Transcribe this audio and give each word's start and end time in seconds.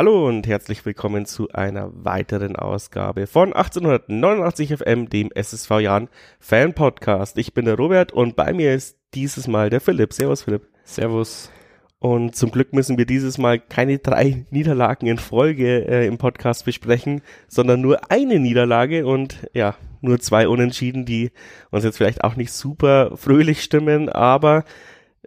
Hallo 0.00 0.26
und 0.26 0.46
herzlich 0.46 0.86
willkommen 0.86 1.26
zu 1.26 1.50
einer 1.50 1.90
weiteren 1.92 2.56
Ausgabe 2.56 3.26
von 3.26 3.52
1889 3.52 4.78
FM, 4.78 5.10
dem 5.10 5.30
SSV 5.30 5.80
Jan 5.80 6.08
Fan 6.38 6.72
Podcast. 6.72 7.36
Ich 7.36 7.52
bin 7.52 7.66
der 7.66 7.76
Robert 7.76 8.10
und 8.10 8.34
bei 8.34 8.54
mir 8.54 8.72
ist 8.72 8.96
dieses 9.12 9.46
Mal 9.46 9.68
der 9.68 9.82
Philipp. 9.82 10.14
Servus 10.14 10.44
Philipp. 10.44 10.62
Servus. 10.84 11.50
Und 11.98 12.34
zum 12.34 12.50
Glück 12.50 12.72
müssen 12.72 12.96
wir 12.96 13.04
dieses 13.04 13.36
Mal 13.36 13.60
keine 13.60 13.98
drei 13.98 14.46
Niederlagen 14.50 15.06
in 15.06 15.18
Folge 15.18 15.86
äh, 15.86 16.06
im 16.06 16.16
Podcast 16.16 16.64
besprechen, 16.64 17.20
sondern 17.46 17.82
nur 17.82 18.10
eine 18.10 18.38
Niederlage 18.38 19.06
und 19.06 19.46
ja, 19.52 19.74
nur 20.00 20.18
zwei 20.18 20.48
Unentschieden, 20.48 21.04
die 21.04 21.30
uns 21.70 21.84
jetzt 21.84 21.98
vielleicht 21.98 22.24
auch 22.24 22.36
nicht 22.36 22.52
super 22.52 23.18
fröhlich 23.18 23.62
stimmen, 23.62 24.08
aber 24.08 24.64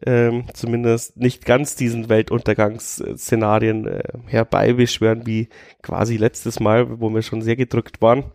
ähm, 0.06 0.46
zumindest 0.54 1.18
nicht 1.18 1.46
ganz 1.46 1.76
diesen 1.76 2.10
Weltuntergangsszenarien 2.10 3.88
äh, 3.88 4.04
herbeibeschwören 4.28 5.26
wie 5.26 5.50
quasi 5.82 6.18
letztes 6.18 6.60
Mal, 6.60 7.00
wo 7.00 7.10
wir 7.10 7.22
schon 7.22 7.42
sehr 7.42 7.56
gedrückt 7.56 8.02
waren. 8.02 8.26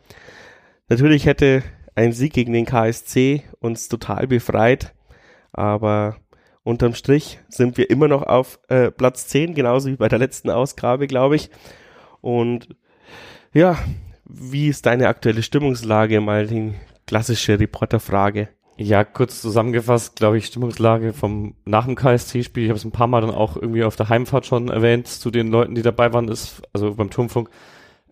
Natürlich 0.88 1.26
hätte 1.26 1.62
ein 1.94 2.12
Sieg 2.12 2.32
gegen 2.32 2.52
den 2.52 2.64
KSC 2.64 3.42
uns 3.60 3.88
total 3.88 4.26
befreit, 4.26 4.94
aber 5.52 6.16
Unterm 6.68 6.94
Strich 6.94 7.40
sind 7.48 7.78
wir 7.78 7.88
immer 7.88 8.08
noch 8.08 8.22
auf 8.22 8.60
äh, 8.68 8.90
Platz 8.90 9.26
10, 9.28 9.54
genauso 9.54 9.88
wie 9.88 9.96
bei 9.96 10.08
der 10.08 10.18
letzten 10.18 10.50
Ausgabe, 10.50 11.06
glaube 11.06 11.36
ich. 11.36 11.50
Und 12.20 12.68
ja, 13.54 13.78
wie 14.26 14.68
ist 14.68 14.84
deine 14.84 15.08
aktuelle 15.08 15.42
Stimmungslage? 15.42 16.20
Mal 16.20 16.46
die 16.46 16.74
klassische 17.06 17.58
Reporterfrage. 17.58 18.50
Ja, 18.80 19.02
kurz 19.02 19.42
zusammengefasst, 19.42 20.14
glaube 20.14 20.38
ich, 20.38 20.46
Stimmungslage 20.46 21.12
vom 21.12 21.56
nach 21.64 21.86
dem 21.86 21.96
KSC-Spiel. 21.96 22.62
Ich 22.62 22.68
habe 22.68 22.78
es 22.78 22.84
ein 22.84 22.92
paar 22.92 23.08
Mal 23.08 23.20
dann 23.20 23.32
auch 23.32 23.56
irgendwie 23.56 23.82
auf 23.82 23.96
der 23.96 24.08
Heimfahrt 24.08 24.46
schon 24.46 24.68
erwähnt 24.68 25.08
zu 25.08 25.32
den 25.32 25.48
Leuten, 25.48 25.74
die 25.74 25.82
dabei 25.82 26.12
waren, 26.12 26.28
ist 26.28 26.62
also 26.72 26.94
beim 26.94 27.10
Turmfunk. 27.10 27.50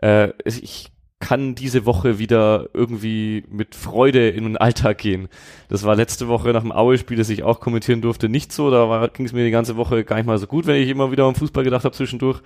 Äh, 0.02 0.32
ich 0.44 0.90
kann 1.20 1.54
diese 1.54 1.86
Woche 1.86 2.18
wieder 2.18 2.68
irgendwie 2.74 3.44
mit 3.48 3.76
Freude 3.76 4.28
in 4.28 4.42
den 4.42 4.56
Alltag 4.56 4.98
gehen. 4.98 5.28
Das 5.68 5.84
war 5.84 5.94
letzte 5.94 6.26
Woche 6.26 6.48
nach 6.48 6.62
dem 6.62 6.72
Aue-Spiel, 6.72 7.16
das 7.16 7.30
ich 7.30 7.44
auch 7.44 7.60
kommentieren 7.60 8.02
durfte, 8.02 8.28
nicht 8.28 8.52
so. 8.52 8.68
Da 8.68 9.06
ging 9.06 9.26
es 9.26 9.32
mir 9.32 9.44
die 9.44 9.52
ganze 9.52 9.76
Woche 9.76 10.02
gar 10.02 10.16
nicht 10.16 10.26
mal 10.26 10.38
so 10.38 10.48
gut, 10.48 10.66
wenn 10.66 10.82
ich 10.82 10.88
immer 10.88 11.12
wieder 11.12 11.24
am 11.26 11.36
Fußball 11.36 11.62
gedacht 11.62 11.84
habe 11.84 11.94
zwischendurch. 11.94 12.40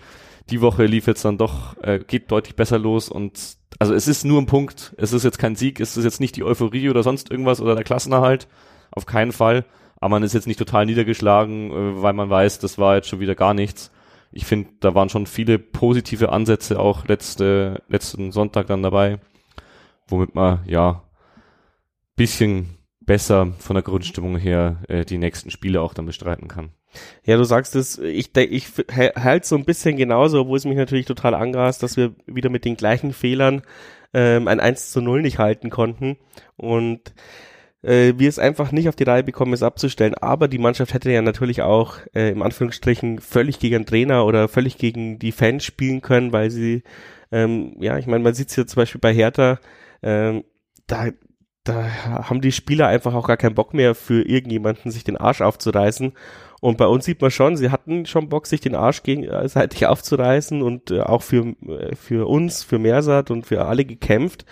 Die 0.51 0.61
Woche 0.61 0.85
lief 0.85 1.07
jetzt 1.07 1.25
dann 1.25 1.39
doch, 1.39 1.77
äh, 1.83 2.01
geht 2.07 2.31
deutlich 2.31 2.55
besser 2.55 2.79
los 2.79 3.09
und 3.09 3.60
also 3.79 3.95
es 3.95 4.09
ist 4.09 4.25
nur 4.25 4.41
ein 4.41 4.47
Punkt. 4.47 4.95
Es 4.99 5.13
ist 5.13 5.25
jetzt 5.25 5.39
kein 5.39 5.57
Sieg, 5.57 5.81
es 5.81 5.97
ist 5.97 6.05
jetzt 6.05 6.21
nicht 6.21 6.37
die 6.37 6.45
Euphorie 6.45 6.91
oder 6.91 7.03
sonst 7.03 7.31
irgendwas 7.31 7.61
oder 7.61 7.75
der 7.75 7.85
Klassenerhalt. 7.85 8.49
Auf 8.91 9.07
keinen 9.07 9.33
Fall. 9.33 9.65
Aber 9.97 10.11
man 10.11 10.23
ist 10.23 10.35
jetzt 10.35 10.47
nicht 10.47 10.59
total 10.59 10.87
niedergeschlagen, 10.87 11.71
äh, 11.71 12.03
weil 12.03 12.13
man 12.13 12.31
weiß, 12.31 12.59
das 12.59 12.79
war 12.79 12.97
jetzt 12.97 13.09
schon 13.09 13.21
wieder 13.21 13.35
gar 13.35 13.55
nichts 13.55 13.91
ich 14.33 14.47
finde, 14.47 14.71
da 14.81 14.95
waren 14.95 15.09
schon 15.09 15.27
viele 15.27 15.59
positive 15.59 16.31
Ansätze 16.31 16.79
auch 16.79 17.07
letzte, 17.07 17.83
letzten 17.89 18.33
Sonntag 18.33 18.67
dann 18.69 18.83
dabei, 18.83 19.19
womit 20.07 20.35
man 20.35 20.65
ja 20.67 21.03
bisschen 22.17 22.77
besser 23.01 23.53
von 23.59 23.75
der 23.75 23.83
Grundstimmung 23.83 24.37
her 24.37 24.83
äh, 24.89 25.05
die 25.05 25.19
nächsten 25.19 25.51
Spiele 25.51 25.81
auch 25.81 25.95
dann 25.95 26.07
bestreiten 26.07 26.49
kann. 26.49 26.71
Ja, 27.25 27.37
du 27.37 27.45
sagst 27.45 27.77
es, 27.77 27.99
ich, 27.99 28.37
ich 28.37 28.67
halt 29.17 29.45
so 29.45 29.57
ein 29.57 29.65
bisschen 29.65 29.97
genauso, 29.97 30.41
obwohl 30.41 30.57
es 30.57 30.65
mich 30.65 30.77
natürlich 30.77 31.07
total 31.07 31.35
angrast, 31.35 31.83
dass 31.83 31.97
wir 31.97 32.15
wieder 32.27 32.51
mit 32.51 32.65
den 32.65 32.77
gleichen 32.77 33.13
Fehlern 33.13 33.63
ähm, 34.13 34.49
ein 34.49 34.61
1 34.61 34.91
zu 34.91 35.01
0 35.01 35.23
nicht 35.23 35.39
halten 35.39 35.71
konnten. 35.71 36.17
Und 36.57 37.15
äh, 37.83 38.15
wir 38.17 38.29
es 38.29 38.39
einfach 38.39 38.73
nicht 38.73 38.89
auf 38.89 38.97
die 38.97 39.05
Reihe 39.05 39.25
bekommen, 39.25 39.53
es 39.53 39.63
abzustellen. 39.63 40.15
Aber 40.15 40.49
die 40.49 40.59
Mannschaft 40.59 40.95
hätte 40.95 41.11
ja 41.11 41.23
natürlich 41.23 41.63
auch 41.63 41.97
äh, 42.15 42.31
im 42.31 42.43
Anführungsstrichen 42.43 43.21
völlig 43.21 43.59
gegen 43.59 43.81
den 43.81 43.87
Trainer 43.87 44.27
oder 44.27 44.49
völlig 44.49 44.79
gegen 44.79 45.19
die 45.19 45.33
Fans 45.33 45.65
spielen 45.65 46.01
können, 46.03 46.33
weil 46.33 46.51
sie, 46.51 46.83
ähm, 47.33 47.77
ja, 47.81 47.99
ich 47.99 48.07
meine, 48.07 48.25
man 48.25 48.35
sieht 48.35 48.49
es 48.49 48.55
hier 48.55 48.67
zum 48.67 48.81
Beispiel 48.81 49.01
bei 49.01 49.15
Hertha, 49.15 49.59
ähm, 50.03 50.45
da, 50.87 51.09
da 51.65 51.89
haben 52.29 52.41
die 52.41 52.53
Spieler 52.53 52.89
einfach 52.89 53.15
auch 53.15 53.27
gar 53.27 53.37
keinen 53.37 53.55
Bock 53.55 53.75
mehr 53.75 53.95
für 53.95 54.23
irgendjemanden, 54.23 54.91
sich 54.91 55.05
den 55.05 55.17
Arsch 55.17 55.41
aufzureißen. 55.41 56.13
Und 56.61 56.77
bei 56.77 56.87
uns 56.87 57.07
sieht 57.07 57.23
man 57.23 57.31
schon, 57.31 57.57
sie 57.57 57.71
hatten 57.71 58.05
schon 58.07 58.29
Bock, 58.29 58.47
sich 58.47 58.61
den 58.61 58.75
Arsch 58.75 59.03
gegenseitig 59.03 59.87
aufzureißen 59.87 60.61
und 60.63 60.91
äh, 60.91 61.01
auch 61.01 61.23
für, 61.23 61.55
äh, 61.67 61.97
für 61.97 62.29
uns, 62.29 62.63
für 62.63 62.79
Mersat 62.79 63.31
und 63.31 63.47
für 63.47 63.65
alle 63.65 63.85
gekämpft. 63.85 64.45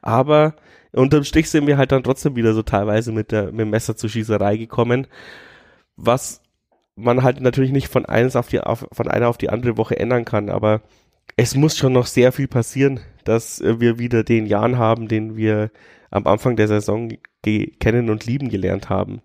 Aber 0.00 0.54
unterm 0.92 1.24
Strich 1.24 1.50
sind 1.50 1.66
wir 1.66 1.76
halt 1.76 1.92
dann 1.92 2.04
trotzdem 2.04 2.36
wieder 2.36 2.54
so 2.54 2.62
teilweise 2.62 3.10
mit, 3.12 3.32
der, 3.32 3.46
mit 3.46 3.60
dem 3.60 3.70
Messer 3.70 3.96
zur 3.96 4.08
Schießerei 4.08 4.56
gekommen, 4.56 5.08
was 5.96 6.40
man 6.94 7.22
halt 7.22 7.40
natürlich 7.40 7.72
nicht 7.72 7.88
von 7.88 8.06
eines 8.06 8.36
auf 8.36 8.48
die, 8.48 8.60
auf, 8.60 8.86
von 8.92 9.08
einer 9.08 9.28
auf 9.28 9.36
die 9.36 9.50
andere 9.50 9.76
Woche 9.76 9.98
ändern 9.98 10.24
kann, 10.24 10.48
aber 10.48 10.82
es 11.36 11.54
muss 11.54 11.76
schon 11.76 11.92
noch 11.92 12.06
sehr 12.06 12.32
viel 12.32 12.48
passieren, 12.48 13.00
dass 13.24 13.60
wir 13.60 13.98
wieder 13.98 14.22
den 14.24 14.46
Jan 14.46 14.78
haben, 14.78 15.08
den 15.08 15.36
wir 15.36 15.70
am 16.10 16.26
Anfang 16.26 16.56
der 16.56 16.68
Saison 16.68 17.10
kennen 17.42 18.08
und 18.08 18.24
lieben 18.24 18.48
gelernt 18.48 18.88
haben. 18.88 19.20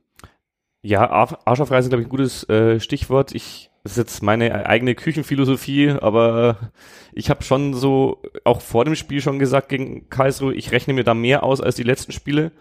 Ja, 0.82 1.10
Arsch 1.10 1.36
glaube 1.46 1.80
ich, 1.80 1.94
ein 1.94 2.10
gutes 2.10 2.48
äh, 2.50 2.80
Stichwort. 2.80 3.34
Ich 3.36 3.72
das 3.84 3.94
ist 3.94 3.98
jetzt 3.98 4.24
meine 4.24 4.68
eigene 4.68 4.94
Küchenphilosophie, 4.94 5.90
aber 5.90 6.72
ich 7.14 7.32
habe 7.32 7.44
schon 7.44 7.74
so 7.74 8.22
auch 8.44 8.62
vor 8.62 8.86
dem 8.86 8.94
Spiel 8.96 9.22
schon 9.22 9.40
gesagt 9.40 9.70
gegen 9.70 10.08
Karlsruhe, 10.10 10.54
ich 10.54 10.72
rechne 10.72 10.94
mir 10.94 11.04
da 11.04 11.16
mehr 11.16 11.42
aus 11.42 11.62
als 11.62 11.76
die 11.76 11.84
letzten 11.84 12.12
Spiele, 12.12 12.52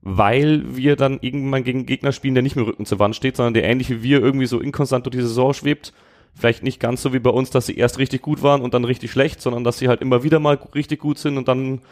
weil 0.00 0.74
wir 0.74 0.96
dann 0.96 1.18
irgendwann 1.20 1.64
gegen 1.64 1.84
Gegner 1.84 2.12
spielen, 2.12 2.34
der 2.34 2.42
nicht 2.42 2.56
mehr 2.56 2.66
Rücken 2.66 2.86
zur 2.86 2.98
Wand 2.98 3.14
steht, 3.14 3.36
sondern 3.36 3.52
der 3.52 3.64
ähnlich 3.64 3.90
wie 3.90 4.02
wir 4.02 4.20
irgendwie 4.20 4.46
so 4.46 4.58
inkonstant 4.58 5.04
durch 5.04 5.16
die 5.16 5.22
Saison 5.22 5.52
schwebt. 5.52 5.92
Vielleicht 6.34 6.62
nicht 6.62 6.80
ganz 6.80 7.02
so 7.02 7.12
wie 7.12 7.18
bei 7.18 7.30
uns, 7.30 7.50
dass 7.50 7.66
sie 7.66 7.76
erst 7.76 7.98
richtig 7.98 8.22
gut 8.22 8.42
waren 8.42 8.62
und 8.62 8.72
dann 8.72 8.84
richtig 8.84 9.10
schlecht, 9.10 9.42
sondern 9.42 9.64
dass 9.64 9.78
sie 9.78 9.88
halt 9.88 10.00
immer 10.00 10.22
wieder 10.22 10.38
mal 10.38 10.58
richtig 10.74 11.00
gut 11.00 11.18
sind 11.18 11.36
und 11.36 11.48
dann 11.48 11.82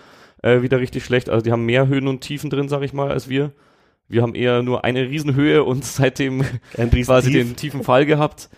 äh, 0.43 0.63
wieder 0.63 0.81
richtig 0.81 1.05
schlecht. 1.05 1.29
Also 1.29 1.43
die 1.43 1.53
haben 1.53 1.67
mehr 1.67 1.89
Höhen 1.89 2.09
und 2.09 2.23
Tiefen 2.23 2.49
drin, 2.49 2.71
sag 2.71 2.83
ich 2.83 2.95
mal, 2.95 3.11
als 3.11 3.29
wir. 3.29 3.53
Wir 4.09 4.23
haben 4.23 4.35
eher 4.35 4.63
nur 4.63 4.85
eine 4.85 5.09
Riesenhöhe 5.09 5.65
und 5.65 5.85
seitdem 5.85 6.45
quasi 6.75 7.33
den 7.33 7.57
tiefen 7.57 7.83
Fall 7.83 8.07
gehabt 8.07 8.49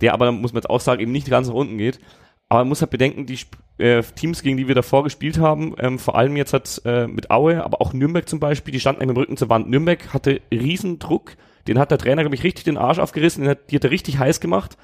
der 0.00 0.12
aber, 0.12 0.32
muss 0.32 0.52
man 0.52 0.60
jetzt 0.60 0.70
auch 0.70 0.80
sagen, 0.80 1.00
eben 1.00 1.12
nicht 1.12 1.28
ganz 1.28 1.48
nach 1.48 1.54
unten 1.54 1.78
geht. 1.78 2.00
Aber 2.48 2.60
man 2.60 2.68
muss 2.68 2.82
halt 2.82 2.90
bedenken, 2.90 3.26
die 3.26 3.38
äh, 3.78 4.02
Teams, 4.02 4.42
gegen 4.42 4.56
die 4.56 4.68
wir 4.68 4.74
davor 4.74 5.02
gespielt 5.02 5.38
haben, 5.38 5.74
ähm, 5.78 5.98
vor 5.98 6.16
allem 6.16 6.36
jetzt 6.36 6.52
hat 6.52 6.82
äh, 6.84 7.06
mit 7.06 7.30
Aue, 7.30 7.64
aber 7.64 7.80
auch 7.80 7.92
Nürnberg 7.92 8.28
zum 8.28 8.38
Beispiel, 8.38 8.72
die 8.72 8.80
standen 8.80 9.00
mit 9.00 9.10
dem 9.10 9.16
Rücken 9.16 9.36
zur 9.36 9.48
Wand. 9.48 9.68
Nürnberg 9.68 10.12
hatte 10.12 10.40
riesen 10.52 10.98
Druck, 10.98 11.36
den 11.66 11.78
hat 11.78 11.90
der 11.90 11.98
Trainer, 11.98 12.22
glaube 12.22 12.36
ich, 12.36 12.44
richtig 12.44 12.64
den 12.64 12.76
Arsch 12.76 12.98
aufgerissen, 12.98 13.42
den 13.42 13.50
hat, 13.50 13.70
die 13.70 13.76
hat 13.76 13.84
er 13.84 13.90
richtig 13.90 14.18
heiß 14.18 14.40
gemacht. 14.40 14.76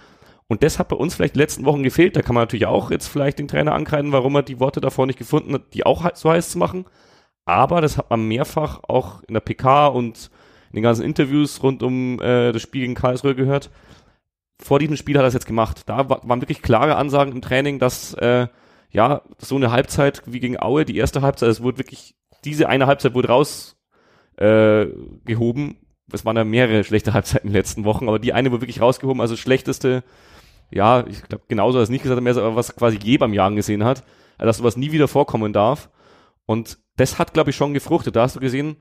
Und 0.48 0.64
das 0.64 0.78
hat 0.78 0.88
bei 0.88 0.96
uns 0.96 1.14
vielleicht 1.14 1.36
die 1.36 1.40
letzten 1.40 1.64
Wochen 1.64 1.84
gefehlt. 1.84 2.16
Da 2.16 2.22
kann 2.22 2.34
man 2.34 2.42
natürlich 2.42 2.66
auch 2.66 2.90
jetzt 2.90 3.06
vielleicht 3.06 3.38
den 3.38 3.46
Trainer 3.46 3.72
ankreiden, 3.72 4.10
warum 4.10 4.34
er 4.34 4.42
die 4.42 4.58
Worte 4.58 4.80
davor 4.80 5.06
nicht 5.06 5.18
gefunden 5.18 5.54
hat, 5.54 5.74
die 5.74 5.86
auch 5.86 6.10
so 6.14 6.30
heiß 6.30 6.50
zu 6.50 6.58
machen. 6.58 6.86
Aber 7.44 7.80
das 7.80 7.98
hat 7.98 8.10
man 8.10 8.26
mehrfach 8.28 8.80
auch 8.84 9.22
in 9.24 9.34
der 9.34 9.40
PK 9.40 9.88
und 9.88 10.30
in 10.70 10.76
den 10.76 10.82
ganzen 10.82 11.04
Interviews 11.04 11.62
rund 11.62 11.82
um 11.82 12.20
äh, 12.20 12.52
das 12.52 12.62
Spiel 12.62 12.82
gegen 12.82 12.94
Karlsruhe 12.94 13.34
gehört 13.34 13.70
vor 14.60 14.78
diesem 14.78 14.96
Spiel 14.96 15.16
hat 15.16 15.24
er 15.24 15.28
es 15.28 15.34
jetzt 15.34 15.46
gemacht. 15.46 15.88
Da 15.88 16.08
waren 16.08 16.42
wirklich 16.42 16.62
klare 16.62 16.96
Ansagen 16.96 17.32
im 17.32 17.42
Training, 17.42 17.78
dass 17.78 18.14
äh, 18.14 18.46
ja 18.90 19.22
so 19.38 19.56
eine 19.56 19.70
Halbzeit 19.70 20.22
wie 20.26 20.40
gegen 20.40 20.60
Aue, 20.60 20.84
die 20.84 20.96
erste 20.96 21.22
Halbzeit, 21.22 21.48
es 21.48 21.62
wurde 21.62 21.78
wirklich 21.78 22.14
diese 22.44 22.68
eine 22.68 22.86
Halbzeit 22.86 23.14
wurde 23.14 23.28
raus 23.28 23.76
äh. 24.38 24.86
Es 26.12 26.24
waren 26.24 26.36
ja 26.36 26.44
mehrere 26.44 26.82
schlechte 26.82 27.12
Halbzeiten 27.12 27.46
in 27.46 27.52
den 27.52 27.58
letzten 27.58 27.84
Wochen, 27.84 28.08
aber 28.08 28.18
die 28.18 28.32
eine 28.32 28.50
wurde 28.50 28.62
wirklich 28.62 28.80
rausgehoben. 28.80 29.20
Also 29.20 29.36
schlechteste, 29.36 30.02
ja, 30.70 31.06
ich 31.06 31.22
glaube 31.22 31.44
genauso 31.46 31.78
hat 31.78 31.84
es 31.84 31.90
nicht 31.90 32.02
gesagt, 32.02 32.20
mehr 32.20 32.36
aber 32.36 32.56
was 32.56 32.74
quasi 32.74 32.98
je 33.00 33.16
beim 33.16 33.32
Jagen 33.32 33.54
gesehen 33.54 33.84
hat, 33.84 34.02
dass 34.36 34.56
sowas 34.56 34.76
nie 34.76 34.90
wieder 34.90 35.06
vorkommen 35.06 35.52
darf. 35.52 35.88
Und 36.46 36.78
das 37.00 37.18
hat, 37.18 37.32
glaube 37.32 37.50
ich, 37.50 37.56
schon 37.56 37.74
gefruchtet. 37.74 38.14
Da 38.14 38.22
hast 38.22 38.36
du 38.36 38.40
gesehen, 38.40 38.76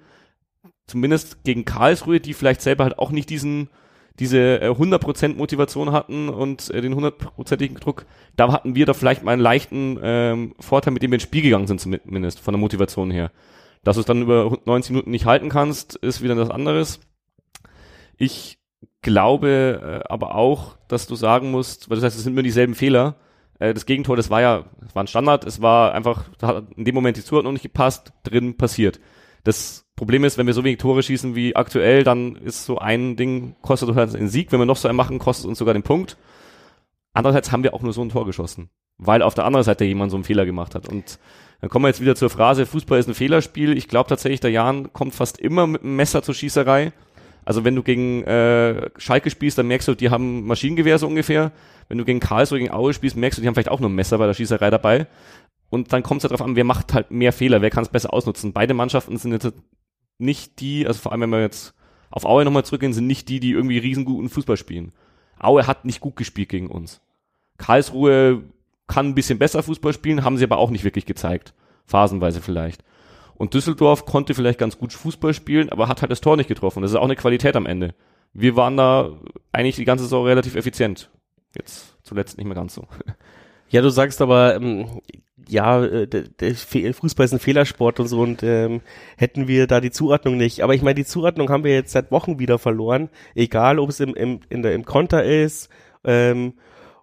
zumindest 0.88 1.44
gegen 1.44 1.66
Karlsruhe, 1.66 2.20
die 2.20 2.34
vielleicht 2.34 2.62
selber 2.62 2.84
halt 2.84 3.00
auch 3.00 3.12
nicht 3.12 3.30
diesen 3.30 3.70
diese 4.20 4.62
äh, 4.62 4.70
100% 4.70 5.36
Motivation 5.36 5.94
hatten 5.94 6.28
und 6.28 6.70
äh, 6.72 6.82
den 6.82 6.94
100%igen 6.94 7.78
Druck, 7.78 8.06
da 8.36 8.52
hatten 8.52 8.76
wir 8.76 8.86
da 8.86 8.94
vielleicht 8.94 9.24
mal 9.24 9.32
einen 9.32 9.42
leichten 9.42 9.98
ähm, 10.04 10.56
Vorteil, 10.60 10.92
mit 10.92 11.02
dem 11.02 11.12
wir 11.12 11.16
ins 11.16 11.24
Spiel 11.24 11.42
gegangen 11.42 11.68
sind 11.68 11.80
zumindest, 11.80 12.42
von 12.42 12.54
der 12.54 12.60
Motivation 12.60 13.12
her. 13.12 13.32
Dass 13.86 13.96
du 13.96 14.02
es 14.02 14.06
dann 14.06 14.22
über 14.22 14.58
90 14.66 14.92
Minuten 14.92 15.12
nicht 15.12 15.26
halten 15.26 15.48
kannst, 15.48 15.96
ist 15.96 16.22
wieder 16.22 16.36
das 16.36 16.50
anderes. 16.50 17.00
Ich 18.18 18.60
glaube 19.02 20.02
äh, 20.04 20.12
aber 20.12 20.36
auch, 20.36 20.76
dass 20.90 21.08
du 21.08 21.16
sagen 21.16 21.52
musst, 21.52 21.90
weil 21.90 21.96
das 21.96 22.04
heißt, 22.04 22.18
es 22.18 22.24
sind 22.24 22.34
nur 22.34 22.44
dieselben 22.44 22.76
Fehler. 22.76 23.16
Äh, 23.60 23.74
das 23.74 23.86
Gegentor, 23.86 24.16
das 24.16 24.30
war 24.30 24.42
ja, 24.42 24.66
das 24.82 24.96
war 24.96 25.04
ein 25.04 25.08
Standard, 25.08 25.46
es 25.46 25.62
war 25.62 25.94
einfach, 25.94 26.26
hat 26.42 26.66
in 26.76 26.86
dem 26.86 26.96
Moment 26.96 27.18
die 27.18 27.24
Zuordnung 27.24 27.54
nicht 27.54 27.64
gepasst, 27.64 28.14
drin 28.24 28.58
passiert. 28.58 29.00
Das 29.44 29.86
Problem 29.96 30.24
ist, 30.24 30.38
wenn 30.38 30.48
wir 30.48 30.54
so 30.54 30.64
wenig 30.64 30.80
Tore 30.80 31.04
schießen 31.04 31.36
wie 31.36 31.56
aktuell, 31.56 32.04
dann 32.04 32.36
ist 32.36 32.66
so 32.66 32.78
ein 32.78 33.16
Ding, 33.16 33.56
kostet 33.62 33.90
uns 33.90 33.98
halt 33.98 34.16
einen 34.16 34.28
Sieg. 34.28 34.52
Wenn 34.52 34.60
wir 34.60 34.66
noch 34.66 34.78
so 34.78 34.88
einen 34.88 34.98
machen, 34.98 35.20
kostet 35.20 35.48
uns 35.48 35.58
sogar 35.58 35.74
den 35.74 35.84
Punkt. 35.84 36.18
Andererseits 37.14 37.52
haben 37.52 37.64
wir 37.64 37.74
auch 37.74 37.82
nur 37.82 37.94
so 37.94 38.02
ein 38.02 38.10
Tor 38.10 38.26
geschossen, 38.26 38.70
weil 38.98 39.22
auf 39.22 39.34
der 39.34 39.46
anderen 39.46 39.64
Seite 39.64 39.86
jemand 39.86 40.12
so 40.12 40.18
einen 40.18 40.24
Fehler 40.24 40.46
gemacht 40.46 40.76
hat. 40.76 40.88
Und 40.88 41.20
dann 41.62 41.70
kommen 41.70 41.84
wir 41.84 41.90
jetzt 41.90 42.02
wieder 42.02 42.16
zur 42.16 42.30
Phrase, 42.30 42.66
Fußball 42.66 43.00
ist 43.00 43.08
ein 43.08 43.14
Fehlerspiel. 43.14 43.78
Ich 43.78 43.88
glaube 43.88 44.10
tatsächlich, 44.10 44.40
der 44.40 44.52
Jan 44.52 44.94
kommt 44.94 45.16
fast 45.16 45.40
immer 45.40 45.68
mit 45.68 45.82
einem 45.82 45.96
Messer 45.96 46.22
zur 46.22 46.36
Schießerei. 46.36 46.94
Also 47.50 47.66
wenn 47.66 47.76
du 47.76 47.82
gegen 47.82 48.24
äh, 48.26 48.92
Schalke 48.98 49.32
spielst, 49.32 49.58
dann 49.58 49.68
merkst 49.68 49.88
du, 49.88 49.96
die 49.96 50.12
haben 50.12 50.46
Maschinengewehr 50.46 51.00
so 51.00 51.08
ungefähr. 51.08 51.52
Wenn 51.88 51.98
du 51.98 52.06
gegen 52.06 52.20
Karlsruhe, 52.20 52.60
gegen 52.60 52.70
Aue 52.70 52.94
spielst, 52.94 53.18
merkst 53.18 53.40
du, 53.40 53.42
die 53.42 53.48
haben 53.48 53.56
vielleicht 53.56 53.72
auch 53.72 53.80
nur 53.80 53.90
ein 53.90 53.96
Messer 53.96 54.20
bei 54.20 54.28
der 54.28 54.36
Schießerei 54.36 54.70
dabei. 54.70 55.08
Und 55.72 55.92
dann 55.92 56.04
kommt 56.04 56.20
es 56.20 56.26
halt 56.26 56.32
darauf 56.32 56.46
an, 56.46 56.56
wer 56.56 56.64
macht 56.64 56.94
halt 56.94 57.10
mehr 57.10 57.34
Fehler, 57.34 57.64
wer 57.64 57.72
kann 57.72 57.82
es 57.82 57.90
besser 57.90 58.14
ausnutzen. 58.14 58.54
Beide 58.54 58.76
Mannschaften 58.76 59.18
sind 59.18 59.32
jetzt 59.32 59.52
nicht 60.20 60.60
die, 60.60 60.86
also 60.86 61.00
vor 61.00 61.12
allem 61.12 61.22
wenn 61.22 61.32
wir 61.32 61.42
jetzt 61.42 61.74
auf 62.12 62.24
Aue 62.24 62.46
nochmal 62.46 62.66
zurückgehen, 62.66 62.94
sind 62.94 63.08
nicht 63.08 63.28
die, 63.30 63.40
die 63.40 63.54
irgendwie 63.54 63.80
riesenguten 63.80 64.30
Fußball 64.30 64.56
spielen. 64.56 64.92
Aue 65.40 65.66
hat 65.66 65.86
nicht 65.86 66.02
gut 66.02 66.18
gespielt 66.18 66.50
gegen 66.50 66.68
uns. 66.68 67.02
Karlsruhe 67.58 68.44
kann 68.86 69.08
ein 69.08 69.16
bisschen 69.16 69.40
besser 69.40 69.64
Fußball 69.64 69.94
spielen, 69.94 70.24
haben 70.24 70.38
sie 70.38 70.44
aber 70.44 70.60
auch 70.60 70.70
nicht 70.70 70.84
wirklich 70.84 71.08
gezeigt. 71.08 71.56
Phasenweise 71.88 72.42
vielleicht. 72.42 72.84
Und 73.40 73.54
Düsseldorf 73.54 74.06
konnte 74.06 74.34
vielleicht 74.34 74.60
ganz 74.60 74.78
gut 74.78 74.92
Fußball 74.92 75.34
spielen, 75.34 75.70
aber 75.70 75.88
hat 75.88 76.02
halt 76.02 76.12
das 76.12 76.20
Tor 76.20 76.36
nicht 76.36 76.50
getroffen. 76.50 76.82
Das 76.82 76.92
ist 76.92 76.98
auch 76.98 77.06
eine 77.06 77.16
Qualität 77.16 77.56
am 77.56 77.66
Ende. 77.66 77.96
Wir 78.34 78.58
waren 78.58 78.76
da 78.76 79.18
eigentlich 79.54 79.78
die 79.78 79.86
ganze 79.86 80.04
Saison 80.04 80.26
relativ 80.26 80.56
effizient. 80.56 81.10
Jetzt 81.56 81.96
zuletzt 82.04 82.38
nicht 82.38 82.46
mehr 82.46 82.56
ganz 82.56 82.76
so. 82.76 82.86
Ja, 83.72 83.84
du 83.84 83.90
sagst 83.90 84.20
aber, 84.20 84.56
ähm, 84.56 85.00
ja, 85.48 85.86
äh, 85.86 86.08
der, 86.08 86.24
der 86.24 86.56
Fußball 86.56 87.26
ist 87.26 87.34
ein 87.34 87.40
Fehlersport 87.40 88.00
und 88.00 88.08
so 88.08 88.22
und 88.22 88.42
ähm, 88.42 88.82
hätten 89.16 89.48
wir 89.48 89.68
da 89.68 89.80
die 89.80 89.92
Zuordnung 89.92 90.38
nicht. 90.38 90.62
Aber 90.64 90.74
ich 90.74 90.82
meine, 90.82 90.96
die 90.96 91.06
Zuordnung 91.06 91.52
haben 91.52 91.64
wir 91.64 91.76
jetzt 91.76 91.92
seit 91.92 92.10
Wochen 92.10 92.40
wieder 92.40 92.58
verloren. 92.58 93.10
Egal, 93.36 93.78
ob 93.78 93.90
es 93.90 94.00
im, 94.00 94.16
im, 94.16 94.40
in 94.50 94.64
der, 94.64 94.74
im 94.74 94.86
Konter 94.86 95.24
ist 95.24 95.70
ähm, 96.04 96.54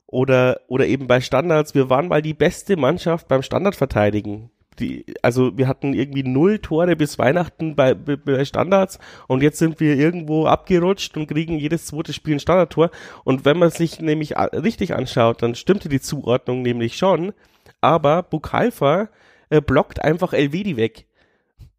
oder, 0.09 0.63
oder 0.67 0.89
eben 0.89 1.07
bei 1.07 1.21
Standards. 1.21 1.77
Wir 1.77 1.89
waren 1.89 2.09
mal 2.09 2.21
die 2.21 2.35
beste 2.35 2.77
Mannschaft 2.77 3.29
beim 3.29 3.43
Standardverteidigen. 3.43 4.51
Die, 4.79 5.07
also 5.23 5.57
wir 5.57 5.69
hatten 5.69 5.95
irgendwie 5.95 6.23
null 6.23 6.59
Tore 6.59 6.97
bis 6.97 7.19
Weihnachten 7.19 7.77
bei, 7.77 7.95
bei 7.95 8.45
Standards 8.45 8.99
und 9.27 9.43
jetzt 9.43 9.59
sind 9.59 9.81
wir 9.81 9.97
irgendwo 9.97 10.47
abgerutscht 10.47 11.17
und 11.17 11.27
kriegen 11.27 11.59
jedes 11.59 11.87
zweite 11.87 12.13
Spiel 12.13 12.35
ein 12.35 12.41
Standardtor. 12.41 12.91
Und 13.25 13.45
wenn 13.45 13.59
man 13.59 13.71
sich 13.71 14.01
nämlich 14.01 14.37
richtig 14.37 14.95
anschaut, 14.95 15.43
dann 15.43 15.55
stimmte 15.55 15.89
die 15.89 16.01
Zuordnung 16.01 16.63
nämlich 16.63 16.97
schon 16.97 17.33
aber 17.81 18.23
Bukalfa 18.23 19.09
äh, 19.51 19.61
blockt 19.61 20.03
einfach 20.03 20.33
Elvedi 20.33 20.77
weg. 20.77 21.07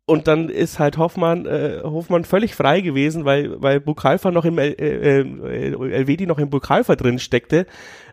Und 0.06 0.28
dann 0.30 0.48
ist 0.48 0.80
halt 0.80 0.98
Hoffmann, 0.98 1.46
äh, 1.46 1.82
Hoffmann 1.84 2.24
völlig 2.24 2.56
frei 2.56 2.80
gewesen, 2.80 3.26
weil, 3.26 3.62
weil 3.62 3.82
Bukalfa 3.82 4.32
noch 4.32 4.46
im, 4.46 4.58
äh, 4.58 4.70
äh, 4.70 5.20
Elvedi 5.92 6.26
noch 6.26 6.40
im 6.40 6.50
Bukalfa 6.50 6.96
drin 6.96 7.20
steckte. 7.20 7.66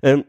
Ähm, 0.02 0.24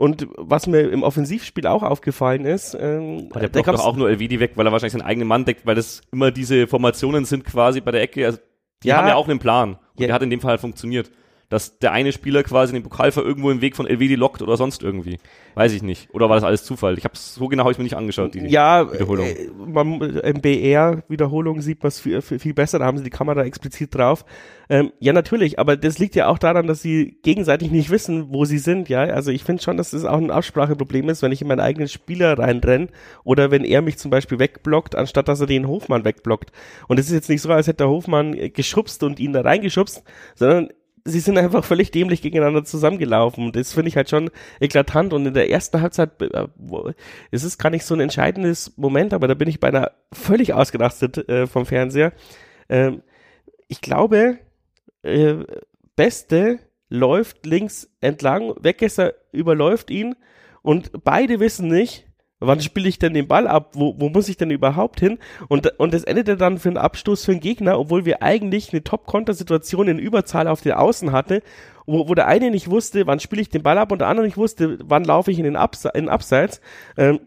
und 0.00 0.28
was 0.38 0.66
mir 0.66 0.90
im 0.90 1.02
Offensivspiel 1.02 1.66
auch 1.66 1.82
aufgefallen 1.82 2.46
ist, 2.46 2.72
ähm, 2.72 3.28
der 3.34 3.48
blockt 3.50 3.68
doch 3.68 3.84
auch 3.84 3.96
nur 3.96 4.08
Elvedi 4.08 4.40
weg, 4.40 4.52
weil 4.54 4.64
er 4.64 4.72
wahrscheinlich 4.72 4.94
seinen 4.94 5.02
eigenen 5.02 5.28
Mann 5.28 5.44
deckt, 5.44 5.66
weil 5.66 5.74
das 5.74 6.00
immer 6.10 6.30
diese 6.30 6.66
Formationen 6.66 7.26
sind 7.26 7.44
quasi 7.44 7.82
bei 7.82 7.90
der 7.90 8.00
Ecke. 8.00 8.24
Also 8.24 8.38
die 8.82 8.88
ja, 8.88 8.96
haben 8.96 9.08
ja 9.08 9.16
auch 9.16 9.28
einen 9.28 9.38
Plan. 9.38 9.74
Und 9.74 10.00
ja. 10.00 10.06
der 10.06 10.14
hat 10.14 10.22
in 10.22 10.30
dem 10.30 10.40
Fall 10.40 10.52
halt 10.52 10.62
funktioniert 10.62 11.10
dass 11.50 11.78
der 11.78 11.92
eine 11.92 12.12
Spieler 12.12 12.44
quasi 12.44 12.72
den 12.72 12.84
Pokalfer 12.84 13.22
irgendwo 13.22 13.50
im 13.50 13.60
Weg 13.60 13.76
von 13.76 13.86
Elvedi 13.86 14.14
lockt 14.14 14.40
oder 14.40 14.56
sonst 14.56 14.82
irgendwie. 14.82 15.18
Weiß 15.56 15.72
ich 15.72 15.82
nicht. 15.82 16.08
Oder 16.14 16.28
war 16.28 16.36
das 16.36 16.44
alles 16.44 16.64
Zufall? 16.64 16.96
Ich 16.96 17.04
habe 17.04 17.14
so 17.16 17.48
genau 17.48 17.64
habe 17.64 17.72
ich 17.72 17.78
mir 17.78 17.84
nicht 17.84 17.96
angeschaut, 17.96 18.34
die 18.34 18.46
ja, 18.46 18.90
Wiederholung. 18.92 19.26
Äh, 19.26 19.48
man, 19.66 20.00
Im 20.00 20.40
BR-Wiederholung 20.40 21.60
sieht 21.60 21.82
man 21.82 21.88
es 21.88 21.98
viel, 21.98 22.22
viel, 22.22 22.54
besser, 22.54 22.78
da 22.78 22.86
haben 22.86 22.98
sie 22.98 23.04
die 23.04 23.10
Kamera 23.10 23.42
explizit 23.42 23.92
drauf. 23.92 24.24
Ähm, 24.68 24.92
ja, 25.00 25.12
natürlich, 25.12 25.58
aber 25.58 25.76
das 25.76 25.98
liegt 25.98 26.14
ja 26.14 26.28
auch 26.28 26.38
daran, 26.38 26.68
dass 26.68 26.80
sie 26.80 27.18
gegenseitig 27.22 27.72
nicht 27.72 27.90
wissen, 27.90 28.32
wo 28.32 28.44
sie 28.44 28.58
sind, 28.58 28.88
ja. 28.88 29.00
Also 29.00 29.32
ich 29.32 29.42
finde 29.42 29.60
schon, 29.60 29.76
dass 29.76 29.90
das 29.90 30.04
auch 30.04 30.18
ein 30.18 30.30
Abspracheproblem 30.30 31.08
ist, 31.08 31.22
wenn 31.22 31.32
ich 31.32 31.42
in 31.42 31.48
meinen 31.48 31.58
eigenen 31.58 31.88
Spieler 31.88 32.38
reinrenne 32.38 32.86
oder 33.24 33.50
wenn 33.50 33.64
er 33.64 33.82
mich 33.82 33.98
zum 33.98 34.12
Beispiel 34.12 34.38
wegblockt, 34.38 34.94
anstatt 34.94 35.26
dass 35.26 35.40
er 35.40 35.48
den 35.48 35.66
Hofmann 35.66 36.04
wegblockt. 36.04 36.52
Und 36.86 37.00
es 37.00 37.06
ist 37.06 37.12
jetzt 37.12 37.28
nicht 37.28 37.42
so, 37.42 37.50
als 37.50 37.66
hätte 37.66 37.78
der 37.78 37.88
Hofmann 37.88 38.52
geschubst 38.52 39.02
und 39.02 39.18
ihn 39.18 39.32
da 39.32 39.40
reingeschubst, 39.40 40.04
sondern 40.36 40.68
sie 41.04 41.20
sind 41.20 41.38
einfach 41.38 41.64
völlig 41.64 41.90
dämlich 41.90 42.22
gegeneinander 42.22 42.64
zusammengelaufen. 42.64 43.52
Das 43.52 43.72
finde 43.72 43.88
ich 43.88 43.96
halt 43.96 44.10
schon 44.10 44.30
eklatant. 44.60 45.12
Und 45.12 45.26
in 45.26 45.34
der 45.34 45.50
ersten 45.50 45.80
Halbzeit, 45.80 46.20
äh, 46.20 46.46
es 47.30 47.44
ist 47.44 47.58
gar 47.58 47.70
nicht 47.70 47.84
so 47.84 47.94
ein 47.94 48.00
entscheidendes 48.00 48.76
Moment, 48.76 49.12
aber 49.12 49.28
da 49.28 49.34
bin 49.34 49.48
ich 49.48 49.60
beinahe 49.60 49.92
völlig 50.12 50.52
ausgerastet 50.52 51.28
äh, 51.28 51.46
vom 51.46 51.66
Fernseher. 51.66 52.12
Ähm, 52.68 53.02
ich 53.68 53.80
glaube, 53.80 54.38
äh, 55.02 55.34
Beste 55.96 56.58
läuft 56.88 57.46
links 57.46 57.88
entlang, 58.00 58.54
Weggesser 58.60 59.14
überläuft 59.32 59.90
ihn 59.90 60.16
und 60.62 61.04
beide 61.04 61.40
wissen 61.40 61.68
nicht, 61.68 62.09
Wann 62.40 62.60
spiele 62.60 62.88
ich 62.88 62.98
denn 62.98 63.12
den 63.12 63.28
Ball 63.28 63.46
ab? 63.46 63.72
Wo, 63.74 63.94
wo 63.98 64.08
muss 64.08 64.30
ich 64.30 64.38
denn 64.38 64.50
überhaupt 64.50 64.98
hin? 64.98 65.18
Und, 65.48 65.78
und 65.78 65.92
das 65.92 66.04
endete 66.04 66.38
dann 66.38 66.58
für 66.58 66.70
einen 66.70 66.78
Abstoß 66.78 67.26
für 67.26 67.32
den 67.32 67.40
Gegner, 67.40 67.78
obwohl 67.78 68.06
wir 68.06 68.22
eigentlich 68.22 68.72
eine 68.72 68.82
Top-Konter-Situation 68.82 69.88
in 69.88 69.98
Überzahl 69.98 70.48
auf 70.48 70.62
den 70.62 70.72
Außen 70.72 71.12
hatte, 71.12 71.42
wo, 71.86 72.08
wo 72.08 72.14
der 72.14 72.28
eine 72.28 72.50
nicht 72.50 72.70
wusste, 72.70 73.06
wann 73.06 73.20
spiele 73.20 73.42
ich 73.42 73.50
den 73.50 73.62
Ball 73.62 73.76
ab 73.76 73.92
und 73.92 73.98
der 73.98 74.08
andere 74.08 74.24
nicht 74.24 74.38
wusste, 74.38 74.78
wann 74.82 75.04
laufe 75.04 75.30
ich 75.30 75.38
in 75.38 75.44
den, 75.44 75.56
Abse 75.56 75.90
in 75.94 76.04
den 76.04 76.08
Abseits. 76.08 76.62
Ähm, 76.96 77.20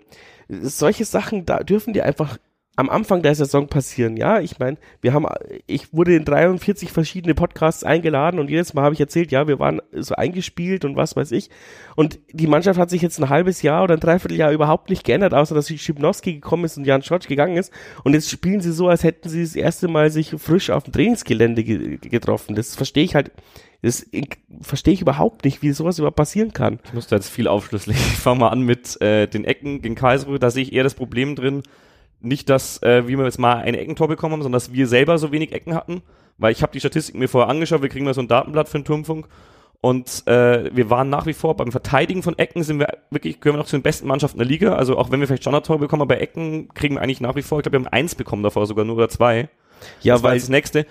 solche 0.49 1.05
Sachen, 1.05 1.45
da 1.45 1.59
dürfen 1.59 1.93
die 1.93 2.01
einfach 2.01 2.37
am 2.75 2.89
Anfang 2.89 3.21
der 3.21 3.35
Saison 3.35 3.67
passieren. 3.67 4.17
Ja, 4.17 4.39
ich 4.39 4.57
meine, 4.57 4.77
wir 5.01 5.13
haben, 5.13 5.27
ich 5.67 5.93
wurde 5.93 6.15
in 6.15 6.25
43 6.25 6.91
verschiedene 6.91 7.35
Podcasts 7.35 7.83
eingeladen 7.83 8.39
und 8.39 8.49
jedes 8.49 8.73
Mal 8.73 8.83
habe 8.83 8.95
ich 8.95 8.99
erzählt, 8.99 9.31
ja, 9.31 9.47
wir 9.47 9.59
waren 9.59 9.81
so 9.91 10.15
eingespielt 10.15 10.83
und 10.83 10.95
was 10.95 11.15
weiß 11.15 11.31
ich. 11.33 11.49
Und 11.95 12.19
die 12.31 12.47
Mannschaft 12.47 12.79
hat 12.79 12.89
sich 12.89 13.03
jetzt 13.03 13.19
ein 13.19 13.29
halbes 13.29 13.61
Jahr 13.61 13.83
oder 13.83 13.93
ein 13.93 13.99
Dreivierteljahr 13.99 14.51
überhaupt 14.51 14.89
nicht 14.89 15.03
geändert, 15.03 15.33
außer 15.35 15.53
dass 15.53 15.69
Schipnowski 15.69 16.33
gekommen 16.33 16.65
ist 16.65 16.77
und 16.77 16.85
Jan 16.85 17.03
Schotsch 17.03 17.27
gegangen 17.27 17.57
ist. 17.57 17.71
Und 18.03 18.13
jetzt 18.13 18.29
spielen 18.29 18.61
sie 18.61 18.71
so, 18.71 18.87
als 18.87 19.03
hätten 19.03 19.29
sie 19.29 19.43
das 19.43 19.55
erste 19.55 19.87
Mal 19.87 20.09
sich 20.09 20.31
frisch 20.39 20.71
auf 20.71 20.83
dem 20.83 20.93
Trainingsgelände 20.93 21.63
ge 21.63 21.97
getroffen. 21.97 22.55
Das 22.55 22.75
verstehe 22.75 23.03
ich 23.03 23.13
halt 23.13 23.31
das 23.83 24.05
verstehe 24.61 24.93
ich 24.93 25.01
überhaupt 25.01 25.43
nicht, 25.43 25.61
wie 25.61 25.73
sowas 25.73 25.99
überhaupt 25.99 26.15
passieren 26.15 26.53
kann. 26.53 26.79
Ich 26.85 26.93
muss 26.93 27.07
da 27.07 27.17
jetzt 27.17 27.29
viel 27.29 27.49
aufschlüsseln. 27.49 27.97
Ich 28.13 28.17
fange 28.17 28.39
mal 28.39 28.49
an 28.49 28.61
mit 28.61 28.99
äh, 29.01 29.27
den 29.27 29.43
Ecken 29.43 29.81
gegen 29.81 29.95
Karlsruhe. 29.95 30.39
Da 30.39 30.49
sehe 30.51 30.63
ich 30.63 30.71
eher 30.71 30.85
das 30.85 30.93
Problem 30.93 31.35
drin, 31.35 31.63
nicht, 32.23 32.49
dass 32.49 32.81
äh, 32.83 33.07
wir 33.07 33.23
jetzt 33.23 33.39
mal 33.39 33.57
ein 33.57 33.75
Eckentor 33.75 34.07
bekommen 34.07 34.33
haben, 34.33 34.41
sondern 34.41 34.59
dass 34.59 34.73
wir 34.73 34.87
selber 34.87 35.17
so 35.17 35.31
wenig 35.31 35.51
Ecken 35.51 35.75
hatten. 35.75 36.01
Weil 36.37 36.51
ich 36.51 36.61
habe 36.63 36.71
die 36.71 36.79
Statistiken 36.79 37.19
mir 37.19 37.27
vorher 37.27 37.49
angeschaut, 37.49 37.81
wir 37.81 37.89
kriegen 37.89 38.05
mal 38.05 38.13
so 38.13 38.21
ein 38.21 38.27
Datenblatt 38.27 38.69
für 38.69 38.79
den 38.79 38.85
Turmfunk. 38.85 39.27
Und 39.81 40.25
äh, 40.27 40.73
wir 40.73 40.89
waren 40.89 41.09
nach 41.09 41.25
wie 41.25 41.33
vor 41.33 41.57
beim 41.57 41.71
Verteidigen 41.71 42.23
von 42.23 42.39
Ecken 42.39 42.63
sind 42.63 42.79
wir 42.79 42.87
wirklich, 43.11 43.41
gehören 43.41 43.57
wir 43.57 43.59
noch 43.59 43.67
zu 43.67 43.75
den 43.75 43.83
besten 43.83 44.07
Mannschaften 44.07 44.37
der 44.37 44.47
Liga. 44.47 44.75
Also 44.75 44.97
auch 44.97 45.11
wenn 45.11 45.19
wir 45.19 45.27
vielleicht 45.27 45.43
Standardtore 45.43 45.79
bekommen, 45.79 46.01
aber 46.01 46.15
bei 46.15 46.21
Ecken 46.21 46.69
kriegen 46.73 46.95
wir 46.95 47.01
eigentlich 47.01 47.19
nach 47.19 47.35
wie 47.35 47.41
vor, 47.41 47.59
ich 47.59 47.63
glaube, 47.63 47.77
wir 47.77 47.85
haben 47.85 47.91
eins 47.91 48.15
bekommen 48.15 48.43
davor 48.43 48.65
sogar 48.65 48.85
nur 48.85 48.95
oder 48.95 49.09
zwei. 49.09 49.49
Ja, 50.01 50.13
das 50.13 50.23
weil 50.23 50.39
das 50.39 50.47
nächste. 50.47 50.85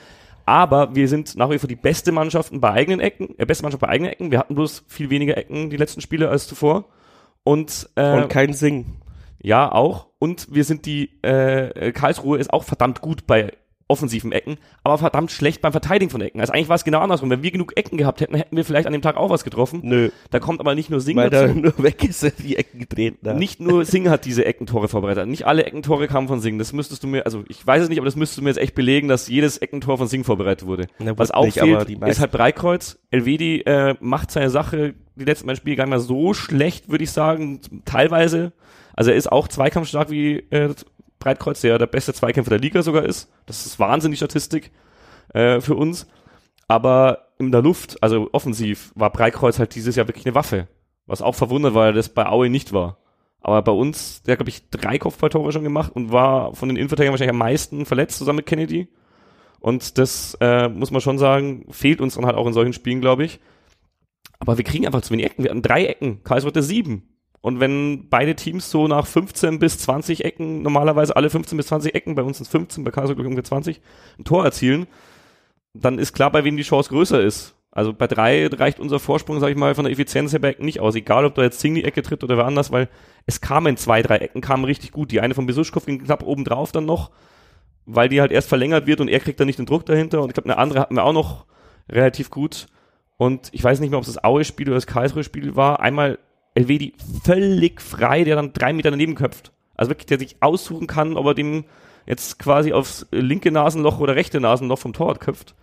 Aber 0.44 0.94
wir 0.94 1.08
sind 1.08 1.36
nach 1.36 1.48
wie 1.48 1.58
vor 1.58 1.68
die 1.68 1.76
beste 1.76 2.12
Mannschaft 2.12 2.52
bei 2.54 2.70
eigenen 2.70 3.00
Ecken, 3.00 3.34
äh, 3.38 3.46
beste 3.46 3.62
Mannschaft 3.62 3.80
bei 3.80 3.88
eigenen 3.88 4.12
Ecken. 4.12 4.30
Wir 4.30 4.38
hatten 4.38 4.54
bloß 4.54 4.84
viel 4.88 5.08
weniger 5.08 5.38
Ecken 5.38 5.70
die 5.70 5.78
letzten 5.78 6.02
Spiele 6.02 6.28
als 6.28 6.46
zuvor. 6.46 6.84
Und, 7.44 7.88
äh, 7.94 8.22
und 8.22 8.28
kein 8.28 8.52
Sing. 8.52 8.98
Ja, 9.42 9.70
auch. 9.70 10.06
Und 10.18 10.48
wir 10.50 10.64
sind 10.64 10.86
die, 10.86 11.10
äh, 11.22 11.92
Karlsruhe 11.92 12.38
ist 12.38 12.52
auch 12.52 12.64
verdammt 12.64 13.00
gut 13.00 13.26
bei 13.26 13.52
offensiven 13.92 14.32
Ecken, 14.32 14.56
aber 14.82 14.96
verdammt 14.96 15.30
schlecht 15.30 15.60
beim 15.60 15.72
Verteidigen 15.72 16.10
von 16.10 16.20
Ecken. 16.22 16.40
Also 16.40 16.52
eigentlich 16.52 16.68
war 16.68 16.76
es 16.76 16.84
genau 16.84 17.00
andersrum. 17.00 17.28
Wenn 17.28 17.42
wir 17.42 17.50
genug 17.50 17.76
Ecken 17.76 17.98
gehabt 17.98 18.20
hätten, 18.20 18.34
hätten 18.34 18.56
wir 18.56 18.64
vielleicht 18.64 18.86
an 18.86 18.92
dem 18.92 19.02
Tag 19.02 19.16
auch 19.16 19.28
was 19.28 19.44
getroffen. 19.44 19.80
Nö. 19.84 20.10
Da 20.30 20.40
kommt 20.40 20.60
aber 20.60 20.74
nicht 20.74 20.88
nur 20.88 21.00
Sing 21.00 21.16
Weil 21.16 21.28
dazu. 21.28 21.54
da 21.54 21.60
nur 21.60 21.82
weg 21.82 22.02
ist, 22.02 22.22
die 22.38 22.56
Ecken 22.56 22.80
getreten 22.80 23.28
hat. 23.28 23.36
Nicht 23.36 23.60
nur 23.60 23.84
Sing 23.84 24.08
hat 24.08 24.24
diese 24.24 24.46
Eckentore 24.46 24.88
vorbereitet. 24.88 25.28
Nicht 25.28 25.46
alle 25.46 25.66
Eckentore 25.66 26.08
kamen 26.08 26.26
von 26.26 26.40
Sing. 26.40 26.58
Das 26.58 26.72
müsstest 26.72 27.02
du 27.02 27.06
mir, 27.06 27.26
also 27.26 27.44
ich 27.48 27.64
weiß 27.66 27.82
es 27.82 27.88
nicht, 27.90 27.98
aber 27.98 28.06
das 28.06 28.16
müsstest 28.16 28.38
du 28.38 28.42
mir 28.42 28.48
jetzt 28.50 28.60
echt 28.60 28.74
belegen, 28.74 29.08
dass 29.08 29.28
jedes 29.28 29.58
Eckentor 29.58 29.98
von 29.98 30.08
Sing 30.08 30.24
vorbereitet 30.24 30.66
wurde. 30.66 30.86
Na, 30.98 31.16
was 31.18 31.30
auch 31.30 31.44
nicht, 31.44 31.58
fehlt, 31.58 31.90
ist 31.90 32.20
halt 32.20 32.32
Breikreuz. 32.32 32.98
Elvedi 33.10 33.60
äh, 33.60 33.94
macht 34.00 34.30
seine 34.30 34.48
Sache 34.48 34.94
die 35.16 35.24
letzten 35.24 35.46
beiden 35.46 35.58
Spiele 35.58 35.76
gar 35.76 35.84
nicht 35.84 35.90
mehr 35.90 36.00
so 36.00 36.32
schlecht, 36.32 36.88
würde 36.88 37.04
ich 37.04 37.10
sagen. 37.10 37.60
Teilweise 37.84 38.52
also 38.94 39.10
er 39.10 39.16
ist 39.16 39.30
auch 39.30 39.48
zweikampfstark 39.48 40.10
wie 40.10 40.38
äh, 40.50 40.74
Breitkreuz, 41.18 41.60
der 41.60 41.78
der 41.78 41.86
beste 41.86 42.12
Zweikämpfer 42.12 42.50
der 42.50 42.58
Liga 42.58 42.82
sogar 42.82 43.04
ist. 43.04 43.30
Das 43.46 43.64
ist 43.64 43.78
wahnsinnig 43.78 44.18
Statistik 44.18 44.72
äh, 45.34 45.60
für 45.60 45.76
uns. 45.76 46.06
Aber 46.68 47.28
in 47.38 47.52
der 47.52 47.62
Luft, 47.62 48.02
also 48.02 48.28
offensiv, 48.32 48.92
war 48.94 49.10
Breitkreuz 49.10 49.58
halt 49.58 49.74
dieses 49.74 49.96
Jahr 49.96 50.08
wirklich 50.08 50.26
eine 50.26 50.34
Waffe. 50.34 50.68
Was 51.06 51.22
auch 51.22 51.34
verwundert, 51.34 51.74
weil 51.74 51.92
das 51.92 52.08
bei 52.08 52.26
Aue 52.26 52.50
nicht 52.50 52.72
war. 52.72 52.98
Aber 53.40 53.62
bei 53.62 53.72
uns, 53.72 54.22
der 54.22 54.36
glaube 54.36 54.50
ich, 54.50 54.70
drei 54.70 54.98
Kopfballtore 54.98 55.52
schon 55.52 55.64
gemacht 55.64 55.92
und 55.94 56.12
war 56.12 56.54
von 56.54 56.68
den 56.68 56.76
Innenverteidigern 56.76 57.12
wahrscheinlich 57.12 57.34
am 57.34 57.38
meisten 57.38 57.86
verletzt, 57.86 58.18
zusammen 58.18 58.36
mit 58.36 58.46
Kennedy. 58.46 58.88
Und 59.58 59.98
das 59.98 60.36
äh, 60.40 60.68
muss 60.68 60.90
man 60.90 61.00
schon 61.00 61.18
sagen, 61.18 61.66
fehlt 61.70 62.00
uns 62.00 62.14
dann 62.14 62.26
halt 62.26 62.36
auch 62.36 62.46
in 62.46 62.52
solchen 62.52 62.72
Spielen, 62.72 63.00
glaube 63.00 63.24
ich. 63.24 63.40
Aber 64.38 64.58
wir 64.58 64.64
kriegen 64.64 64.86
einfach 64.86 65.02
zu 65.02 65.12
wenig 65.12 65.26
Ecken. 65.26 65.44
Wir 65.44 65.50
hatten 65.50 65.62
drei 65.62 65.86
Ecken. 65.86 66.24
Karlsruhe 66.24 66.50
hatte 66.50 66.62
sieben. 66.62 67.11
Und 67.42 67.60
wenn 67.60 68.08
beide 68.08 68.34
Teams 68.34 68.70
so 68.70 68.88
nach 68.88 69.06
15 69.06 69.58
bis 69.58 69.76
20 69.78 70.24
Ecken, 70.24 70.62
normalerweise 70.62 71.14
alle 71.16 71.28
15 71.28 71.56
bis 71.58 71.66
20 71.66 71.94
Ecken, 71.94 72.14
bei 72.14 72.22
uns 72.22 72.38
sind 72.38 72.46
es 72.46 72.50
15, 72.50 72.84
bei 72.84 72.90
Karlsruhe 72.90 73.16
ungefähr 73.16 73.44
20, 73.44 73.80
ein 74.18 74.24
Tor 74.24 74.44
erzielen, 74.44 74.86
dann 75.74 75.98
ist 75.98 76.14
klar, 76.14 76.30
bei 76.32 76.44
wem 76.44 76.56
die 76.56 76.62
Chance 76.62 76.88
größer 76.88 77.20
ist. 77.20 77.54
Also 77.72 77.92
bei 77.94 78.06
drei 78.06 78.46
reicht 78.48 78.80
unser 78.80 78.98
Vorsprung, 78.98 79.40
sag 79.40 79.48
ich 79.50 79.56
mal, 79.56 79.74
von 79.74 79.84
der 79.84 79.92
Effizienz 79.92 80.32
her 80.32 80.38
bei 80.40 80.50
Ecken 80.50 80.66
nicht 80.66 80.80
aus. 80.80 80.94
Egal, 80.94 81.24
ob 81.24 81.34
da 81.34 81.42
jetzt 81.42 81.60
Sing 81.60 81.74
die 81.74 81.84
Ecke 81.84 82.02
tritt 82.02 82.22
oder 82.22 82.36
wer 82.36 82.44
anders, 82.44 82.70
weil 82.70 82.88
es 83.26 83.40
kamen 83.40 83.76
zwei, 83.76 84.02
drei 84.02 84.18
Ecken, 84.18 84.40
kamen 84.40 84.64
richtig 84.64 84.92
gut. 84.92 85.10
Die 85.10 85.20
eine 85.20 85.34
von 85.34 85.46
Besuschkow 85.46 85.84
ging 85.84 86.04
knapp 86.04 86.22
oben 86.22 86.44
drauf 86.44 86.70
dann 86.72 86.84
noch. 86.84 87.10
weil 87.86 88.08
die 88.08 88.20
halt 88.20 88.32
erst 88.32 88.48
verlängert 88.48 88.86
wird 88.86 89.00
und 89.00 89.08
er 89.08 89.20
kriegt 89.20 89.40
dann 89.40 89.46
nicht 89.46 89.58
den 89.58 89.66
Druck 89.66 89.86
dahinter. 89.86 90.22
Und 90.22 90.28
ich 90.28 90.34
glaube, 90.34 90.48
eine 90.48 90.58
andere 90.58 90.80
hatten 90.80 90.94
wir 90.94 91.04
auch 91.04 91.12
noch 91.12 91.46
relativ 91.90 92.30
gut. 92.30 92.66
Und 93.16 93.48
ich 93.52 93.62
weiß 93.62 93.80
nicht 93.80 93.90
mehr, 93.90 93.98
ob 93.98 94.04
es 94.04 94.12
das 94.12 94.22
Aue-Spiel 94.24 94.68
oder 94.68 94.76
das 94.76 94.86
Karlsruhe-Spiel 94.86 95.56
war. 95.56 95.80
Einmal 95.80 96.18
Elvedi 96.54 96.94
völlig 97.24 97.80
frei, 97.80 98.24
der 98.24 98.36
dann 98.36 98.52
drei 98.52 98.72
Meter 98.72 98.90
daneben 98.90 99.14
köpft. 99.14 99.52
Also 99.74 99.90
wirklich, 99.90 100.06
der 100.06 100.18
sich 100.18 100.36
aussuchen 100.40 100.86
kann, 100.86 101.16
ob 101.16 101.26
er 101.26 101.34
dem 101.34 101.64
jetzt 102.06 102.38
quasi 102.38 102.72
aufs 102.72 103.06
linke 103.10 103.50
Nasenloch 103.50 104.00
oder 104.00 104.16
rechte 104.16 104.40
Nasenloch 104.40 104.78
vom 104.78 104.92
Torwart 104.92 105.20
köpft. 105.20 105.54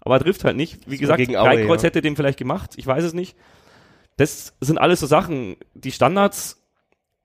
Aber 0.00 0.16
er 0.16 0.20
trifft 0.20 0.44
halt 0.44 0.56
nicht. 0.56 0.88
Wie 0.88 0.96
gesagt, 0.96 1.20
drei 1.28 1.66
Kreuz 1.66 1.82
ja. 1.82 1.88
hätte 1.88 2.00
dem 2.00 2.16
vielleicht 2.16 2.38
gemacht. 2.38 2.72
Ich 2.76 2.86
weiß 2.86 3.04
es 3.04 3.12
nicht. 3.12 3.36
Das 4.16 4.54
sind 4.60 4.78
alles 4.78 5.00
so 5.00 5.06
Sachen. 5.06 5.56
Die 5.74 5.92
Standards, 5.92 6.64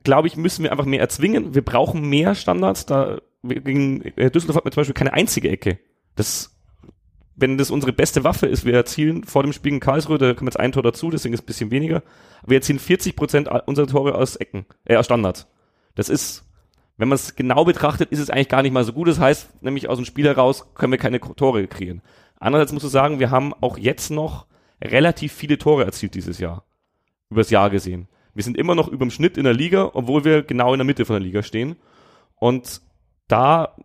glaube 0.03 0.27
ich, 0.27 0.37
müssen 0.37 0.63
wir 0.63 0.71
einfach 0.71 0.85
mehr 0.85 0.99
erzwingen. 0.99 1.55
Wir 1.55 1.63
brauchen 1.63 2.07
mehr 2.09 2.35
Standards. 2.35 2.85
Da 2.85 3.19
gegen 3.43 4.01
äh, 4.15 4.31
Düsseldorf 4.31 4.57
hat 4.57 4.65
man 4.65 4.71
zum 4.71 4.81
Beispiel 4.81 4.93
keine 4.93 5.13
einzige 5.13 5.49
Ecke. 5.49 5.79
Das, 6.15 6.52
wenn 7.35 7.57
das 7.57 7.71
unsere 7.71 7.93
beste 7.93 8.23
Waffe 8.23 8.45
ist, 8.45 8.65
wir 8.65 8.73
erzielen 8.73 9.23
vor 9.23 9.43
dem 9.43 9.53
Spiel 9.53 9.73
in 9.73 9.79
Karlsruhe, 9.79 10.17
da 10.17 10.33
kommen 10.33 10.47
jetzt 10.47 10.59
ein 10.59 10.71
Tor 10.71 10.83
dazu, 10.83 11.09
deswegen 11.09 11.33
ist 11.33 11.39
es 11.39 11.43
ein 11.43 11.47
bisschen 11.47 11.71
weniger. 11.71 12.03
Wir 12.45 12.57
erzielen 12.57 12.79
40 12.79 13.15
Prozent 13.15 13.49
unserer 13.65 13.87
Tore 13.87 14.15
aus 14.15 14.35
Ecken, 14.35 14.65
äh, 14.85 14.97
aus 14.97 15.05
Standards. 15.05 15.47
Das 15.95 16.09
ist, 16.09 16.43
wenn 16.97 17.07
man 17.07 17.15
es 17.15 17.35
genau 17.35 17.65
betrachtet, 17.65 18.11
ist 18.11 18.19
es 18.19 18.29
eigentlich 18.29 18.49
gar 18.49 18.61
nicht 18.61 18.71
mal 18.71 18.83
so 18.83 18.93
gut. 18.93 19.07
Das 19.07 19.19
heißt, 19.19 19.63
nämlich 19.63 19.89
aus 19.89 19.97
dem 19.97 20.05
Spiel 20.05 20.25
heraus 20.25 20.73
können 20.75 20.91
wir 20.91 20.99
keine 20.99 21.19
Tore 21.19 21.67
kreieren. 21.67 22.01
Andererseits 22.39 22.73
musst 22.73 22.85
du 22.85 22.89
sagen, 22.89 23.19
wir 23.19 23.31
haben 23.31 23.53
auch 23.61 23.77
jetzt 23.77 24.11
noch 24.11 24.45
relativ 24.81 25.33
viele 25.33 25.57
Tore 25.57 25.85
erzielt 25.85 26.13
dieses 26.13 26.39
Jahr. 26.39 26.65
Übers 27.29 27.49
Jahr 27.49 27.69
gesehen. 27.69 28.07
Wir 28.35 28.43
sind 28.43 28.57
immer 28.57 28.75
noch 28.75 28.87
über 28.87 29.05
dem 29.05 29.11
Schnitt 29.11 29.37
in 29.37 29.43
der 29.43 29.53
Liga, 29.53 29.91
obwohl 29.93 30.25
wir 30.25 30.43
genau 30.43 30.73
in 30.73 30.79
der 30.79 30.85
Mitte 30.85 31.05
von 31.05 31.15
der 31.15 31.23
Liga 31.23 31.41
stehen. 31.43 31.77
Und 32.35 32.81
da 33.27 33.75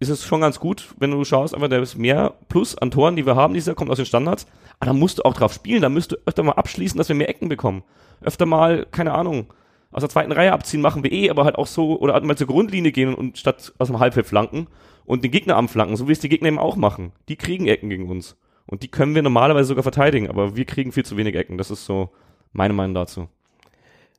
ist 0.00 0.08
es 0.08 0.24
schon 0.24 0.40
ganz 0.40 0.58
gut, 0.58 0.94
wenn 0.98 1.10
du 1.10 1.22
schaust, 1.24 1.54
einfach 1.54 1.68
der 1.68 1.80
ist 1.80 1.96
mehr 1.96 2.34
Plus 2.48 2.76
an 2.76 2.90
Toren, 2.90 3.16
die 3.16 3.26
wir 3.26 3.36
haben, 3.36 3.54
dieser 3.54 3.74
kommt 3.74 3.90
aus 3.90 3.98
den 3.98 4.06
Standards. 4.06 4.46
Aber 4.80 4.86
da 4.86 4.92
musst 4.94 5.18
du 5.18 5.22
auch 5.24 5.34
drauf 5.34 5.52
spielen, 5.52 5.82
da 5.82 5.90
müsst 5.90 6.12
du 6.12 6.16
öfter 6.24 6.42
mal 6.42 6.52
abschließen, 6.52 6.96
dass 6.96 7.08
wir 7.08 7.16
mehr 7.16 7.28
Ecken 7.28 7.50
bekommen. 7.50 7.84
Öfter 8.22 8.46
mal, 8.46 8.86
keine 8.90 9.12
Ahnung, 9.12 9.52
aus 9.92 10.00
der 10.00 10.08
zweiten 10.08 10.32
Reihe 10.32 10.52
abziehen 10.52 10.80
machen 10.80 11.02
wir 11.02 11.12
eh, 11.12 11.28
aber 11.28 11.44
halt 11.44 11.56
auch 11.56 11.66
so, 11.66 12.00
oder 12.00 12.14
halt 12.14 12.24
mal 12.24 12.36
zur 12.36 12.46
Grundlinie 12.46 12.92
gehen 12.92 13.14
und 13.14 13.36
statt 13.36 13.74
aus 13.78 13.88
dem 13.88 13.98
Halbfeld 13.98 14.26
flanken 14.26 14.68
und 15.04 15.22
den 15.22 15.30
Gegner 15.30 15.56
anflanken, 15.56 15.96
so 15.96 16.08
wie 16.08 16.12
es 16.12 16.20
die 16.20 16.28
Gegner 16.30 16.48
eben 16.48 16.58
auch 16.58 16.76
machen. 16.76 17.12
Die 17.28 17.36
kriegen 17.36 17.66
Ecken 17.66 17.90
gegen 17.90 18.08
uns. 18.08 18.36
Und 18.66 18.82
die 18.82 18.88
können 18.88 19.14
wir 19.14 19.22
normalerweise 19.22 19.66
sogar 19.66 19.82
verteidigen, 19.82 20.30
aber 20.30 20.56
wir 20.56 20.64
kriegen 20.64 20.92
viel 20.92 21.04
zu 21.04 21.18
wenig 21.18 21.34
Ecken. 21.34 21.58
Das 21.58 21.70
ist 21.70 21.84
so 21.84 22.10
meine 22.52 22.72
Meinung 22.72 22.94
dazu. 22.94 23.28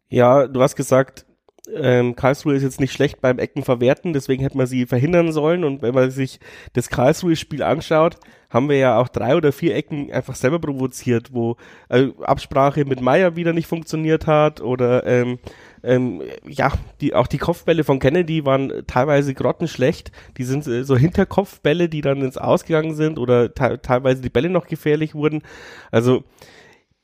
Ja, 0.09 0.47
du 0.47 0.61
hast 0.61 0.75
gesagt, 0.75 1.25
ähm, 1.73 2.15
Karlsruhe 2.15 2.55
ist 2.55 2.63
jetzt 2.63 2.79
nicht 2.79 2.91
schlecht 2.91 3.21
beim 3.21 3.37
Ecken 3.37 3.63
verwerten, 3.63 4.13
deswegen 4.13 4.41
hätte 4.41 4.57
man 4.57 4.67
sie 4.67 4.85
verhindern 4.85 5.31
sollen. 5.31 5.63
Und 5.63 5.81
wenn 5.81 5.93
man 5.93 6.09
sich 6.09 6.39
das 6.73 6.89
Karlsruhe-Spiel 6.89 7.61
anschaut, 7.61 8.17
haben 8.49 8.67
wir 8.67 8.77
ja 8.77 8.97
auch 8.97 9.07
drei 9.07 9.35
oder 9.35 9.51
vier 9.51 9.75
Ecken 9.75 10.11
einfach 10.11 10.35
selber 10.35 10.59
provoziert, 10.59 11.33
wo 11.33 11.57
äh, 11.89 12.09
Absprache 12.21 12.83
mit 12.85 12.99
Meier 12.99 13.35
wieder 13.35 13.53
nicht 13.53 13.67
funktioniert 13.67 14.27
hat 14.27 14.59
oder 14.59 15.05
ähm, 15.05 15.39
ähm, 15.83 16.21
ja, 16.47 16.71
die, 16.99 17.15
auch 17.15 17.27
die 17.27 17.37
Kopfbälle 17.37 17.83
von 17.83 17.99
Kennedy 17.99 18.45
waren 18.45 18.83
teilweise 18.87 19.33
grottenschlecht. 19.33 20.11
Die 20.37 20.43
sind 20.43 20.67
äh, 20.67 20.83
so 20.83 20.97
Hinterkopfbälle, 20.97 21.89
die 21.89 22.01
dann 22.01 22.21
ins 22.21 22.37
Ausgegangen 22.37 22.95
sind 22.95 23.19
oder 23.19 23.53
teilweise 23.53 24.21
die 24.21 24.29
Bälle 24.29 24.49
noch 24.49 24.67
gefährlich 24.67 25.15
wurden. 25.15 25.43
Also 25.91 26.23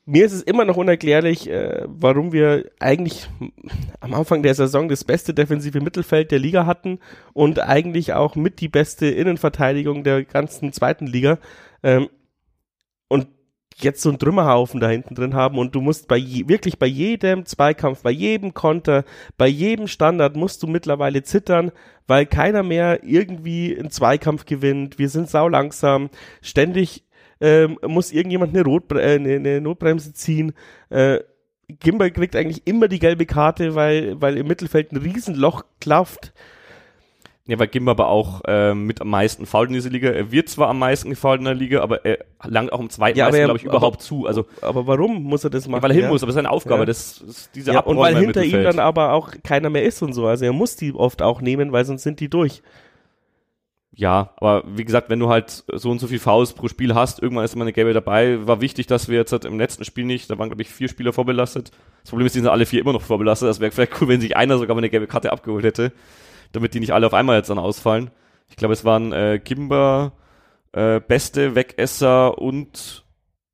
mir 0.08 0.24
ist 0.24 0.32
es 0.32 0.42
immer 0.42 0.64
noch 0.64 0.78
unerklärlich, 0.78 1.50
äh, 1.50 1.82
warum 1.86 2.32
wir 2.32 2.70
eigentlich 2.80 3.28
am 4.00 4.14
Anfang 4.14 4.42
der 4.42 4.54
Saison 4.54 4.88
das 4.88 5.04
beste 5.04 5.34
defensive 5.34 5.82
Mittelfeld 5.82 6.30
der 6.30 6.38
Liga 6.38 6.64
hatten 6.64 6.98
und 7.34 7.60
eigentlich 7.60 8.14
auch 8.14 8.34
mit 8.34 8.60
die 8.60 8.68
beste 8.68 9.06
Innenverteidigung 9.06 10.04
der 10.04 10.24
ganzen 10.24 10.72
zweiten 10.72 11.06
Liga. 11.06 11.38
Ähm, 11.82 12.08
und 13.08 13.28
jetzt 13.76 14.00
so 14.00 14.08
einen 14.08 14.18
Trümmerhaufen 14.18 14.80
da 14.80 14.88
hinten 14.88 15.14
drin 15.14 15.34
haben 15.34 15.58
und 15.58 15.74
du 15.74 15.82
musst 15.82 16.08
bei 16.08 16.16
je, 16.16 16.48
wirklich 16.48 16.78
bei 16.78 16.86
jedem 16.86 17.44
Zweikampf, 17.44 18.00
bei 18.00 18.10
jedem 18.10 18.54
Konter, 18.54 19.04
bei 19.36 19.46
jedem 19.46 19.88
Standard 19.88 20.36
musst 20.36 20.62
du 20.62 20.68
mittlerweile 20.68 21.22
zittern, 21.22 21.70
weil 22.06 22.24
keiner 22.24 22.62
mehr 22.62 23.04
irgendwie 23.04 23.78
einen 23.78 23.90
Zweikampf 23.90 24.46
gewinnt. 24.46 24.98
Wir 24.98 25.10
sind 25.10 25.28
sau 25.28 25.48
langsam, 25.48 26.08
ständig 26.40 27.04
ähm, 27.40 27.78
muss 27.86 28.12
irgendjemand 28.12 28.54
eine, 28.54 28.64
Rotbre 28.64 29.02
äh, 29.02 29.16
eine, 29.16 29.34
eine 29.36 29.60
Notbremse 29.60 30.12
ziehen. 30.12 30.52
Äh, 30.90 31.20
Gimba 31.80 32.08
kriegt 32.10 32.34
eigentlich 32.34 32.66
immer 32.66 32.88
die 32.88 32.98
gelbe 32.98 33.26
Karte, 33.26 33.74
weil, 33.74 34.20
weil 34.20 34.38
im 34.38 34.46
Mittelfeld 34.46 34.92
ein 34.92 34.96
Riesenloch 34.96 35.64
klafft. 35.80 36.32
Ja, 37.48 37.58
weil 37.58 37.68
Gimba 37.68 37.92
aber 37.92 38.08
auch 38.08 38.42
äh, 38.46 38.74
mit 38.74 39.00
am 39.00 39.08
meisten 39.08 39.46
fault 39.46 39.68
in 39.68 39.74
dieser 39.74 39.88
Liga. 39.88 40.10
Er 40.10 40.30
wird 40.30 40.50
zwar 40.50 40.68
am 40.68 40.78
meisten 40.78 41.08
gefault 41.08 41.38
in 41.38 41.46
der 41.46 41.54
Liga, 41.54 41.80
aber 41.80 42.04
er 42.04 42.18
langt 42.44 42.72
auch 42.74 42.80
im 42.80 42.90
zweiten 42.90 43.18
ja, 43.18 43.30
glaube 43.30 43.56
ich, 43.56 43.64
überhaupt 43.64 43.96
aber, 43.96 43.98
zu. 43.98 44.26
Also, 44.26 44.44
aber 44.60 44.86
warum 44.86 45.22
muss 45.22 45.44
er 45.44 45.50
das 45.50 45.66
machen? 45.66 45.78
Ja, 45.78 45.82
weil 45.82 45.90
er 45.92 45.94
hin 45.94 46.04
ja. 46.04 46.10
muss, 46.10 46.22
aber 46.22 46.32
seine 46.32 46.50
Aufgabe, 46.50 46.80
ja. 46.80 46.84
das 46.84 47.22
ist 47.22 47.50
diese 47.54 47.72
ja, 47.72 47.80
Und 47.80 47.96
weil 47.96 48.16
hinter 48.16 48.44
ihm 48.44 48.62
dann 48.62 48.78
aber 48.78 49.14
auch 49.14 49.30
keiner 49.42 49.70
mehr 49.70 49.82
ist 49.82 50.02
und 50.02 50.12
so. 50.12 50.26
Also 50.26 50.44
er 50.44 50.52
muss 50.52 50.76
die 50.76 50.92
oft 50.92 51.22
auch 51.22 51.40
nehmen, 51.40 51.72
weil 51.72 51.86
sonst 51.86 52.02
sind 52.02 52.20
die 52.20 52.28
durch. 52.28 52.62
Ja, 53.98 54.30
aber 54.36 54.62
wie 54.64 54.84
gesagt, 54.84 55.10
wenn 55.10 55.18
du 55.18 55.28
halt 55.28 55.64
so 55.72 55.90
und 55.90 55.98
so 55.98 56.06
viel 56.06 56.20
Fouls 56.20 56.52
pro 56.52 56.68
Spiel 56.68 56.94
hast, 56.94 57.20
irgendwann 57.20 57.44
ist 57.44 57.54
immer 57.54 57.64
eine 57.64 57.72
Gelbe 57.72 57.92
dabei. 57.92 58.46
War 58.46 58.60
wichtig, 58.60 58.86
dass 58.86 59.08
wir 59.08 59.18
jetzt 59.18 59.32
halt 59.32 59.44
im 59.44 59.58
letzten 59.58 59.84
Spiel 59.84 60.04
nicht, 60.04 60.30
da 60.30 60.38
waren 60.38 60.48
glaube 60.50 60.62
ich 60.62 60.68
vier 60.68 60.88
Spieler 60.88 61.12
vorbelastet. 61.12 61.72
Das 62.02 62.10
Problem 62.10 62.28
ist, 62.28 62.36
die 62.36 62.38
sind 62.38 62.48
alle 62.48 62.64
vier 62.64 62.80
immer 62.80 62.92
noch 62.92 63.02
vorbelastet. 63.02 63.48
Das 63.48 63.58
wäre 63.58 63.72
vielleicht 63.72 64.00
cool, 64.00 64.06
wenn 64.06 64.20
sich 64.20 64.36
einer 64.36 64.56
sogar 64.56 64.76
mal 64.76 64.82
eine 64.82 64.88
gelbe 64.88 65.08
Karte 65.08 65.32
abgeholt 65.32 65.64
hätte, 65.64 65.90
damit 66.52 66.74
die 66.74 66.80
nicht 66.80 66.92
alle 66.92 67.08
auf 67.08 67.12
einmal 67.12 67.38
jetzt 67.38 67.50
dann 67.50 67.58
ausfallen. 67.58 68.12
Ich 68.48 68.54
glaube, 68.54 68.72
es 68.72 68.84
waren 68.84 69.12
äh, 69.12 69.40
Kimber, 69.40 70.12
äh, 70.70 71.00
Beste, 71.00 71.56
Wegesser 71.56 72.38
und 72.38 73.04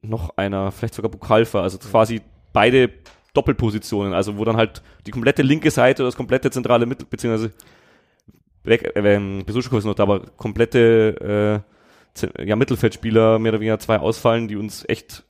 noch 0.03 0.37
einer, 0.37 0.73
vielleicht 0.73 0.93
sogar 0.93 1.11
Bukalfa, 1.11 1.63
also 1.63 1.79
quasi 1.79 2.21
beide 2.53 2.91
Doppelpositionen, 3.33 4.13
also 4.13 4.37
wo 4.37 4.45
dann 4.45 4.59
halt 4.59 4.83
die 5.07 5.11
komplette 5.11 5.41
linke 5.41 5.71
Seite 5.71 6.03
oder 6.03 6.09
das 6.09 6.17
komplette 6.17 6.51
zentrale 6.51 6.85
Mittel, 6.85 7.07
beziehungsweise 7.09 7.55
weg, 8.65 8.93
äh, 8.95 9.43
Besucherkurs 9.45 9.81
ist 9.81 9.87
noch 9.87 9.95
da, 9.95 10.03
aber 10.05 10.21
komplette 10.37 11.63
äh, 12.19 12.45
ja, 12.47 12.57
Mittelfeldspieler, 12.57 13.39
mehr 13.39 13.53
oder 13.53 13.61
weniger 13.61 13.79
zwei 13.79 13.99
ausfallen, 13.99 14.49
die 14.49 14.57
uns 14.57 14.85
echt 14.89 15.25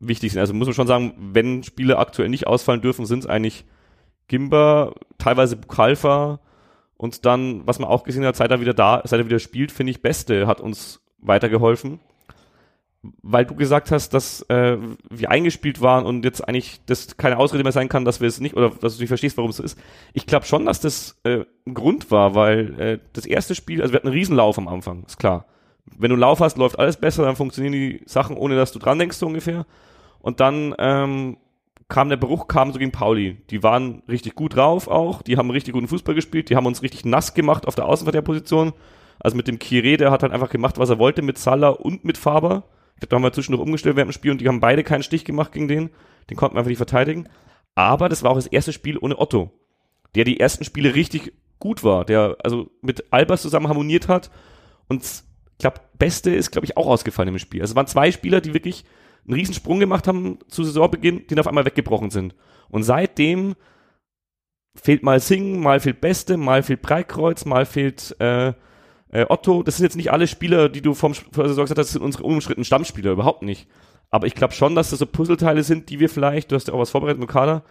wichtig 0.00 0.32
sind. 0.32 0.40
Also 0.40 0.54
muss 0.54 0.66
man 0.66 0.74
schon 0.74 0.86
sagen, 0.86 1.14
wenn 1.18 1.62
Spiele 1.62 1.98
aktuell 1.98 2.28
nicht 2.28 2.46
ausfallen 2.46 2.82
dürfen, 2.82 3.06
sind 3.06 3.20
es 3.20 3.26
eigentlich 3.26 3.64
Gimba, 4.28 4.94
teilweise 5.18 5.56
Bukalfa 5.56 6.40
und 6.96 7.24
dann, 7.24 7.66
was 7.66 7.78
man 7.78 7.88
auch 7.88 8.04
gesehen 8.04 8.24
hat, 8.24 8.36
seit 8.36 8.50
er 8.50 8.60
wieder 8.60 8.74
da, 8.74 9.02
seit 9.04 9.20
er 9.20 9.26
wieder 9.26 9.38
spielt, 9.38 9.72
finde 9.72 9.92
ich, 9.92 10.02
Beste 10.02 10.46
hat 10.46 10.60
uns 10.60 11.02
weitergeholfen 11.18 12.00
weil 13.22 13.44
du 13.44 13.54
gesagt 13.54 13.90
hast, 13.90 14.10
dass 14.14 14.42
äh, 14.48 14.78
wir 15.10 15.30
eingespielt 15.30 15.80
waren 15.80 16.04
und 16.04 16.24
jetzt 16.24 16.46
eigentlich 16.46 16.80
das 16.86 17.16
keine 17.16 17.38
Ausrede 17.38 17.62
mehr 17.62 17.72
sein 17.72 17.88
kann, 17.88 18.04
dass 18.04 18.20
wir 18.20 18.28
es 18.28 18.40
nicht 18.40 18.56
oder 18.56 18.70
dass 18.70 18.96
du 18.96 19.00
nicht 19.00 19.08
verstehst, 19.08 19.36
warum 19.36 19.50
es 19.50 19.56
so 19.56 19.62
ist. 19.62 19.78
Ich 20.12 20.26
glaube 20.26 20.46
schon, 20.46 20.66
dass 20.66 20.80
das 20.80 21.18
äh, 21.24 21.44
ein 21.66 21.74
Grund 21.74 22.10
war, 22.10 22.34
weil 22.34 22.80
äh, 22.80 22.98
das 23.12 23.26
erste 23.26 23.54
Spiel, 23.54 23.80
also 23.82 23.92
wir 23.92 23.98
hatten 23.98 24.08
einen 24.08 24.16
Riesenlauf 24.16 24.58
am 24.58 24.68
Anfang, 24.68 25.04
ist 25.04 25.18
klar. 25.18 25.46
Wenn 25.96 26.10
du 26.10 26.14
einen 26.14 26.20
Lauf 26.20 26.40
hast, 26.40 26.58
läuft 26.58 26.78
alles 26.78 26.96
besser, 26.96 27.24
dann 27.24 27.36
funktionieren 27.36 27.72
die 27.72 28.02
Sachen, 28.06 28.36
ohne 28.36 28.56
dass 28.56 28.72
du 28.72 28.78
dran 28.78 28.98
denkst, 28.98 29.18
so 29.18 29.26
ungefähr. 29.26 29.66
Und 30.20 30.40
dann 30.40 30.74
ähm, 30.78 31.36
kam 31.88 32.08
der 32.08 32.16
Bruch, 32.16 32.48
kam 32.48 32.72
so 32.72 32.78
gegen 32.78 32.90
Pauli. 32.90 33.36
Die 33.50 33.62
waren 33.62 34.02
richtig 34.08 34.34
gut 34.34 34.56
drauf 34.56 34.88
auch, 34.88 35.22
die 35.22 35.36
haben 35.36 35.50
richtig 35.50 35.74
guten 35.74 35.88
Fußball 35.88 36.14
gespielt, 36.14 36.50
die 36.50 36.56
haben 36.56 36.66
uns 36.66 36.82
richtig 36.82 37.04
nass 37.04 37.34
gemacht 37.34 37.68
auf 37.68 37.76
der 37.76 37.86
Außenverteidigerposition. 37.86 38.72
Also 39.20 39.36
mit 39.36 39.48
dem 39.48 39.58
Kire, 39.58 39.96
der 39.96 40.10
hat 40.10 40.22
halt 40.22 40.32
einfach 40.32 40.50
gemacht, 40.50 40.78
was 40.78 40.90
er 40.90 40.98
wollte 40.98 41.22
mit 41.22 41.38
Salah 41.38 41.70
und 41.70 42.04
mit 42.04 42.18
Faber. 42.18 42.64
Ich 42.96 43.00
glaube, 43.00 43.10
da 43.10 43.16
haben 43.16 43.22
wir 43.22 43.32
zwischendurch 43.32 43.62
umgestellt 43.62 43.96
während 43.96 44.10
dem 44.10 44.14
Spiel 44.14 44.30
und 44.30 44.40
die 44.40 44.48
haben 44.48 44.60
beide 44.60 44.82
keinen 44.82 45.02
Stich 45.02 45.24
gemacht 45.24 45.52
gegen 45.52 45.68
den. 45.68 45.90
Den 46.30 46.36
konnten 46.36 46.56
wir 46.56 46.60
einfach 46.60 46.70
nicht 46.70 46.78
verteidigen. 46.78 47.28
Aber 47.74 48.08
das 48.08 48.22
war 48.22 48.30
auch 48.30 48.36
das 48.36 48.46
erste 48.46 48.72
Spiel 48.72 48.96
ohne 48.98 49.18
Otto, 49.18 49.52
der 50.14 50.24
die 50.24 50.40
ersten 50.40 50.64
Spiele 50.64 50.94
richtig 50.94 51.32
gut 51.58 51.84
war, 51.84 52.04
der 52.04 52.36
also 52.42 52.70
mit 52.80 53.12
Albers 53.12 53.42
zusammen 53.42 53.68
harmoniert 53.68 54.08
hat. 54.08 54.30
Und 54.88 55.02
ich 55.02 55.58
glaube, 55.58 55.80
Beste 55.98 56.34
ist, 56.34 56.50
glaube 56.50 56.64
ich, 56.64 56.76
auch 56.76 56.86
ausgefallen 56.86 57.28
im 57.28 57.38
Spiel. 57.38 57.60
Also 57.60 57.72
es 57.72 57.76
waren 57.76 57.86
zwei 57.86 58.10
Spieler, 58.12 58.40
die 58.40 58.54
wirklich 58.54 58.84
einen 59.26 59.34
Riesensprung 59.34 59.78
gemacht 59.78 60.08
haben 60.08 60.38
zu 60.48 60.64
Saisonbeginn, 60.64 61.26
die 61.28 61.38
auf 61.38 61.46
einmal 61.46 61.66
weggebrochen 61.66 62.10
sind. 62.10 62.34
Und 62.68 62.82
seitdem 62.82 63.56
fehlt 64.74 65.02
mal 65.02 65.20
Singen, 65.20 65.60
mal 65.60 65.80
fehlt 65.80 66.00
Beste, 66.00 66.36
mal 66.36 66.62
fehlt 66.62 66.82
Breitkreuz, 66.82 67.44
mal 67.44 67.66
fehlt 67.66 68.16
äh, 68.20 68.52
äh, 69.10 69.26
Otto, 69.28 69.62
das 69.62 69.76
sind 69.76 69.84
jetzt 69.84 69.96
nicht 69.96 70.12
alle 70.12 70.26
Spieler, 70.26 70.68
die 70.68 70.82
du 70.82 70.94
vom 70.94 71.14
Saison 71.14 71.64
gesagt 71.64 71.78
hast, 71.78 71.86
das 71.88 71.92
sind 71.92 72.02
unsere 72.02 72.24
unumstrittenen 72.24 72.64
Stammspieler, 72.64 73.12
überhaupt 73.12 73.42
nicht. 73.42 73.68
Aber 74.10 74.26
ich 74.26 74.34
glaube 74.34 74.54
schon, 74.54 74.74
dass 74.74 74.90
das 74.90 74.98
so 74.98 75.06
Puzzleteile 75.06 75.62
sind, 75.62 75.90
die 75.90 76.00
wir 76.00 76.08
vielleicht, 76.08 76.50
du 76.50 76.56
hast 76.56 76.68
ja 76.68 76.74
auch 76.74 76.78
was 76.78 76.90
vorbereitet 76.90 77.20
mit 77.20 77.28
Kader, 77.28 77.62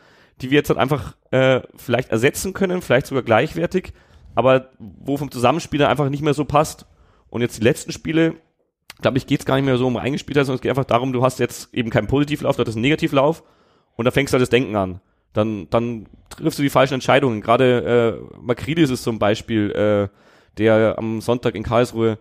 die 0.41 0.51
wir 0.51 0.57
jetzt 0.57 0.69
halt 0.69 0.79
einfach 0.79 1.15
äh, 1.31 1.61
vielleicht 1.75 2.09
ersetzen 2.09 2.53
können, 2.53 2.81
vielleicht 2.81 3.07
sogar 3.07 3.23
gleichwertig, 3.23 3.93
aber 4.33 4.69
wo 4.79 5.17
vom 5.17 5.31
Zusammenspiel 5.31 5.83
einfach 5.83 6.09
nicht 6.09 6.23
mehr 6.23 6.33
so 6.33 6.45
passt. 6.45 6.85
Und 7.29 7.41
jetzt 7.41 7.57
die 7.57 7.63
letzten 7.63 7.91
Spiele, 7.91 8.35
glaube 9.01 9.17
ich, 9.17 9.27
geht 9.27 9.41
es 9.41 9.45
gar 9.45 9.55
nicht 9.55 9.65
mehr 9.65 9.77
so 9.77 9.87
um 9.87 9.97
Eingespieltheit, 9.97 10.45
sondern 10.45 10.57
es 10.57 10.61
geht 10.61 10.71
einfach 10.71 10.85
darum, 10.85 11.13
du 11.13 11.23
hast 11.23 11.39
jetzt 11.39 11.73
eben 11.73 11.89
keinen 11.89 12.07
Positivlauf, 12.07 12.57
du 12.57 12.63
hast 12.63 12.75
einen 12.75 12.81
Negativlauf 12.81 13.43
und 13.95 14.05
da 14.05 14.11
fängst 14.11 14.33
du 14.33 14.35
halt 14.35 14.41
das 14.41 14.49
Denken 14.49 14.75
an. 14.75 14.99
Dann, 15.33 15.69
dann 15.69 16.07
triffst 16.29 16.59
du 16.59 16.63
die 16.63 16.69
falschen 16.69 16.93
Entscheidungen. 16.95 17.41
Gerade 17.41 18.21
äh, 18.33 18.37
Makridis 18.39 18.89
ist 18.89 19.03
zum 19.03 19.19
Beispiel, 19.19 19.71
äh, 19.71 20.07
der 20.57 20.95
am 20.97 21.21
Sonntag 21.21 21.55
in 21.55 21.63
Karlsruhe 21.63 22.17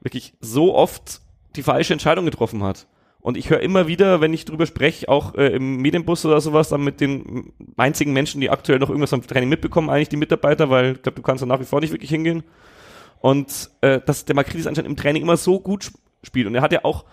wirklich 0.00 0.34
so 0.40 0.74
oft 0.74 1.20
die 1.56 1.62
falsche 1.62 1.92
Entscheidung 1.92 2.24
getroffen 2.24 2.62
hat. 2.62 2.86
Und 3.20 3.36
ich 3.36 3.50
höre 3.50 3.60
immer 3.60 3.88
wieder, 3.88 4.20
wenn 4.20 4.32
ich 4.32 4.44
drüber 4.44 4.66
spreche, 4.66 5.08
auch 5.08 5.34
äh, 5.34 5.48
im 5.48 5.78
Medienbus 5.78 6.24
oder 6.24 6.40
sowas, 6.40 6.68
dann 6.68 6.84
mit 6.84 7.00
den 7.00 7.52
einzigen 7.76 8.12
Menschen, 8.12 8.40
die 8.40 8.48
aktuell 8.48 8.78
noch 8.78 8.90
irgendwas 8.90 9.12
am 9.12 9.26
Training 9.26 9.48
mitbekommen, 9.48 9.90
eigentlich 9.90 10.08
die 10.08 10.16
Mitarbeiter, 10.16 10.70
weil 10.70 10.92
ich 10.92 11.02
glaube, 11.02 11.16
du 11.16 11.22
kannst 11.22 11.42
da 11.42 11.46
nach 11.46 11.60
wie 11.60 11.64
vor 11.64 11.80
nicht 11.80 11.92
wirklich 11.92 12.10
hingehen. 12.10 12.44
Und 13.20 13.70
äh, 13.80 14.00
dass 14.06 14.24
der 14.24 14.36
Makridis 14.36 14.68
anscheinend 14.68 14.90
im 14.90 14.96
Training 14.96 15.22
immer 15.22 15.36
so 15.36 15.58
gut 15.58 15.90
spielt. 16.22 16.46
Und 16.46 16.54
er 16.54 16.62
hat 16.62 16.72
ja 16.72 16.84
auch 16.84 17.04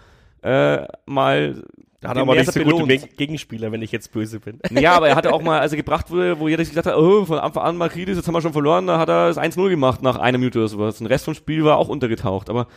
äh, 0.44 0.86
mal 1.08 1.64
da 2.02 2.10
hat 2.10 2.18
er 2.18 2.22
aber 2.24 2.36
nicht 2.36 2.52
so 2.52 2.60
belohnt. 2.60 2.82
gute 2.82 3.08
Gegenspieler, 3.16 3.72
wenn 3.72 3.82
ich 3.82 3.92
jetzt 3.92 4.12
böse 4.12 4.40
bin. 4.40 4.60
Ja, 4.72 4.94
aber 4.94 5.10
er 5.10 5.16
hatte 5.16 5.34
auch 5.34 5.42
mal, 5.42 5.60
als 5.60 5.72
er 5.72 5.78
gebracht 5.78 6.12
wurde, 6.12 6.40
wo 6.40 6.48
jeder 6.48 6.64
sich 6.64 6.74
gedacht 6.74 6.94
hat, 6.94 7.00
oh, 7.00 7.26
von 7.26 7.40
Anfang 7.40 7.64
an 7.64 7.78
Makridis, 7.78 8.18
jetzt 8.18 8.28
haben 8.28 8.34
wir 8.34 8.42
schon 8.42 8.54
verloren, 8.54 8.88
da 8.88 9.00
hat 9.00 9.10
er 9.10 9.28
das 9.28 9.38
1-0 9.38 9.70
gemacht 9.70 10.02
nach 10.02 10.18
einer 10.18 10.38
Minute 10.38 10.60
oder 10.60 10.68
sowas. 10.68 10.98
Den 10.98 11.08
Rest 11.08 11.26
vom 11.26 11.34
Spiel 11.34 11.64
war 11.64 11.78
auch 11.78 11.88
untergetaucht. 11.88 12.50
Aber 12.50 12.68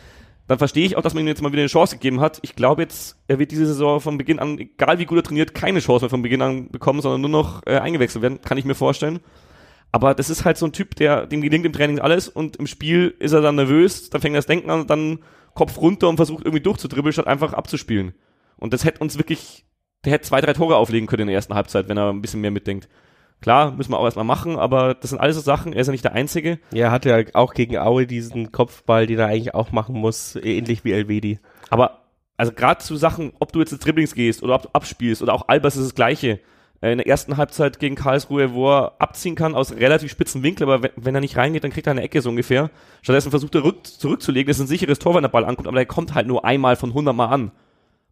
dann 0.47 0.57
verstehe 0.57 0.83
ich 0.83 0.97
auch, 0.97 1.03
dass 1.03 1.13
man 1.13 1.23
ihm 1.23 1.27
jetzt 1.27 1.43
mal 1.43 1.51
wieder 1.51 1.61
eine 1.61 1.69
Chance 1.69 1.97
gegeben 1.97 2.21
hat. 2.21 2.39
Ich 2.41 2.55
glaube 2.55 2.81
jetzt, 2.81 3.17
er 3.27 3.37
wird 3.37 3.51
diese 3.51 3.67
Saison 3.67 4.01
von 4.01 4.17
Beginn 4.17 4.39
an, 4.39 4.57
egal 4.57 4.97
wie 4.97 5.05
gut 5.05 5.19
er 5.19 5.23
trainiert, 5.23 5.53
keine 5.53 5.79
Chance 5.79 6.05
mehr 6.05 6.09
von 6.09 6.23
Beginn 6.23 6.41
an 6.41 6.69
bekommen, 6.71 7.01
sondern 7.01 7.21
nur 7.21 7.29
noch 7.29 7.61
äh, 7.67 7.77
eingewechselt 7.77 8.23
werden, 8.23 8.41
kann 8.41 8.57
ich 8.57 8.65
mir 8.65 8.73
vorstellen. 8.73 9.19
Aber 9.91 10.15
das 10.15 10.31
ist 10.31 10.45
halt 10.45 10.57
so 10.57 10.65
ein 10.65 10.73
Typ, 10.73 10.95
der, 10.95 11.27
dem 11.27 11.41
gelingt 11.41 11.65
im 11.65 11.73
Training 11.73 11.99
alles 11.99 12.27
und 12.29 12.55
im 12.55 12.65
Spiel 12.65 13.13
ist 13.19 13.33
er 13.33 13.41
dann 13.41 13.55
nervös, 13.55 14.09
dann 14.09 14.21
fängt 14.21 14.35
er 14.35 14.39
das 14.39 14.47
Denken 14.47 14.71
an 14.71 14.81
und 14.81 14.89
dann 14.89 15.19
Kopf 15.53 15.77
runter 15.77 16.09
und 16.09 16.15
versucht 16.15 16.45
irgendwie 16.45 16.63
durchzudribbeln, 16.63 17.13
statt 17.13 17.27
einfach 17.27 17.53
abzuspielen. 17.53 18.13
Und 18.59 18.73
das 18.73 18.85
hätte 18.85 18.99
uns 18.99 19.17
wirklich, 19.17 19.65
der 20.05 20.13
hätte 20.13 20.25
zwei, 20.25 20.41
drei 20.41 20.53
Tore 20.53 20.75
auflegen 20.75 21.07
können 21.07 21.21
in 21.21 21.27
der 21.27 21.35
ersten 21.35 21.55
Halbzeit, 21.55 21.89
wenn 21.89 21.97
er 21.97 22.11
ein 22.11 22.21
bisschen 22.21 22.41
mehr 22.41 22.51
mitdenkt. 22.51 22.87
Klar, 23.41 23.71
müssen 23.71 23.91
wir 23.91 23.99
auch 23.99 24.05
erstmal 24.05 24.25
machen, 24.25 24.57
aber 24.57 24.95
das 24.95 25.11
sind 25.11 25.19
alles 25.19 25.37
so 25.37 25.41
Sachen, 25.41 25.71
er 25.71 25.79
ist 25.79 25.87
ja 25.87 25.91
nicht 25.91 26.03
der 26.03 26.13
Einzige. 26.13 26.59
Ja, 26.73 26.87
er 26.87 26.91
hat 26.91 27.05
ja 27.05 27.23
auch 27.33 27.53
gegen 27.53 27.77
Aue 27.77 28.05
diesen 28.05 28.51
Kopfball, 28.51 29.07
den 29.07 29.17
er 29.17 29.27
eigentlich 29.27 29.53
auch 29.53 29.71
machen 29.71 29.95
muss, 29.95 30.35
ähnlich 30.35 30.83
wie 30.83 30.91
Elvedi. 30.91 31.39
Aber, 31.69 32.01
also 32.35 32.51
gerade 32.51 32.83
zu 32.83 32.97
Sachen, 32.97 33.31
ob 33.39 33.53
du 33.53 33.59
jetzt 33.59 33.71
ins 33.71 33.81
Dribblings 33.81 34.13
gehst 34.13 34.43
oder 34.43 34.55
ob 34.55 34.63
du 34.63 34.69
abspielst 34.73 35.21
oder 35.21 35.33
auch 35.33 35.47
Albers 35.47 35.77
ist 35.77 35.85
das 35.85 35.95
Gleiche. 35.95 36.41
Äh, 36.81 36.91
in 36.91 36.97
der 36.97 37.07
ersten 37.07 37.37
Halbzeit 37.37 37.79
gegen 37.79 37.95
Karlsruhe, 37.95 38.53
wo 38.53 38.69
er 38.69 38.93
abziehen 38.99 39.35
kann 39.35 39.55
aus 39.55 39.73
relativ 39.73 40.11
spitzen 40.11 40.43
Winkel, 40.43 40.63
aber 40.63 40.83
wenn, 40.83 40.91
wenn 40.95 41.15
er 41.15 41.21
nicht 41.21 41.37
reingeht, 41.37 41.63
dann 41.63 41.71
kriegt 41.71 41.87
er 41.87 41.91
eine 41.91 42.01
Ecke 42.03 42.21
so 42.21 42.29
ungefähr. 42.29 42.71
Stattdessen 43.01 43.31
versucht 43.31 43.55
er 43.55 43.63
rück, 43.63 43.85
zurückzulegen, 43.85 44.49
das 44.49 44.57
ist 44.57 44.63
ein 44.63 44.67
sicheres 44.67 44.99
Tor, 44.99 45.15
wenn 45.15 45.21
der 45.21 45.29
Ball 45.29 45.45
ankommt, 45.45 45.67
aber 45.67 45.77
der 45.77 45.85
kommt 45.85 46.13
halt 46.13 46.27
nur 46.27 46.45
einmal 46.45 46.75
von 46.75 46.89
100 46.89 47.15
Mal 47.15 47.27
an. 47.27 47.51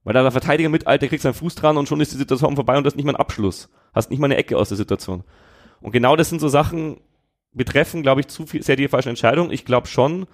Weil 0.07 0.13
da 0.13 0.21
der 0.21 0.31
Verteidiger 0.31 0.69
mit, 0.69 0.87
Alter, 0.87 1.09
kriegt 1.09 1.21
seinen 1.21 1.33
Fuß 1.33 1.55
dran 1.55 1.75
und 1.75 1.89
schon 1.89 1.99
ist 1.99 2.13
die 2.13 2.17
Situation 2.17 2.55
vorbei 2.55 2.77
und 2.77 2.85
das 2.85 2.93
ist 2.93 2.95
nicht 2.95 3.03
mal 3.03 3.11
ein 3.11 3.19
Abschluss. 3.19 3.67
Hast 3.93 4.09
nicht 4.09 4.19
mal 4.19 4.27
eine 4.27 4.37
Ecke 4.37 4.57
aus 4.57 4.69
der 4.69 4.77
Situation. 4.77 5.25
Und 5.81 5.91
genau 5.91 6.15
das 6.15 6.29
sind 6.29 6.39
so 6.39 6.47
Sachen, 6.47 7.01
betreffen, 7.51 8.03
glaube 8.03 8.21
ich, 8.21 8.29
zu 8.29 8.45
viel, 8.45 8.63
sehr 8.63 8.77
die 8.77 8.87
falsche 8.87 9.09
Entscheidung. 9.09 9.51
Ich 9.51 9.65
glaube 9.65 9.87
schon, 9.87 10.25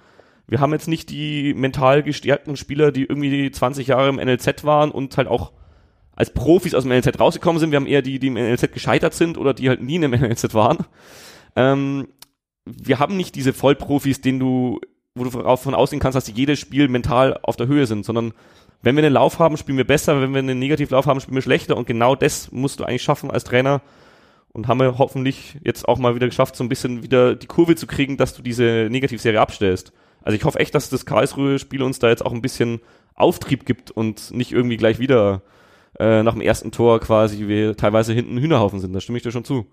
wir 0.45 0.59
haben 0.59 0.73
jetzt 0.73 0.87
nicht 0.87 1.09
die 1.09 1.55
mental 1.55 2.03
gestärkten 2.03 2.55
Spieler, 2.55 2.91
die 2.91 3.05
irgendwie 3.05 3.49
20 3.49 3.87
Jahre 3.87 4.09
im 4.09 4.17
NLZ 4.17 4.63
waren 4.63 4.91
und 4.91 5.17
halt 5.17 5.27
auch 5.27 5.53
als 6.15 6.31
Profis 6.31 6.75
aus 6.75 6.83
dem 6.83 6.91
NLZ 6.91 7.19
rausgekommen 7.19 7.59
sind. 7.59 7.71
Wir 7.71 7.77
haben 7.77 7.87
eher 7.87 8.03
die, 8.03 8.19
die 8.19 8.27
im 8.27 8.35
NLZ 8.35 8.73
gescheitert 8.73 9.15
sind 9.15 9.39
oder 9.39 9.55
die 9.55 9.69
halt 9.69 9.81
nie 9.81 9.95
in 9.95 10.03
dem 10.03 10.11
NLZ 10.21 10.53
waren. 10.53 10.85
Ähm, 11.55 12.09
wir 12.65 12.99
haben 12.99 13.17
nicht 13.17 13.33
diese 13.33 13.53
Vollprofis, 13.53 14.21
denen 14.21 14.39
du, 14.39 14.81
wo 15.15 15.23
du 15.23 15.31
davon 15.31 15.73
ausgehen 15.73 15.99
kannst, 15.99 16.15
dass 16.15 16.25
die 16.25 16.33
jedes 16.33 16.59
Spiel 16.59 16.89
mental 16.89 17.39
auf 17.41 17.55
der 17.55 17.65
Höhe 17.65 17.87
sind, 17.87 18.05
sondern 18.05 18.33
wenn 18.83 18.95
wir 18.95 19.03
einen 19.03 19.13
Lauf 19.13 19.39
haben, 19.39 19.57
spielen 19.57 19.77
wir 19.77 19.87
besser, 19.87 20.21
wenn 20.21 20.33
wir 20.33 20.39
einen 20.39 20.59
Negativlauf 20.59 21.07
haben, 21.07 21.19
spielen 21.19 21.35
wir 21.35 21.41
schlechter 21.41 21.75
und 21.75 21.87
genau 21.87 22.15
das 22.15 22.51
musst 22.51 22.79
du 22.79 22.83
eigentlich 22.83 23.01
schaffen 23.01 23.31
als 23.31 23.43
Trainer, 23.43 23.81
und 24.53 24.67
haben 24.67 24.79
wir 24.79 24.99
hoffentlich 24.99 25.57
jetzt 25.63 25.87
auch 25.87 25.97
mal 25.97 26.15
wieder 26.15 26.27
geschafft, 26.27 26.55
so 26.55 26.63
ein 26.63 26.69
bisschen 26.69 27.03
wieder 27.03 27.35
die 27.35 27.47
Kurve 27.47 27.75
zu 27.75 27.87
kriegen, 27.87 28.17
dass 28.17 28.35
du 28.35 28.43
diese 28.43 28.87
Negativserie 28.89 29.41
abstellst. 29.41 29.91
Also 30.21 30.37
ich 30.37 30.45
hoffe 30.45 30.59
echt, 30.59 30.73
dass 30.75 30.89
das 30.89 31.05
Karlsruhe-Spiel 31.05 31.81
uns 31.81 31.99
da 31.99 32.09
jetzt 32.09 32.25
auch 32.25 32.31
ein 32.31 32.41
bisschen 32.41 32.79
Auftrieb 33.15 33.65
gibt 33.65 33.91
und 33.91 34.31
nicht 34.31 34.51
irgendwie 34.51 34.77
gleich 34.77 34.99
wieder 34.99 35.41
äh, 35.99 36.23
nach 36.23 36.33
dem 36.33 36.41
ersten 36.41 36.71
Tor 36.71 36.99
quasi 36.99 37.47
wir 37.47 37.75
teilweise 37.75 38.13
hinten 38.13 38.37
Hühnerhaufen 38.37 38.79
sind. 38.79 38.93
Da 38.93 39.01
stimme 39.01 39.17
ich 39.17 39.23
dir 39.23 39.31
schon 39.31 39.43
zu. 39.43 39.65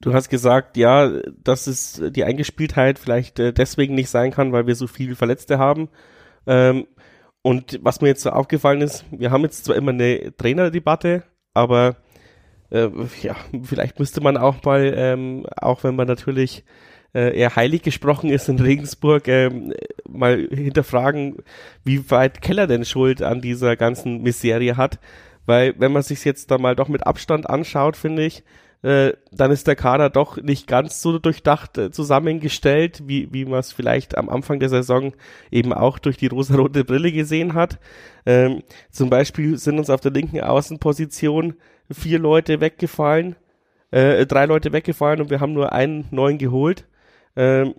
Du 0.00 0.12
hast 0.12 0.28
gesagt, 0.28 0.76
ja, 0.76 1.08
dass 1.42 1.66
es 1.68 2.02
die 2.10 2.24
Eingespieltheit 2.24 2.98
vielleicht 2.98 3.38
äh, 3.38 3.52
deswegen 3.52 3.94
nicht 3.94 4.10
sein 4.10 4.32
kann, 4.32 4.52
weil 4.52 4.66
wir 4.66 4.74
so 4.74 4.88
viele 4.88 5.14
Verletzte 5.14 5.58
haben. 5.58 5.88
Ähm, 6.46 6.86
und 7.44 7.78
was 7.82 8.00
mir 8.00 8.08
jetzt 8.08 8.22
so 8.22 8.30
aufgefallen 8.30 8.80
ist, 8.80 9.04
wir 9.10 9.30
haben 9.30 9.42
jetzt 9.42 9.66
zwar 9.66 9.76
immer 9.76 9.90
eine 9.90 10.34
Trainerdebatte, 10.34 11.24
aber 11.52 11.96
äh, 12.70 12.88
ja, 13.20 13.36
vielleicht 13.62 13.98
müsste 13.98 14.22
man 14.22 14.38
auch 14.38 14.64
mal, 14.64 14.94
ähm, 14.96 15.46
auch 15.58 15.84
wenn 15.84 15.94
man 15.94 16.06
natürlich 16.06 16.64
äh, 17.14 17.38
eher 17.38 17.54
heilig 17.54 17.82
gesprochen 17.82 18.30
ist 18.30 18.48
in 18.48 18.58
Regensburg, 18.58 19.28
ähm, 19.28 19.74
mal 20.08 20.48
hinterfragen, 20.50 21.36
wie 21.84 22.10
weit 22.10 22.40
Keller 22.40 22.66
denn 22.66 22.86
Schuld 22.86 23.20
an 23.20 23.42
dieser 23.42 23.76
ganzen 23.76 24.22
Miserie 24.22 24.78
hat. 24.78 24.98
Weil 25.44 25.74
wenn 25.78 25.92
man 25.92 26.02
sich 26.02 26.24
jetzt 26.24 26.50
da 26.50 26.56
mal 26.56 26.74
doch 26.74 26.88
mit 26.88 27.06
Abstand 27.06 27.50
anschaut, 27.50 27.98
finde 27.98 28.24
ich, 28.24 28.42
äh, 28.84 29.14
dann 29.32 29.50
ist 29.50 29.66
der 29.66 29.76
Kader 29.76 30.10
doch 30.10 30.36
nicht 30.36 30.66
ganz 30.66 31.00
so 31.00 31.18
durchdacht 31.18 31.78
äh, 31.78 31.90
zusammengestellt, 31.90 33.04
wie, 33.06 33.32
wie 33.32 33.46
man 33.46 33.60
es 33.60 33.72
vielleicht 33.72 34.18
am 34.18 34.28
Anfang 34.28 34.60
der 34.60 34.68
Saison 34.68 35.14
eben 35.50 35.72
auch 35.72 35.98
durch 35.98 36.18
die 36.18 36.26
rosa-rote 36.26 36.84
Brille 36.84 37.10
gesehen 37.10 37.54
hat. 37.54 37.78
Ähm, 38.26 38.62
zum 38.90 39.08
Beispiel 39.08 39.56
sind 39.56 39.78
uns 39.78 39.88
auf 39.88 40.02
der 40.02 40.12
linken 40.12 40.42
Außenposition 40.42 41.54
vier 41.90 42.18
Leute 42.18 42.60
weggefallen, 42.60 43.36
äh, 43.90 44.26
drei 44.26 44.44
Leute 44.44 44.70
weggefallen 44.74 45.22
und 45.22 45.30
wir 45.30 45.40
haben 45.40 45.54
nur 45.54 45.72
einen 45.72 46.06
neuen 46.10 46.36
geholt. 46.36 46.86
Ähm, 47.36 47.74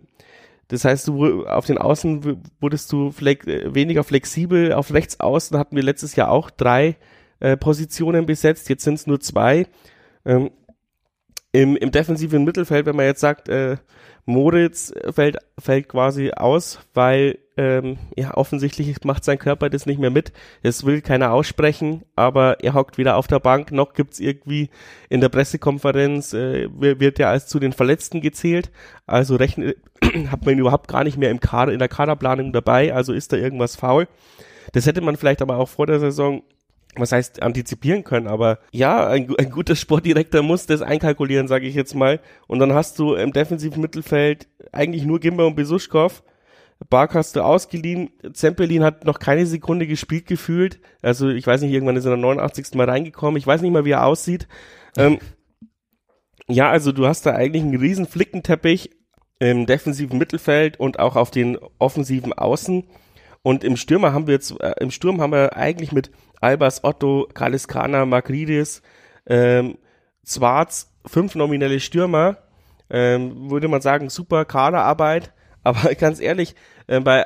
das 0.69 0.85
heißt, 0.85 1.07
du 1.07 1.45
auf 1.45 1.67
den 1.67 1.77
Außen 1.77 2.41
wurdest 2.59 2.91
du 2.91 3.11
flex 3.11 3.45
weniger 3.45 4.03
flexibel. 4.03 4.73
Auf 4.73 4.91
rechts 4.91 5.19
außen 5.19 5.55
hatten 5.59 5.75
wir 5.75 5.83
letztes 5.83 6.15
Jahr 6.15 6.31
auch 6.31 6.49
drei 6.49 6.95
äh, 7.39 7.55
Positionen 7.57 8.25
besetzt. 8.25 8.69
Jetzt 8.69 8.85
sind 8.85 8.95
es 8.95 9.05
nur 9.05 9.19
zwei. 9.19 9.67
Ähm, 10.25 10.49
im, 11.55 11.77
Im 11.77 11.91
defensiven 11.91 12.43
Mittelfeld, 12.43 12.85
wenn 12.85 12.97
man 12.97 13.05
jetzt 13.05 13.21
sagt, 13.21 13.47
äh, 13.47 13.77
Moritz 14.25 14.93
fällt, 15.11 15.37
fällt 15.57 15.87
quasi 15.87 16.31
aus, 16.31 16.79
weil 16.93 17.37
ähm, 17.57 17.97
ja 18.17 18.33
offensichtlich 18.33 19.01
macht 19.05 19.23
sein 19.23 19.37
Körper 19.37 19.69
das 19.69 19.85
nicht 19.85 19.99
mehr 19.99 20.09
mit. 20.09 20.33
Es 20.63 20.85
will 20.85 21.01
keiner 21.01 21.31
aussprechen, 21.31 22.03
aber 22.15 22.61
er 22.61 22.73
hockt 22.73 22.97
wieder 22.97 23.15
auf 23.15 23.27
der 23.27 23.39
Bank. 23.39 23.71
Noch 23.71 23.93
gibt's 23.93 24.19
irgendwie 24.19 24.69
in 25.07 25.21
der 25.21 25.29
Pressekonferenz 25.29 26.33
äh, 26.33 26.67
wird 26.71 27.19
ja 27.19 27.29
als 27.29 27.47
zu 27.47 27.59
den 27.59 27.71
Verletzten 27.71 28.19
gezählt. 28.19 28.71
Also 29.05 29.37
rechnet 29.37 29.77
hat 30.29 30.43
man 30.43 30.55
ihn 30.55 30.59
überhaupt 30.59 30.89
gar 30.89 31.05
nicht 31.05 31.17
mehr 31.17 31.31
im 31.31 31.39
Kader 31.39 31.71
in 31.71 31.79
der 31.79 31.87
Kaderplanung 31.87 32.51
dabei. 32.51 32.93
Also 32.93 33.13
ist 33.13 33.31
da 33.31 33.37
irgendwas 33.37 33.77
faul. 33.77 34.07
Das 34.73 34.87
hätte 34.87 34.99
man 34.99 35.15
vielleicht 35.15 35.41
aber 35.41 35.57
auch 35.57 35.69
vor 35.69 35.87
der 35.87 35.99
Saison 35.99 36.41
was 36.97 37.11
heißt 37.11 37.41
antizipieren 37.41 38.03
können, 38.03 38.27
aber 38.27 38.59
ja, 38.71 39.07
ein, 39.07 39.33
ein 39.37 39.49
guter 39.49 39.75
Sportdirektor 39.75 40.41
muss 40.41 40.65
das 40.65 40.81
einkalkulieren, 40.81 41.47
sage 41.47 41.67
ich 41.67 41.75
jetzt 41.75 41.95
mal. 41.95 42.19
Und 42.47 42.59
dann 42.59 42.73
hast 42.73 42.99
du 42.99 43.15
im 43.15 43.33
defensiven 43.33 43.81
Mittelfeld 43.81 44.47
eigentlich 44.71 45.05
nur 45.05 45.19
Gimba 45.19 45.45
und 45.45 45.55
Besuschkow. 45.55 46.23
Bark 46.89 47.15
hast 47.15 47.35
du 47.35 47.41
ausgeliehen. 47.41 48.09
Zempelin 48.33 48.83
hat 48.83 49.05
noch 49.05 49.19
keine 49.19 49.45
Sekunde 49.45 49.87
gespielt 49.87 50.25
gefühlt. 50.25 50.79
Also 51.01 51.29
ich 51.29 51.47
weiß 51.47 51.61
nicht, 51.61 51.71
irgendwann 51.71 51.95
ist 51.95 52.05
er 52.05 52.13
am 52.13 52.21
89. 52.21 52.75
Mal 52.75 52.89
reingekommen. 52.89 53.37
Ich 53.37 53.47
weiß 53.47 53.61
nicht 53.61 53.71
mal, 53.71 53.85
wie 53.85 53.91
er 53.91 54.05
aussieht. 54.05 54.47
Ähm, 54.97 55.19
ja, 56.47 56.69
also 56.69 56.91
du 56.91 57.07
hast 57.07 57.25
da 57.25 57.31
eigentlich 57.31 57.63
einen 57.63 57.77
riesen 57.77 58.05
Flickenteppich 58.05 58.91
im 59.39 59.65
defensiven 59.65 60.17
Mittelfeld 60.17 60.79
und 60.79 60.99
auch 60.99 61.15
auf 61.15 61.31
den 61.31 61.57
offensiven 61.79 62.33
Außen. 62.33 62.85
Und 63.45 63.63
im 63.63 63.77
Stürmer 63.77 64.11
haben 64.11 64.25
wir 64.25 64.33
jetzt, 64.33 64.59
äh, 64.59 64.73
im 64.79 64.89
Sturm 64.89 65.21
haben 65.21 65.31
wir 65.31 65.55
eigentlich 65.55 65.91
mit 65.91 66.09
Albers, 66.41 66.83
Otto, 66.83 67.27
Kaliskana, 67.31 68.07
Magridis, 68.07 68.81
ähm, 69.27 69.77
Zwarz, 70.23 70.91
fünf 71.05 71.35
nominelle 71.35 71.79
Stürmer, 71.79 72.37
ähm, 72.89 73.51
würde 73.51 73.67
man 73.67 73.81
sagen, 73.81 74.09
super 74.09 74.45
Kaderarbeit. 74.45 75.31
Aber 75.63 75.93
ganz 75.93 76.19
ehrlich, 76.19 76.55
äh, 76.87 76.99
bei 77.01 77.23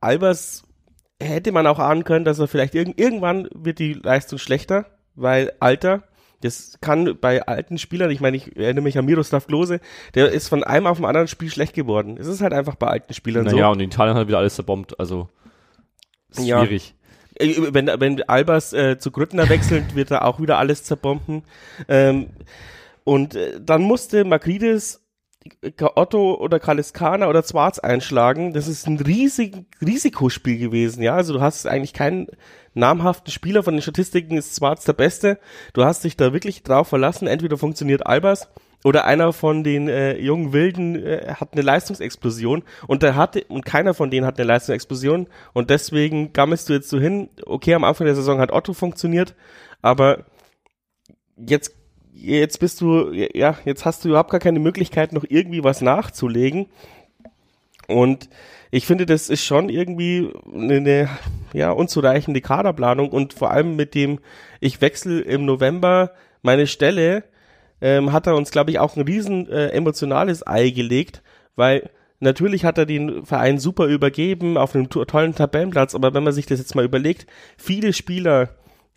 Albers 0.00 0.62
hätte 1.20 1.50
man 1.50 1.66
auch 1.66 1.80
ahnen 1.80 2.04
können, 2.04 2.24
dass 2.24 2.38
er 2.38 2.46
vielleicht 2.46 2.76
irg 2.76 2.92
irgendwann 2.96 3.48
wird 3.52 3.80
die 3.80 3.94
Leistung 3.94 4.38
schlechter, 4.38 4.86
weil 5.16 5.50
Alter, 5.58 6.04
das 6.42 6.78
kann 6.80 7.18
bei 7.20 7.44
alten 7.44 7.78
Spielern, 7.78 8.12
ich 8.12 8.20
meine, 8.20 8.36
ich 8.36 8.56
erinnere 8.56 8.84
mich 8.84 8.98
an 8.98 9.04
Miroslav 9.04 9.48
Klose, 9.48 9.80
der 10.14 10.30
ist 10.30 10.46
von 10.46 10.62
einem 10.62 10.86
auf 10.86 10.98
dem 10.98 11.06
anderen 11.06 11.26
Spiel 11.26 11.50
schlecht 11.50 11.74
geworden. 11.74 12.18
Es 12.20 12.28
ist 12.28 12.40
halt 12.40 12.52
einfach 12.52 12.76
bei 12.76 12.86
alten 12.86 13.14
Spielern 13.14 13.46
naja, 13.46 13.50
so. 13.50 13.56
Naja, 13.56 13.68
und 13.70 13.80
in 13.80 13.86
Italien 13.86 14.16
hat 14.16 14.28
wieder 14.28 14.38
alles 14.38 14.54
zerbombt, 14.54 15.00
also 15.00 15.28
schwierig. 16.34 16.94
Ja. 17.38 17.46
Äh, 17.46 17.74
wenn, 17.74 17.86
wenn 17.86 18.22
Albers 18.22 18.72
äh, 18.72 18.98
zu 18.98 19.10
Grüttner 19.10 19.48
wechselt, 19.48 19.94
wird 19.94 20.10
da 20.10 20.22
auch 20.22 20.40
wieder 20.40 20.58
alles 20.58 20.84
zerbomben. 20.84 21.42
Ähm, 21.88 22.28
und 23.04 23.34
äh, 23.34 23.60
dann 23.60 23.82
musste 23.82 24.24
Makridis 24.24 25.02
Otto 25.94 26.34
oder 26.34 26.58
Kaliskana 26.58 27.28
oder 27.28 27.44
Zwarz 27.44 27.78
einschlagen. 27.78 28.52
Das 28.52 28.66
ist 28.66 28.86
ein 28.86 28.98
riesig 28.98 29.64
Risikospiel 29.80 30.58
gewesen, 30.58 31.02
ja. 31.02 31.14
Also 31.14 31.34
du 31.34 31.40
hast 31.40 31.66
eigentlich 31.66 31.92
keinen 31.92 32.26
namhaften 32.74 33.32
Spieler. 33.32 33.62
Von 33.62 33.74
den 33.74 33.82
Statistiken 33.82 34.36
ist 34.36 34.54
Zwarz 34.54 34.84
der 34.84 34.92
Beste. 34.92 35.38
Du 35.72 35.84
hast 35.84 36.04
dich 36.04 36.16
da 36.16 36.32
wirklich 36.32 36.62
drauf 36.62 36.88
verlassen. 36.88 37.28
Entweder 37.28 37.58
funktioniert 37.58 38.06
Albers 38.06 38.48
oder 38.86 39.04
einer 39.04 39.32
von 39.32 39.64
den 39.64 39.88
äh, 39.88 40.16
jungen 40.16 40.52
Wilden 40.52 40.94
äh, 40.94 41.34
hat 41.40 41.54
eine 41.54 41.62
Leistungsexplosion 41.62 42.62
und 42.86 43.02
der 43.02 43.16
hatte 43.16 43.42
und 43.48 43.64
keiner 43.64 43.94
von 43.94 44.12
denen 44.12 44.24
hat 44.24 44.38
eine 44.38 44.46
Leistungsexplosion 44.46 45.26
und 45.52 45.70
deswegen 45.70 46.32
gammelst 46.32 46.68
du 46.68 46.74
jetzt 46.74 46.88
so 46.88 47.00
hin. 47.00 47.28
Okay, 47.44 47.74
am 47.74 47.82
Anfang 47.82 48.04
der 48.04 48.14
Saison 48.14 48.38
hat 48.38 48.52
Otto 48.52 48.74
funktioniert, 48.74 49.34
aber 49.82 50.26
jetzt 51.36 51.74
jetzt 52.12 52.60
bist 52.60 52.80
du 52.80 53.10
ja 53.10 53.56
jetzt 53.64 53.84
hast 53.84 54.04
du 54.04 54.10
überhaupt 54.10 54.30
gar 54.30 54.38
keine 54.38 54.60
Möglichkeit 54.60 55.12
noch 55.12 55.24
irgendwie 55.28 55.64
was 55.64 55.80
nachzulegen 55.80 56.66
und 57.88 58.28
ich 58.70 58.86
finde, 58.86 59.04
das 59.04 59.28
ist 59.28 59.44
schon 59.44 59.68
irgendwie 59.68 60.30
eine, 60.54 60.76
eine 60.76 61.08
ja, 61.52 61.72
unzureichende 61.72 62.40
Kaderplanung 62.40 63.10
und 63.10 63.32
vor 63.32 63.50
allem 63.50 63.74
mit 63.74 63.96
dem, 63.96 64.20
ich 64.60 64.80
wechsle 64.80 65.22
im 65.22 65.44
November 65.44 66.12
meine 66.42 66.68
Stelle, 66.68 67.24
ähm, 67.80 68.12
hat 68.12 68.26
er 68.26 68.36
uns, 68.36 68.50
glaube 68.50 68.70
ich, 68.70 68.78
auch 68.78 68.96
ein 68.96 69.02
riesen 69.02 69.48
äh, 69.50 69.68
emotionales 69.68 70.46
Ei 70.46 70.70
gelegt, 70.70 71.22
weil 71.56 71.90
natürlich 72.20 72.64
hat 72.64 72.78
er 72.78 72.86
den 72.86 73.24
Verein 73.24 73.58
super 73.58 73.86
übergeben 73.86 74.56
auf 74.56 74.74
einem 74.74 74.88
tollen 74.88 75.34
Tabellenplatz, 75.34 75.94
aber 75.94 76.14
wenn 76.14 76.24
man 76.24 76.32
sich 76.32 76.46
das 76.46 76.58
jetzt 76.58 76.74
mal 76.74 76.84
überlegt, 76.84 77.26
viele 77.56 77.92
Spieler 77.92 78.50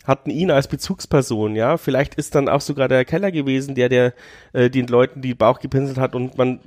hatten 0.06 0.30
ihn 0.30 0.50
als 0.50 0.68
Bezugsperson, 0.68 1.56
ja. 1.56 1.78
Vielleicht 1.78 2.16
ist 2.16 2.34
dann 2.34 2.50
auch 2.50 2.62
sogar 2.62 2.88
der 2.88 3.06
Keller 3.06 3.32
gewesen, 3.32 3.76
der 3.76 3.90
der 3.90 4.14
äh, 4.54 4.70
den 4.70 4.88
Leuten 4.88 5.22
die 5.22 5.36
Bauch 5.36 5.60
gepinselt 5.60 5.98
hat 5.98 6.16
und 6.16 6.38
man, 6.38 6.60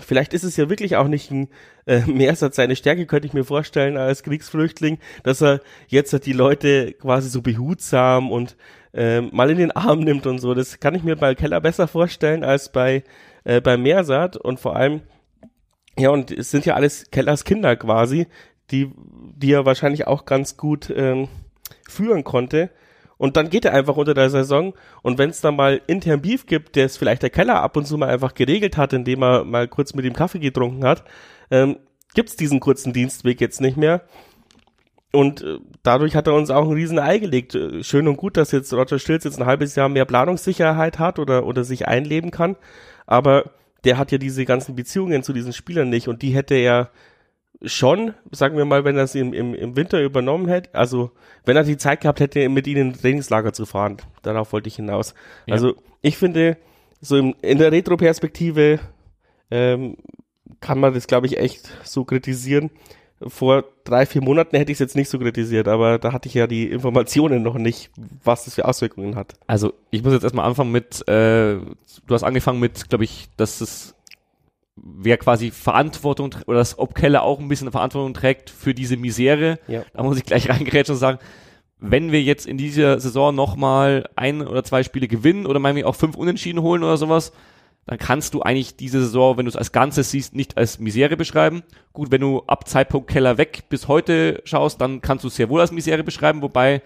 vielleicht 0.00 0.34
ist 0.34 0.44
es 0.44 0.56
ja 0.56 0.68
wirklich 0.68 0.96
auch 0.96 1.08
nicht 1.08 1.30
ein 1.30 1.48
äh, 1.86 2.00
Mehrsatz 2.06 2.56
seine 2.56 2.76
Stärke, 2.76 3.06
könnte 3.06 3.26
ich 3.26 3.34
mir 3.34 3.44
vorstellen 3.44 3.96
als 3.96 4.22
Kriegsflüchtling, 4.22 4.98
dass 5.22 5.42
er 5.42 5.60
jetzt 5.88 6.14
die 6.26 6.32
Leute 6.32 6.92
quasi 6.92 7.28
so 7.30 7.42
behutsam 7.42 8.30
und 8.30 8.56
äh, 8.94 9.20
mal 9.20 9.50
in 9.50 9.58
den 9.58 9.72
Arm 9.72 10.00
nimmt 10.00 10.26
und 10.26 10.38
so. 10.38 10.54
Das 10.54 10.80
kann 10.80 10.94
ich 10.94 11.02
mir 11.02 11.16
bei 11.16 11.34
Keller 11.34 11.60
besser 11.60 11.88
vorstellen 11.88 12.44
als 12.44 12.70
bei, 12.70 13.04
äh, 13.44 13.60
bei 13.60 13.76
Meersat 13.76 14.36
und 14.36 14.60
vor 14.60 14.76
allem, 14.76 15.02
ja, 15.98 16.10
und 16.10 16.30
es 16.30 16.50
sind 16.50 16.64
ja 16.64 16.74
alles 16.74 17.10
Kellers 17.10 17.44
Kinder 17.44 17.76
quasi, 17.76 18.26
die, 18.70 18.90
die 19.36 19.52
er 19.52 19.66
wahrscheinlich 19.66 20.06
auch 20.06 20.24
ganz 20.24 20.56
gut 20.56 20.92
ähm, 20.94 21.28
führen 21.88 22.24
konnte. 22.24 22.70
Und 23.16 23.36
dann 23.36 23.48
geht 23.48 23.64
er 23.64 23.72
einfach 23.72 23.96
unter 23.96 24.14
der 24.14 24.28
Saison. 24.28 24.74
Und 25.02 25.18
wenn 25.18 25.30
es 25.30 25.40
dann 25.40 25.56
mal 25.56 25.80
intern 25.86 26.20
Beef 26.20 26.46
gibt, 26.46 26.76
der 26.76 26.86
es 26.86 26.96
vielleicht 26.96 27.22
der 27.22 27.30
Keller 27.30 27.62
ab 27.62 27.76
und 27.76 27.86
zu 27.86 27.96
mal 27.96 28.08
einfach 28.08 28.34
geregelt 28.34 28.76
hat, 28.76 28.92
indem 28.92 29.22
er 29.22 29.44
mal 29.44 29.68
kurz 29.68 29.94
mit 29.94 30.04
dem 30.04 30.14
Kaffee 30.14 30.40
getrunken 30.40 30.84
hat, 30.84 31.04
ähm, 31.50 31.76
gibt 32.14 32.30
es 32.30 32.36
diesen 32.36 32.60
kurzen 32.60 32.92
Dienstweg 32.92 33.40
jetzt 33.40 33.60
nicht 33.60 33.76
mehr. 33.76 34.02
Und 35.14 35.42
äh, 35.42 35.58
dadurch 35.82 36.16
hat 36.16 36.26
er 36.26 36.34
uns 36.34 36.50
auch 36.50 36.66
ein 36.66 36.72
riesen 36.72 36.98
Ei 36.98 37.18
gelegt. 37.18 37.54
Äh, 37.54 37.82
schön 37.82 38.08
und 38.08 38.16
gut, 38.16 38.36
dass 38.36 38.52
jetzt 38.52 38.72
Roger 38.72 38.98
Stilz 38.98 39.24
jetzt 39.24 39.40
ein 39.40 39.46
halbes 39.46 39.74
Jahr 39.76 39.88
mehr 39.88 40.04
Planungssicherheit 40.04 40.98
hat 40.98 41.18
oder, 41.18 41.46
oder 41.46 41.64
sich 41.64 41.86
einleben 41.88 42.30
kann. 42.30 42.56
Aber 43.06 43.50
der 43.84 43.98
hat 43.98 44.12
ja 44.12 44.18
diese 44.18 44.44
ganzen 44.44 44.74
Beziehungen 44.74 45.22
zu 45.22 45.32
diesen 45.32 45.52
Spielern 45.52 45.90
nicht 45.90 46.08
und 46.08 46.22
die 46.22 46.30
hätte 46.30 46.54
er 46.54 46.90
schon, 47.62 48.14
sagen 48.30 48.56
wir 48.56 48.64
mal, 48.64 48.84
wenn 48.84 48.96
er 48.96 49.06
sie 49.06 49.20
im, 49.20 49.32
im, 49.32 49.54
im 49.54 49.76
Winter 49.76 50.02
übernommen 50.02 50.48
hätte, 50.48 50.74
also 50.74 51.12
wenn 51.44 51.56
er 51.56 51.64
die 51.64 51.76
Zeit 51.76 52.00
gehabt 52.00 52.20
hätte, 52.20 52.48
mit 52.48 52.66
ihnen 52.66 52.90
ins 52.90 53.00
Trainingslager 53.00 53.52
zu 53.52 53.66
fahren. 53.66 53.98
Darauf 54.22 54.52
wollte 54.52 54.68
ich 54.68 54.76
hinaus. 54.76 55.14
Ja. 55.46 55.54
Also 55.54 55.74
ich 56.02 56.16
finde, 56.16 56.56
so 57.00 57.16
im, 57.16 57.34
in 57.42 57.58
der 57.58 57.72
Retro-Perspektive 57.72 58.80
ähm, 59.50 59.96
kann 60.60 60.80
man 60.80 60.94
das, 60.94 61.06
glaube 61.06 61.26
ich, 61.26 61.38
echt 61.38 61.70
so 61.84 62.04
kritisieren 62.04 62.70
vor 63.28 63.64
drei, 63.84 64.06
vier 64.06 64.22
Monaten 64.22 64.56
hätte 64.56 64.72
ich 64.72 64.76
es 64.76 64.80
jetzt 64.80 64.96
nicht 64.96 65.08
so 65.08 65.18
kritisiert, 65.18 65.68
aber 65.68 65.98
da 65.98 66.12
hatte 66.12 66.28
ich 66.28 66.34
ja 66.34 66.46
die 66.46 66.70
Informationen 66.70 67.42
noch 67.42 67.56
nicht, 67.56 67.90
was 68.22 68.44
das 68.44 68.54
für 68.54 68.64
Auswirkungen 68.66 69.16
hat. 69.16 69.34
Also 69.46 69.72
ich 69.90 70.02
muss 70.02 70.12
jetzt 70.12 70.22
erstmal 70.22 70.46
anfangen 70.46 70.72
mit, 70.72 71.06
äh, 71.08 71.56
du 71.56 72.14
hast 72.14 72.24
angefangen 72.24 72.60
mit, 72.60 72.88
glaube 72.88 73.04
ich, 73.04 73.28
dass 73.36 73.60
es 73.60 73.94
wer 74.76 75.16
quasi 75.18 75.50
Verantwortung 75.50 76.34
oder 76.46 76.58
dass 76.58 76.78
ob 76.78 76.94
Keller 76.94 77.22
auch 77.22 77.38
ein 77.38 77.48
bisschen 77.48 77.70
Verantwortung 77.70 78.12
trägt 78.14 78.50
für 78.50 78.74
diese 78.74 78.96
Misere. 78.96 79.58
Ja. 79.68 79.84
Da 79.92 80.02
muss 80.02 80.18
ich 80.18 80.24
gleich 80.24 80.48
reingrätschen 80.48 80.94
und 80.94 81.00
sagen, 81.00 81.18
wenn 81.78 82.12
wir 82.12 82.22
jetzt 82.22 82.46
in 82.46 82.58
dieser 82.58 82.98
Saison 82.98 83.34
nochmal 83.34 84.08
ein 84.16 84.46
oder 84.46 84.64
zwei 84.64 84.82
Spiele 84.82 85.06
gewinnen 85.08 85.46
oder 85.46 85.58
meinetwegen 85.58 85.86
auch 85.86 85.96
fünf 85.96 86.16
Unentschieden 86.16 86.62
holen 86.62 86.82
oder 86.82 86.96
sowas, 86.96 87.32
dann 87.86 87.98
kannst 87.98 88.34
du 88.34 88.42
eigentlich 88.42 88.76
diese 88.76 89.00
Saison, 89.00 89.36
wenn 89.36 89.44
du 89.44 89.50
es 89.50 89.56
als 89.56 89.72
Ganzes 89.72 90.10
siehst, 90.10 90.34
nicht 90.34 90.56
als 90.56 90.78
Misere 90.78 91.16
beschreiben. 91.16 91.62
Gut, 91.92 92.10
wenn 92.10 92.20
du 92.20 92.42
ab 92.46 92.66
Zeitpunkt 92.66 93.10
Keller 93.10 93.36
weg 93.36 93.64
bis 93.68 93.88
heute 93.88 94.40
schaust, 94.44 94.80
dann 94.80 95.02
kannst 95.02 95.24
du 95.24 95.28
es 95.28 95.36
sehr 95.36 95.50
wohl 95.50 95.60
als 95.60 95.72
Misere 95.72 96.02
beschreiben, 96.02 96.40
wobei 96.42 96.82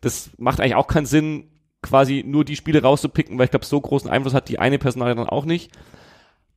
das 0.00 0.30
macht 0.38 0.60
eigentlich 0.60 0.74
auch 0.74 0.88
keinen 0.88 1.06
Sinn, 1.06 1.44
quasi 1.82 2.24
nur 2.26 2.44
die 2.44 2.56
Spiele 2.56 2.82
rauszupicken, 2.82 3.38
weil 3.38 3.44
ich 3.44 3.50
glaube, 3.50 3.64
so 3.64 3.80
großen 3.80 4.10
Einfluss 4.10 4.34
hat 4.34 4.48
die 4.48 4.58
eine 4.58 4.78
Personalie 4.78 5.14
dann 5.14 5.28
auch 5.28 5.44
nicht. 5.44 5.70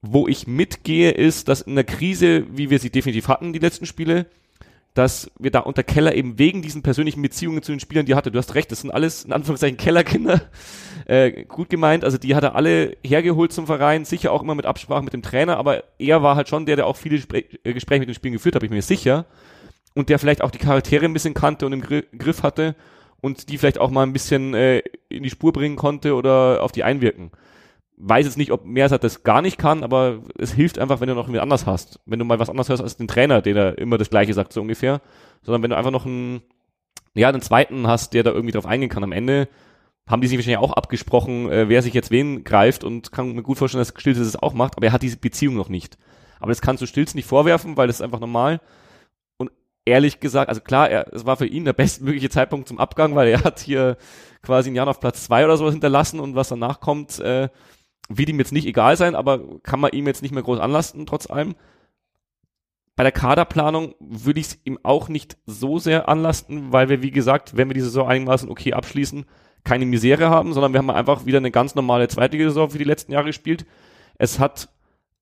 Wo 0.01 0.27
ich 0.27 0.47
mitgehe, 0.47 1.11
ist, 1.11 1.47
dass 1.47 1.61
in 1.61 1.75
der 1.75 1.85
Krise, 1.85 2.45
wie 2.51 2.69
wir 2.69 2.79
sie 2.79 2.89
definitiv 2.89 3.29
hatten, 3.29 3.53
die 3.53 3.59
letzten 3.59 3.85
Spiele, 3.85 4.25
dass 4.93 5.31
wir 5.39 5.49
da 5.49 5.59
unter 5.59 5.83
Keller 5.83 6.13
eben 6.13 6.37
wegen 6.37 6.61
diesen 6.61 6.83
persönlichen 6.83 7.21
Beziehungen 7.21 7.63
zu 7.63 7.71
den 7.71 7.79
Spielern, 7.79 8.05
die 8.05 8.13
er 8.13 8.15
hatte, 8.15 8.31
du 8.31 8.37
hast 8.37 8.53
recht, 8.53 8.71
das 8.71 8.81
sind 8.81 8.91
alles 8.91 9.25
in 9.25 9.33
Anführungszeichen 9.33 9.77
Kellerkinder, 9.77 10.41
äh, 11.05 11.45
gut 11.45 11.69
gemeint, 11.69 12.03
also 12.03 12.17
die 12.17 12.35
hat 12.35 12.43
er 12.43 12.55
alle 12.55 12.97
hergeholt 13.03 13.51
zum 13.51 13.65
Verein, 13.65 14.05
sicher 14.05 14.31
auch 14.31 14.43
immer 14.43 14.55
mit 14.55 14.65
Absprache 14.65 15.03
mit 15.03 15.13
dem 15.13 15.23
Trainer, 15.23 15.57
aber 15.57 15.83
er 15.97 16.21
war 16.21 16.35
halt 16.35 16.47
schon 16.47 16.65
der, 16.65 16.75
der 16.75 16.87
auch 16.87 16.97
viele 16.97 17.17
Spre 17.17 17.39
äh, 17.39 17.73
Gespräche 17.73 18.01
mit 18.01 18.09
den 18.09 18.15
Spielen 18.15 18.33
geführt 18.33 18.55
hat, 18.55 18.61
bin 18.61 18.71
ich 18.71 18.75
mir 18.75 18.81
sicher, 18.81 19.25
und 19.95 20.09
der 20.09 20.19
vielleicht 20.19 20.41
auch 20.41 20.51
die 20.51 20.59
Charaktere 20.59 21.05
ein 21.05 21.13
bisschen 21.13 21.33
kannte 21.33 21.65
und 21.65 21.73
im 21.73 21.81
Gr 21.81 22.03
Griff 22.17 22.43
hatte 22.43 22.75
und 23.21 23.49
die 23.49 23.57
vielleicht 23.57 23.79
auch 23.79 23.89
mal 23.89 24.03
ein 24.03 24.13
bisschen 24.13 24.53
äh, 24.53 24.83
in 25.09 25.23
die 25.23 25.29
Spur 25.29 25.53
bringen 25.53 25.75
konnte 25.75 26.15
oder 26.15 26.61
auf 26.61 26.71
die 26.71 26.83
einwirken 26.83 27.31
weiß 27.97 28.25
jetzt 28.25 28.37
nicht, 28.37 28.51
ob 28.51 28.65
Meersat 28.65 29.03
das 29.03 29.23
gar 29.23 29.41
nicht 29.41 29.57
kann, 29.57 29.83
aber 29.83 30.21
es 30.37 30.51
hilft 30.51 30.79
einfach, 30.79 30.99
wenn 30.99 31.07
du 31.07 31.15
noch 31.15 31.27
jemand 31.27 31.43
anders 31.43 31.65
hast. 31.65 31.99
Wenn 32.05 32.19
du 32.19 32.25
mal 32.25 32.39
was 32.39 32.49
anderes 32.49 32.69
hörst 32.69 32.83
als 32.83 32.97
den 32.97 33.07
Trainer, 33.07 33.41
der 33.41 33.53
da 33.53 33.69
immer 33.69 33.97
das 33.97 34.09
Gleiche 34.09 34.33
sagt, 34.33 34.53
so 34.53 34.61
ungefähr. 34.61 35.01
Sondern 35.43 35.63
wenn 35.63 35.69
du 35.69 35.77
einfach 35.77 35.91
noch 35.91 36.05
einen, 36.05 36.41
ja, 37.13 37.29
einen 37.29 37.41
zweiten 37.41 37.87
hast, 37.87 38.13
der 38.13 38.23
da 38.23 38.31
irgendwie 38.31 38.53
drauf 38.53 38.65
eingehen 38.65 38.89
kann. 38.89 39.03
Am 39.03 39.11
Ende 39.11 39.47
haben 40.07 40.21
die 40.21 40.27
sich 40.27 40.37
wahrscheinlich 40.37 40.57
auch 40.57 40.73
abgesprochen, 40.73 41.49
äh, 41.49 41.69
wer 41.69 41.81
sich 41.81 41.93
jetzt 41.93 42.11
wen 42.11 42.43
greift 42.43 42.83
und 42.83 43.11
kann 43.11 43.33
mir 43.33 43.43
gut 43.43 43.57
vorstellen, 43.57 43.81
dass 43.81 43.93
Stilz 43.95 44.17
das 44.17 44.35
auch 44.35 44.53
macht, 44.53 44.75
aber 44.75 44.87
er 44.87 44.91
hat 44.91 45.01
diese 45.01 45.17
Beziehung 45.17 45.55
noch 45.55 45.69
nicht. 45.69 45.97
Aber 46.39 46.51
das 46.51 46.61
kannst 46.61 46.81
du 46.81 46.87
Stilz 46.87 47.15
nicht 47.15 47.25
vorwerfen, 47.25 47.77
weil 47.77 47.87
das 47.87 47.97
ist 47.97 48.01
einfach 48.01 48.19
normal. 48.19 48.59
Und 49.37 49.51
ehrlich 49.85 50.19
gesagt, 50.19 50.49
also 50.49 50.59
klar, 50.59 50.89
er, 50.89 51.13
es 51.13 51.25
war 51.25 51.37
für 51.37 51.45
ihn 51.45 51.63
der 51.63 51.73
bestmögliche 51.73 52.29
Zeitpunkt 52.29 52.67
zum 52.67 52.79
Abgang, 52.79 53.15
weil 53.15 53.29
er 53.29 53.43
hat 53.43 53.59
hier 53.59 53.97
quasi 54.41 54.69
ein 54.69 54.75
Jahr 54.75 54.89
auf 54.89 54.99
Platz 54.99 55.23
zwei 55.23 55.45
oder 55.45 55.55
sowas 55.55 55.73
hinterlassen 55.73 56.19
und 56.19 56.35
was 56.35 56.49
danach 56.49 56.81
kommt, 56.81 57.19
äh, 57.19 57.47
wird 58.17 58.29
ihm 58.29 58.39
jetzt 58.39 58.51
nicht 58.51 58.67
egal 58.67 58.97
sein, 58.97 59.15
aber 59.15 59.59
kann 59.61 59.79
man 59.79 59.91
ihm 59.91 60.07
jetzt 60.07 60.21
nicht 60.21 60.33
mehr 60.33 60.43
groß 60.43 60.59
anlasten, 60.59 61.05
trotz 61.05 61.29
allem. 61.29 61.55
Bei 62.95 63.03
der 63.03 63.11
Kaderplanung 63.11 63.95
würde 63.99 64.39
ich 64.39 64.47
es 64.47 64.59
ihm 64.65 64.77
auch 64.83 65.09
nicht 65.09 65.37
so 65.45 65.79
sehr 65.79 66.07
anlasten, 66.09 66.71
weil 66.71 66.89
wir, 66.89 67.01
wie 67.01 67.11
gesagt, 67.11 67.57
wenn 67.57 67.69
wir 67.69 67.73
die 67.73 67.81
Saison 67.81 68.07
einigermaßen 68.07 68.49
okay 68.49 68.73
abschließen, 68.73 69.25
keine 69.63 69.85
Misere 69.85 70.29
haben, 70.29 70.53
sondern 70.53 70.73
wir 70.73 70.79
haben 70.79 70.89
einfach 70.89 71.25
wieder 71.25 71.37
eine 71.37 71.51
ganz 71.51 71.73
normale 71.73 72.07
zweite 72.07 72.37
Saison 72.37 72.69
für 72.69 72.77
die 72.77 72.83
letzten 72.83 73.11
Jahre 73.13 73.27
gespielt. 73.27 73.65
Es 74.17 74.39
hat 74.39 74.69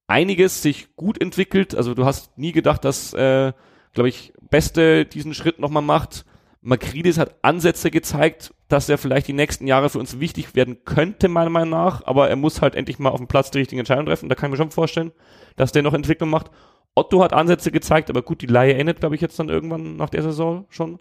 einiges 0.08 0.62
sich 0.62 0.96
gut 0.96 1.22
entwickelt. 1.22 1.76
Also 1.76 1.94
du 1.94 2.06
hast 2.06 2.38
nie 2.38 2.52
gedacht, 2.52 2.84
dass, 2.84 3.14
äh, 3.14 3.54
glaube 3.94 4.10
ich, 4.10 4.34
Beste 4.50 5.06
diesen 5.06 5.34
Schritt 5.34 5.60
nochmal 5.60 5.84
macht. 5.84 6.26
Makridis 6.62 7.18
hat 7.18 7.36
Ansätze 7.42 7.90
gezeigt, 7.90 8.54
dass 8.68 8.88
er 8.88 9.00
vielleicht 9.00 9.28
die 9.28 9.34
nächsten 9.34 9.66
Jahre 9.66 9.90
für 9.90 10.00
uns 10.00 10.20
wichtig 10.20 10.54
werden 10.54 10.86
könnte, 10.86 11.28
meiner 11.28 11.50
Meinung 11.50 11.72
nach, 11.72 12.06
aber 12.06 12.30
er 12.30 12.36
muss 12.36 12.62
halt 12.62 12.76
endlich 12.76 13.00
mal 13.00 13.10
auf 13.10 13.18
dem 13.18 13.28
Platz 13.28 13.50
die 13.50 13.58
richtigen 13.58 13.80
Entscheidungen 13.80 14.06
treffen. 14.06 14.30
Da 14.30 14.36
kann 14.36 14.48
ich 14.48 14.52
mir 14.52 14.58
schon 14.58 14.72
vorstellen, 14.72 15.12
dass 15.56 15.72
der 15.72 15.82
noch 15.82 15.94
Entwicklung 15.94 16.30
macht. 16.30 16.52
Otto 16.94 17.24
hat 17.24 17.34
Ansätze 17.34 17.72
gezeigt, 17.72 18.10
aber 18.10 18.22
gut, 18.22 18.42
die 18.42 18.48
Laie 18.48 18.76
endet, 18.76 19.00
glaube 19.00 19.16
ich, 19.16 19.22
jetzt 19.22 19.40
dann 19.40 19.50
irgendwann 19.50 19.96
nach 19.96 20.10
der 20.10 20.22
Saison 20.22 20.66
schon. 20.70 21.00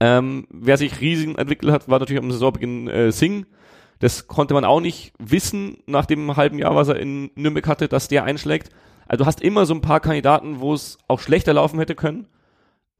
Ähm, 0.00 0.46
wer 0.50 0.76
sich 0.76 1.00
riesig 1.00 1.38
entwickelt 1.38 1.72
hat, 1.72 1.88
war 1.88 1.98
natürlich 1.98 2.22
am 2.22 2.30
Saisonbeginn 2.30 2.88
äh, 2.88 3.12
Singh. 3.12 3.46
Das 4.00 4.26
konnte 4.26 4.52
man 4.52 4.66
auch 4.66 4.80
nicht 4.80 5.14
wissen 5.18 5.78
nach 5.86 6.04
dem 6.04 6.36
halben 6.36 6.58
Jahr, 6.58 6.74
was 6.74 6.88
er 6.88 6.96
in 6.96 7.30
Nürnberg 7.34 7.66
hatte, 7.66 7.88
dass 7.88 8.08
der 8.08 8.24
einschlägt. 8.24 8.68
Also 9.08 9.24
du 9.24 9.26
hast 9.26 9.40
immer 9.40 9.64
so 9.64 9.72
ein 9.72 9.80
paar 9.80 10.00
Kandidaten, 10.00 10.60
wo 10.60 10.74
es 10.74 10.98
auch 11.08 11.20
schlechter 11.20 11.54
laufen 11.54 11.78
hätte 11.78 11.94
können 11.94 12.26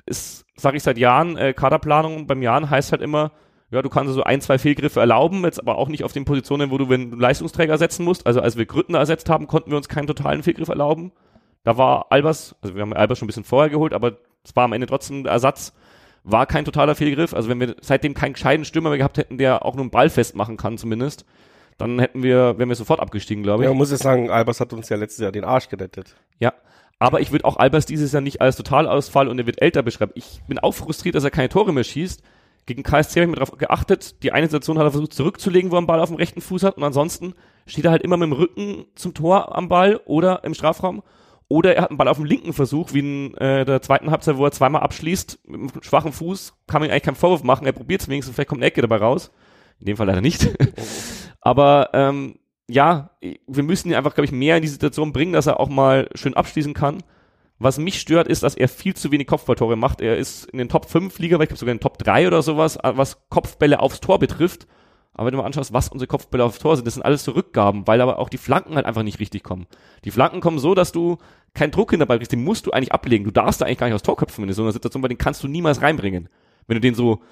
ist, 0.07 0.46
sage 0.57 0.77
ich 0.77 0.83
seit 0.83 0.99
Jahren, 0.99 1.37
äh, 1.37 1.53
Kaderplanung 1.53 2.27
beim 2.27 2.43
Jahren 2.43 2.71
heißt 2.71 2.93
halt 2.93 3.03
immer, 3.03 3.33
ja, 3.71 3.83
du 3.83 3.89
kannst 3.89 4.15
so 4.15 4.23
ein, 4.23 4.41
zwei 4.41 4.59
Fehlgriffe 4.59 5.01
erlauben, 5.01 5.43
jetzt 5.45 5.61
aber 5.61 5.77
auch 5.77 5.89
nicht 5.89 6.05
auf 6.05 6.13
den 6.13 6.25
Positionen, 6.25 6.71
wo 6.71 6.79
du 6.79 6.93
einen 6.93 7.19
Leistungsträger 7.19 7.79
setzen 7.79 8.05
musst. 8.05 8.27
Also 8.27 8.41
als 8.41 8.57
wir 8.57 8.65
Grüttner 8.65 8.99
ersetzt 8.99 9.29
haben, 9.29 9.49
konnten 9.49 9.71
wir 9.71 9.77
uns 9.77 9.89
keinen 9.89 10.07
totalen 10.07 10.43
Fehlgriff 10.43 10.69
erlauben. 10.69 11.13
Da 11.65 11.77
war 11.77 12.07
Albers, 12.11 12.55
also 12.63 12.77
wir 12.77 12.83
haben 12.83 12.93
Albers 12.93 13.19
schon 13.19 13.27
ein 13.27 13.29
bisschen 13.29 13.45
vorher 13.45 13.71
geholt, 13.71 13.93
aber 13.93 14.19
es 14.45 14.55
war 14.55 14.65
am 14.65 14.73
Ende 14.73 14.87
trotzdem 14.87 15.25
der 15.25 15.33
Ersatz, 15.33 15.73
war 16.23 16.47
kein 16.47 16.65
totaler 16.65 16.95
Fehlgriff. 16.95 17.35
Also 17.35 17.49
wenn 17.49 17.59
wir 17.59 17.75
seitdem 17.81 18.15
keinen 18.15 18.35
gescheiten 18.35 18.65
Stürmer 18.65 18.91
mehr 18.91 18.99
gehabt 18.99 19.19
hätten, 19.19 19.37
der 19.37 19.65
auch 19.65 19.75
nur 19.75 19.83
einen 19.83 19.91
Ball 19.91 20.11
festmachen 20.11 20.57
kann 20.57 20.79
zumindest, 20.79 21.25
dann 21.77 21.99
hätten 21.99 22.23
wir, 22.23 22.59
wären 22.59 22.69
wir 22.69 22.77
sofort 22.77 23.01
abgestiegen, 23.01 23.43
glaube 23.43 23.63
ich. 23.63 23.65
Ja, 23.65 23.71
man 23.71 23.79
muss 23.79 23.91
ich 23.91 23.99
sagen, 23.99 24.31
Albers 24.31 24.61
hat 24.61 24.73
uns 24.73 24.89
ja 24.89 24.97
letztes 24.97 25.23
Jahr 25.23 25.33
den 25.33 25.45
Arsch 25.45 25.69
gerettet. 25.69 26.15
Ja, 26.39 26.53
aber 26.99 27.21
ich 27.21 27.33
würde 27.33 27.45
auch 27.45 27.57
Albers 27.57 27.87
dieses 27.87 28.13
Jahr 28.13 28.23
nicht 28.23 28.41
als 28.41 28.57
Totalausfall 28.57 29.29
und 29.29 29.39
er 29.39 29.47
wird 29.47 29.61
älter 29.61 29.83
beschreiben. 29.83 30.13
Ich 30.15 30.41
bin 30.49 30.59
auch 30.59 30.73
frustriert, 30.73 31.15
dass 31.15 31.25
er 31.25 31.31
keine 31.31 31.49
Tore 31.49 31.73
mehr 31.73 31.85
schießt. 31.85 32.23
Gegen 32.67 32.83
KSC 32.83 33.21
habe 33.21 33.25
ich 33.25 33.29
mir 33.29 33.45
darauf 33.45 33.59
geachtet, 33.59 34.23
die 34.23 34.33
eine 34.33 34.47
Situation 34.47 34.79
hat 34.79 34.85
er 34.85 34.91
versucht 34.91 35.13
zurückzulegen, 35.13 35.71
wo 35.71 35.77
er 35.77 35.83
den 35.83 35.87
Ball 35.87 36.01
auf 36.01 36.09
dem 36.09 36.17
rechten 36.17 36.41
Fuß 36.41 36.65
hat 36.65 36.77
und 36.77 36.83
ansonsten 36.83 37.35
steht 37.67 37.85
er 37.85 37.93
halt 37.93 38.03
immer 38.03 38.17
mit 38.17 38.27
dem 38.27 38.33
Rücken 38.33 38.87
zum 38.97 39.15
Tor 39.15 39.55
am 39.55 39.69
Ball 39.69 40.01
oder 40.05 40.43
im 40.43 40.55
Strafraum 40.55 41.03
oder 41.49 41.77
er 41.77 41.83
hat 41.83 41.91
einen 41.91 41.99
Ball 41.99 42.09
auf 42.09 42.17
dem 42.17 42.27
linken 42.27 42.53
Versuch, 42.53 42.93
wie 42.93 42.99
in 42.99 43.35
äh, 43.37 43.65
der 43.65 43.83
zweiten 43.83 44.11
Halbzeit, 44.11 44.37
wo 44.37 44.45
er 44.45 44.51
zweimal 44.51 44.83
abschließt, 44.83 45.47
mit 45.47 45.61
einem 45.61 45.83
schwachen 45.83 46.13
Fuß, 46.13 46.55
kann 46.67 46.81
man 46.81 46.89
ihm 46.89 46.93
eigentlich 46.93 47.05
keinen 47.05 47.15
Vorwurf 47.15 47.45
machen, 47.45 47.67
er 47.67 47.73
probiert 47.73 48.01
es 48.01 48.09
wenigstens, 48.09 48.35
vielleicht 48.35 48.49
kommt 48.49 48.63
eine 48.63 48.67
Ecke 48.67 48.83
dabei 48.83 48.97
raus. 48.97 49.31
In 49.79 49.87
dem 49.87 49.97
Fall 49.97 50.07
leider 50.07 50.23
nicht. 50.23 50.49
Aber 51.41 51.91
ähm, 51.93 52.39
ja, 52.69 53.11
wir 53.47 53.63
müssen 53.63 53.89
ihn 53.89 53.95
einfach, 53.95 54.15
glaube 54.15 54.27
ich, 54.27 54.33
mehr 54.33 54.57
in 54.57 54.63
die 54.63 54.69
Situation 54.69 55.13
bringen, 55.13 55.33
dass 55.33 55.47
er 55.47 55.61
auch 55.61 55.69
mal 55.69 56.09
schön 56.15 56.35
abschließen 56.35 56.75
kann. 56.75 57.03
Was 57.59 57.79
mich 57.79 58.01
stört, 58.01 58.29
ist, 58.29 58.43
dass 58.43 58.55
er 58.55 58.69
viel 58.69 58.95
zu 58.95 59.11
wenig 59.13 59.27
Kopfballtore 59.27 59.77
macht. 59.77 60.01
Er 60.01 60.19
ist 60.19 60.45
in 60.51 60.59
den 60.59 60.69
Top 60.69 60.91
5 60.91 61.19
Liga, 61.19 61.41
ich 61.41 61.49
glaube 61.49 61.59
sogar 61.59 61.73
in 61.73 61.79
den 61.79 61.83
Top 61.83 61.99
3 61.99 62.27
oder 62.27 62.43
sowas, 62.43 62.79
was 62.83 63.29
Kopfbälle 63.31 63.81
aufs 63.81 64.01
Tor 64.01 64.19
betrifft. 64.19 64.67
Aber 65.15 65.27
wenn 65.27 65.33
du 65.33 65.39
mal 65.39 65.47
anschaust, 65.47 65.73
was 65.73 65.89
unsere 65.89 66.09
Kopfbälle 66.09 66.45
aufs 66.45 66.59
Tor 66.59 66.77
sind, 66.77 66.87
das 66.87 66.95
sind 66.95 67.03
alles 67.03 67.25
so 67.25 67.33
Rückgaben, 67.33 67.87
weil 67.87 68.03
aber 68.03 68.19
auch 68.19 68.29
die 68.29 68.37
Flanken 68.37 68.75
halt 68.75 68.85
einfach 68.85 69.03
nicht 69.03 69.19
richtig 69.19 69.43
kommen. 69.43 69.67
Die 70.05 70.11
Flanken 70.11 70.41
kommen 70.41 70.59
so, 70.59 70.75
dass 70.75 70.93
du 70.93 71.17
keinen 71.55 71.71
Druck 71.71 71.97
Ball 72.07 72.19
kriegst, 72.19 72.33
den 72.33 72.45
musst 72.45 72.67
du 72.67 72.73
eigentlich 72.73 72.93
ablegen. 72.93 73.25
Du 73.25 73.31
darfst 73.31 73.63
da 73.63 73.65
eigentlich 73.65 73.79
gar 73.79 73.87
nicht 73.87 73.95
aus 73.95 74.03
Tor 74.03 74.19
köpfen 74.19 74.47
in 74.47 74.53
so 74.53 74.63
einer 74.63 74.73
Situation, 74.73 75.03
weil 75.03 75.09
den 75.09 75.17
kannst 75.17 75.43
du 75.43 75.49
niemals 75.49 75.81
reinbringen. 75.81 76.29
Wenn 76.67 76.75
du 76.75 76.81
den 76.83 76.95
so, 76.95 77.23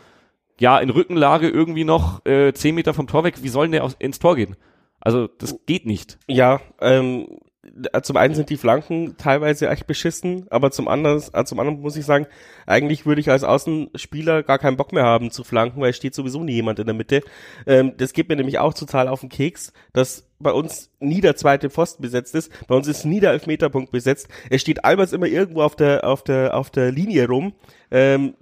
ja, 0.59 0.79
in 0.79 0.89
Rückenlage 0.89 1.51
irgendwie 1.51 1.85
noch 1.85 2.25
äh, 2.25 2.55
10 2.55 2.75
Meter 2.75 2.95
vom 2.95 3.07
Tor 3.07 3.25
weg, 3.25 3.43
wie 3.43 3.49
soll 3.51 3.67
denn 3.67 3.73
der 3.73 3.85
aus, 3.85 3.97
ins 3.99 4.19
Tor 4.19 4.37
gehen? 4.37 4.57
Also 5.05 5.29
das 5.29 5.55
geht 5.67 5.87
nicht. 5.87 6.19
Ja, 6.27 6.61
ähm, 6.81 7.39
zum 8.03 8.17
einen 8.17 8.35
sind 8.35 8.51
die 8.51 8.57
Flanken 8.57 9.17
teilweise 9.17 9.69
echt 9.69 9.87
beschissen, 9.87 10.47
aber 10.51 10.71
zum 10.71 10.89
anderen, 10.89 11.23
äh, 11.33 11.45
zum 11.45 11.59
anderen 11.59 11.81
muss 11.81 11.97
ich 11.97 12.05
sagen, 12.05 12.27
eigentlich 12.67 13.07
würde 13.07 13.21
ich 13.21 13.31
als 13.31 13.45
Außenspieler 13.45 14.43
gar 14.43 14.59
keinen 14.59 14.77
Bock 14.77 14.93
mehr 14.93 15.05
haben 15.05 15.31
zu 15.31 15.45
flanken, 15.45 15.81
weil 15.81 15.91
es 15.91 15.97
steht 15.97 16.15
sowieso 16.15 16.43
nie 16.43 16.53
jemand 16.53 16.79
in 16.79 16.87
der 16.87 16.95
Mitte. 16.95 17.23
Ähm, 17.67 17.93
das 17.97 18.13
geht 18.13 18.29
mir 18.29 18.37
nämlich 18.37 18.59
auch 18.59 18.75
total 18.75 19.09
auf 19.09 19.21
den 19.21 19.29
Keks, 19.29 19.73
dass 19.93 20.29
bei 20.39 20.53
uns 20.53 20.91
nie 21.01 21.21
der 21.21 21.37
zweite 21.37 21.71
Pfosten 21.71 22.03
besetzt 22.03 22.35
ist. 22.35 22.51
Bei 22.67 22.75
uns 22.75 22.87
ist 22.87 23.05
nie 23.05 23.21
der 23.21 23.33
Elfmeterpunkt 23.33 23.93
besetzt. 23.93 24.29
Es 24.51 24.61
steht 24.61 24.85
Albers 24.85 25.13
immer 25.13 25.27
irgendwo 25.27 25.63
auf 25.63 25.77
der, 25.77 26.07
auf 26.07 26.23
der, 26.23 26.57
auf 26.57 26.71
der 26.71 26.93
Linie 26.93 27.29
rum. 27.29 27.55
Ähm, 27.91 28.35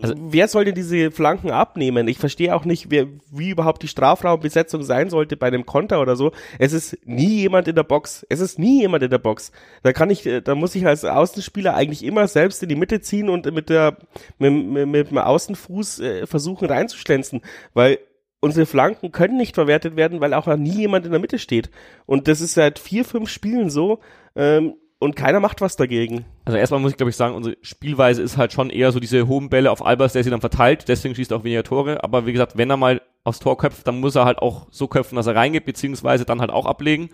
also, 0.00 0.14
wer 0.16 0.46
soll 0.46 0.64
denn 0.64 0.74
diese 0.74 1.10
Flanken 1.10 1.50
abnehmen? 1.50 2.06
Ich 2.06 2.18
verstehe 2.18 2.54
auch 2.54 2.64
nicht, 2.64 2.90
wer, 2.90 3.08
wie 3.32 3.50
überhaupt 3.50 3.82
die 3.82 3.88
Strafraumbesetzung 3.88 4.82
sein 4.82 5.10
sollte 5.10 5.36
bei 5.36 5.48
einem 5.48 5.66
Konter 5.66 6.00
oder 6.00 6.14
so. 6.14 6.32
Es 6.58 6.72
ist 6.72 6.96
nie 7.04 7.40
jemand 7.40 7.66
in 7.66 7.74
der 7.74 7.82
Box. 7.82 8.24
Es 8.28 8.40
ist 8.40 8.58
nie 8.58 8.82
jemand 8.82 9.02
in 9.02 9.10
der 9.10 9.18
Box. 9.18 9.50
Da 9.82 9.92
kann 9.92 10.08
ich, 10.08 10.28
da 10.44 10.54
muss 10.54 10.76
ich 10.76 10.86
als 10.86 11.04
Außenspieler 11.04 11.74
eigentlich 11.74 12.04
immer 12.04 12.28
selbst 12.28 12.62
in 12.62 12.68
die 12.68 12.76
Mitte 12.76 13.00
ziehen 13.00 13.28
und 13.28 13.52
mit 13.52 13.68
der, 13.68 13.98
mit, 14.38 14.52
mit, 14.52 14.88
mit 14.88 15.10
dem 15.10 15.18
Außenfuß 15.18 16.00
äh, 16.00 16.26
versuchen 16.26 16.68
reinzuschlänzen, 16.68 17.42
weil 17.74 17.98
unsere 18.40 18.66
Flanken 18.66 19.12
können 19.12 19.36
nicht 19.36 19.56
verwertet 19.56 19.96
werden, 19.96 20.20
weil 20.20 20.34
auch 20.34 20.46
nie 20.56 20.70
jemand 20.70 21.04
in 21.04 21.12
der 21.12 21.20
Mitte 21.20 21.38
steht. 21.38 21.68
Und 22.06 22.28
das 22.28 22.40
ist 22.40 22.54
seit 22.54 22.78
vier, 22.78 23.04
fünf 23.04 23.28
Spielen 23.28 23.70
so. 23.70 23.98
Ähm, 24.36 24.74
und 25.00 25.16
keiner 25.16 25.40
macht 25.40 25.60
was 25.60 25.74
dagegen. 25.74 26.24
Also 26.44 26.58
erstmal 26.58 26.80
muss 26.80 26.92
ich 26.92 26.96
glaube 26.96 27.10
ich 27.10 27.16
sagen, 27.16 27.34
unsere 27.34 27.56
Spielweise 27.62 28.22
ist 28.22 28.36
halt 28.36 28.52
schon 28.52 28.70
eher 28.70 28.92
so 28.92 29.00
diese 29.00 29.26
hohen 29.26 29.48
Bälle 29.48 29.72
auf 29.72 29.84
Albers, 29.84 30.12
der 30.12 30.22
sie 30.22 30.30
dann 30.30 30.40
verteilt, 30.40 30.86
deswegen 30.86 31.16
schießt 31.16 31.32
er 31.32 31.38
auch 31.38 31.44
weniger 31.44 31.64
Tore, 31.64 32.04
aber 32.04 32.26
wie 32.26 32.32
gesagt, 32.32 32.56
wenn 32.56 32.70
er 32.70 32.76
mal 32.76 33.00
aufs 33.24 33.40
Tor 33.40 33.58
köpft, 33.58 33.88
dann 33.88 33.98
muss 33.98 34.14
er 34.14 34.26
halt 34.26 34.38
auch 34.38 34.68
so 34.70 34.86
köpfen, 34.86 35.16
dass 35.16 35.26
er 35.26 35.34
reingeht, 35.34 35.64
beziehungsweise 35.64 36.24
dann 36.24 36.40
halt 36.40 36.50
auch 36.50 36.66
ablegen. 36.66 37.10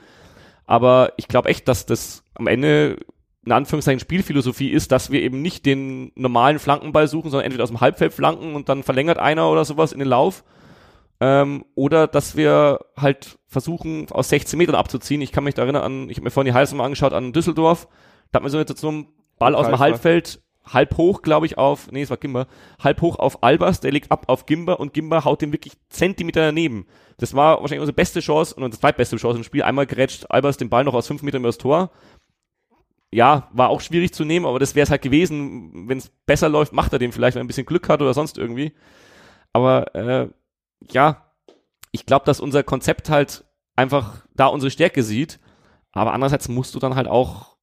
Aber 0.66 1.12
ich 1.16 1.28
glaube 1.28 1.48
echt, 1.48 1.68
dass 1.68 1.86
das 1.86 2.22
am 2.34 2.48
Ende 2.48 2.98
in 3.44 3.52
Anführungszeichen 3.52 4.00
Spielphilosophie 4.00 4.70
ist, 4.70 4.90
dass 4.90 5.12
wir 5.12 5.22
eben 5.22 5.40
nicht 5.40 5.64
den 5.64 6.10
normalen 6.16 6.58
Flankenball 6.58 7.06
suchen, 7.06 7.30
sondern 7.30 7.46
entweder 7.46 7.62
aus 7.62 7.70
dem 7.70 7.80
Halbfeld 7.80 8.12
flanken 8.12 8.56
und 8.56 8.68
dann 8.68 8.82
verlängert 8.82 9.18
einer 9.18 9.48
oder 9.50 9.64
sowas 9.64 9.92
in 9.92 10.00
den 10.00 10.08
Lauf 10.08 10.42
ähm, 11.20 11.64
oder 11.74 12.06
dass 12.06 12.36
wir 12.36 12.80
halt 12.96 13.38
versuchen, 13.46 14.06
aus 14.10 14.28
16 14.28 14.58
Metern 14.58 14.74
abzuziehen. 14.74 15.20
Ich 15.22 15.32
kann 15.32 15.44
mich 15.44 15.54
da 15.54 15.62
erinnern 15.62 15.82
an, 15.82 16.10
ich 16.10 16.18
habe 16.18 16.24
mir 16.24 16.30
vorhin 16.30 16.52
die 16.52 16.56
Heilsam 16.56 16.80
angeschaut 16.80 17.12
an 17.12 17.32
Düsseldorf. 17.32 17.88
Da 18.30 18.38
hat 18.38 18.42
man 18.42 18.52
so 18.52 18.58
jetzt 18.58 18.76
so 18.78 18.88
einen 18.88 19.08
Ball 19.38 19.54
aus 19.54 19.66
dem 19.66 19.78
Halbfeld, 19.78 20.42
halb 20.66 20.96
hoch, 20.96 21.22
glaube 21.22 21.46
ich, 21.46 21.58
auf, 21.58 21.90
nee, 21.92 22.02
es 22.02 22.10
war 22.10 22.16
Gimber, 22.16 22.46
halb 22.82 23.00
hoch 23.00 23.18
auf 23.18 23.42
Albers, 23.42 23.80
der 23.80 23.92
legt 23.92 24.10
ab 24.10 24.24
auf 24.28 24.46
Gimber 24.46 24.80
und 24.80 24.92
Gimber 24.92 25.24
haut 25.24 25.40
den 25.42 25.52
wirklich 25.52 25.74
Zentimeter 25.88 26.40
daneben. 26.40 26.86
Das 27.18 27.34
war 27.34 27.60
wahrscheinlich 27.60 27.80
unsere 27.80 27.94
beste 27.94 28.20
Chance 28.20 28.54
und 28.54 28.62
unsere 28.62 28.80
zweitbeste 28.80 29.16
Chance 29.16 29.38
im 29.38 29.44
Spiel. 29.44 29.62
Einmal 29.62 29.86
gerätscht 29.86 30.26
Albers 30.28 30.56
den 30.56 30.68
Ball 30.68 30.84
noch 30.84 30.94
aus 30.94 31.06
fünf 31.06 31.22
Metern 31.22 31.42
übers 31.42 31.58
Tor. 31.58 31.90
Ja, 33.12 33.48
war 33.52 33.70
auch 33.70 33.80
schwierig 33.80 34.12
zu 34.12 34.24
nehmen, 34.24 34.44
aber 34.44 34.58
das 34.58 34.74
wäre 34.74 34.84
es 34.84 34.90
halt 34.90 35.02
gewesen. 35.02 35.88
Wenn 35.88 35.98
es 35.98 36.10
besser 36.26 36.48
läuft, 36.48 36.72
macht 36.72 36.92
er 36.92 36.98
den 36.98 37.12
vielleicht, 37.12 37.36
wenn 37.36 37.40
er 37.40 37.44
ein 37.44 37.48
bisschen 37.48 37.66
Glück 37.66 37.88
hat 37.88 38.02
oder 38.02 38.12
sonst 38.12 38.36
irgendwie. 38.36 38.72
Aber 39.52 39.94
äh, 39.94 40.28
ja, 40.80 41.32
ich 41.92 42.06
glaube, 42.06 42.24
dass 42.24 42.40
unser 42.40 42.62
Konzept 42.62 43.10
halt 43.10 43.44
einfach 43.76 44.26
da 44.34 44.46
unsere 44.46 44.70
Stärke 44.70 45.02
sieht. 45.02 45.38
Aber 45.92 46.12
andererseits 46.12 46.48
musst 46.48 46.74
du 46.74 46.78
dann 46.78 46.94
halt 46.94 47.08
auch 47.08 47.56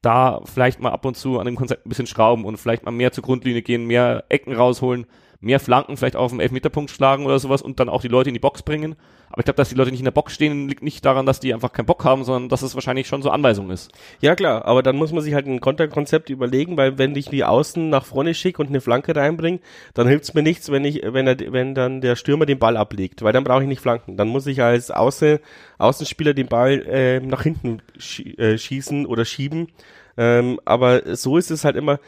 da 0.00 0.40
vielleicht 0.44 0.80
mal 0.80 0.92
ab 0.92 1.04
und 1.04 1.16
zu 1.16 1.38
an 1.38 1.46
dem 1.46 1.56
Konzept 1.56 1.84
ein 1.84 1.88
bisschen 1.88 2.06
schrauben 2.06 2.44
und 2.44 2.56
vielleicht 2.58 2.84
mal 2.84 2.92
mehr 2.92 3.12
zur 3.12 3.24
Grundlinie 3.24 3.62
gehen, 3.62 3.86
mehr 3.86 4.24
Ecken 4.28 4.54
rausholen, 4.54 5.06
mehr 5.40 5.60
Flanken 5.60 5.96
vielleicht 5.96 6.16
auf 6.16 6.30
dem 6.30 6.40
Elfmeterpunkt 6.40 6.90
schlagen 6.90 7.26
oder 7.26 7.38
sowas 7.38 7.62
und 7.62 7.80
dann 7.80 7.88
auch 7.88 8.00
die 8.00 8.08
Leute 8.08 8.30
in 8.30 8.34
die 8.34 8.40
Box 8.40 8.62
bringen. 8.62 8.96
Aber 9.28 9.40
ich 9.40 9.44
glaube, 9.44 9.56
dass 9.56 9.68
die 9.68 9.74
Leute 9.74 9.90
nicht 9.90 10.00
in 10.00 10.04
der 10.04 10.12
Box 10.12 10.34
stehen, 10.34 10.68
liegt 10.68 10.82
nicht 10.82 11.04
daran, 11.04 11.26
dass 11.26 11.40
die 11.40 11.52
einfach 11.52 11.72
keinen 11.72 11.86
Bock 11.86 12.04
haben, 12.04 12.24
sondern 12.24 12.48
dass 12.48 12.62
es 12.62 12.74
wahrscheinlich 12.74 13.06
schon 13.06 13.22
so 13.22 13.30
Anweisung 13.30 13.70
ist. 13.70 13.90
Ja 14.20 14.34
klar, 14.34 14.64
aber 14.64 14.82
dann 14.82 14.96
muss 14.96 15.12
man 15.12 15.22
sich 15.22 15.34
halt 15.34 15.46
ein 15.46 15.60
Konterkonzept 15.60 16.30
überlegen, 16.30 16.76
weil 16.76 16.98
wenn 16.98 17.14
ich 17.16 17.28
die 17.28 17.44
Außen 17.44 17.90
nach 17.90 18.04
vorne 18.04 18.34
schicke 18.34 18.62
und 18.62 18.68
eine 18.68 18.80
Flanke 18.80 19.14
reinbringe, 19.14 19.60
dann 19.94 20.06
hilft's 20.08 20.34
mir 20.34 20.42
nichts, 20.42 20.70
wenn 20.70 20.84
ich, 20.84 21.02
wenn 21.04 21.26
er, 21.26 21.36
wenn 21.52 21.74
dann 21.74 22.00
der 22.00 22.16
Stürmer 22.16 22.46
den 22.46 22.58
Ball 22.58 22.76
ablegt, 22.76 23.22
weil 23.22 23.32
dann 23.32 23.44
brauche 23.44 23.62
ich 23.62 23.68
nicht 23.68 23.80
Flanken. 23.80 24.16
Dann 24.16 24.28
muss 24.28 24.46
ich 24.46 24.62
als 24.62 24.90
Außen, 24.90 25.38
Außenspieler 25.78 26.34
den 26.34 26.48
Ball 26.48 26.82
äh, 26.86 27.20
nach 27.20 27.42
hinten 27.42 27.82
äh, 28.38 28.56
schießen 28.56 29.06
oder 29.06 29.24
schieben. 29.24 29.68
Ähm, 30.16 30.60
aber 30.64 31.16
so 31.16 31.36
ist 31.36 31.50
es 31.50 31.64
halt 31.64 31.76
immer. 31.76 31.98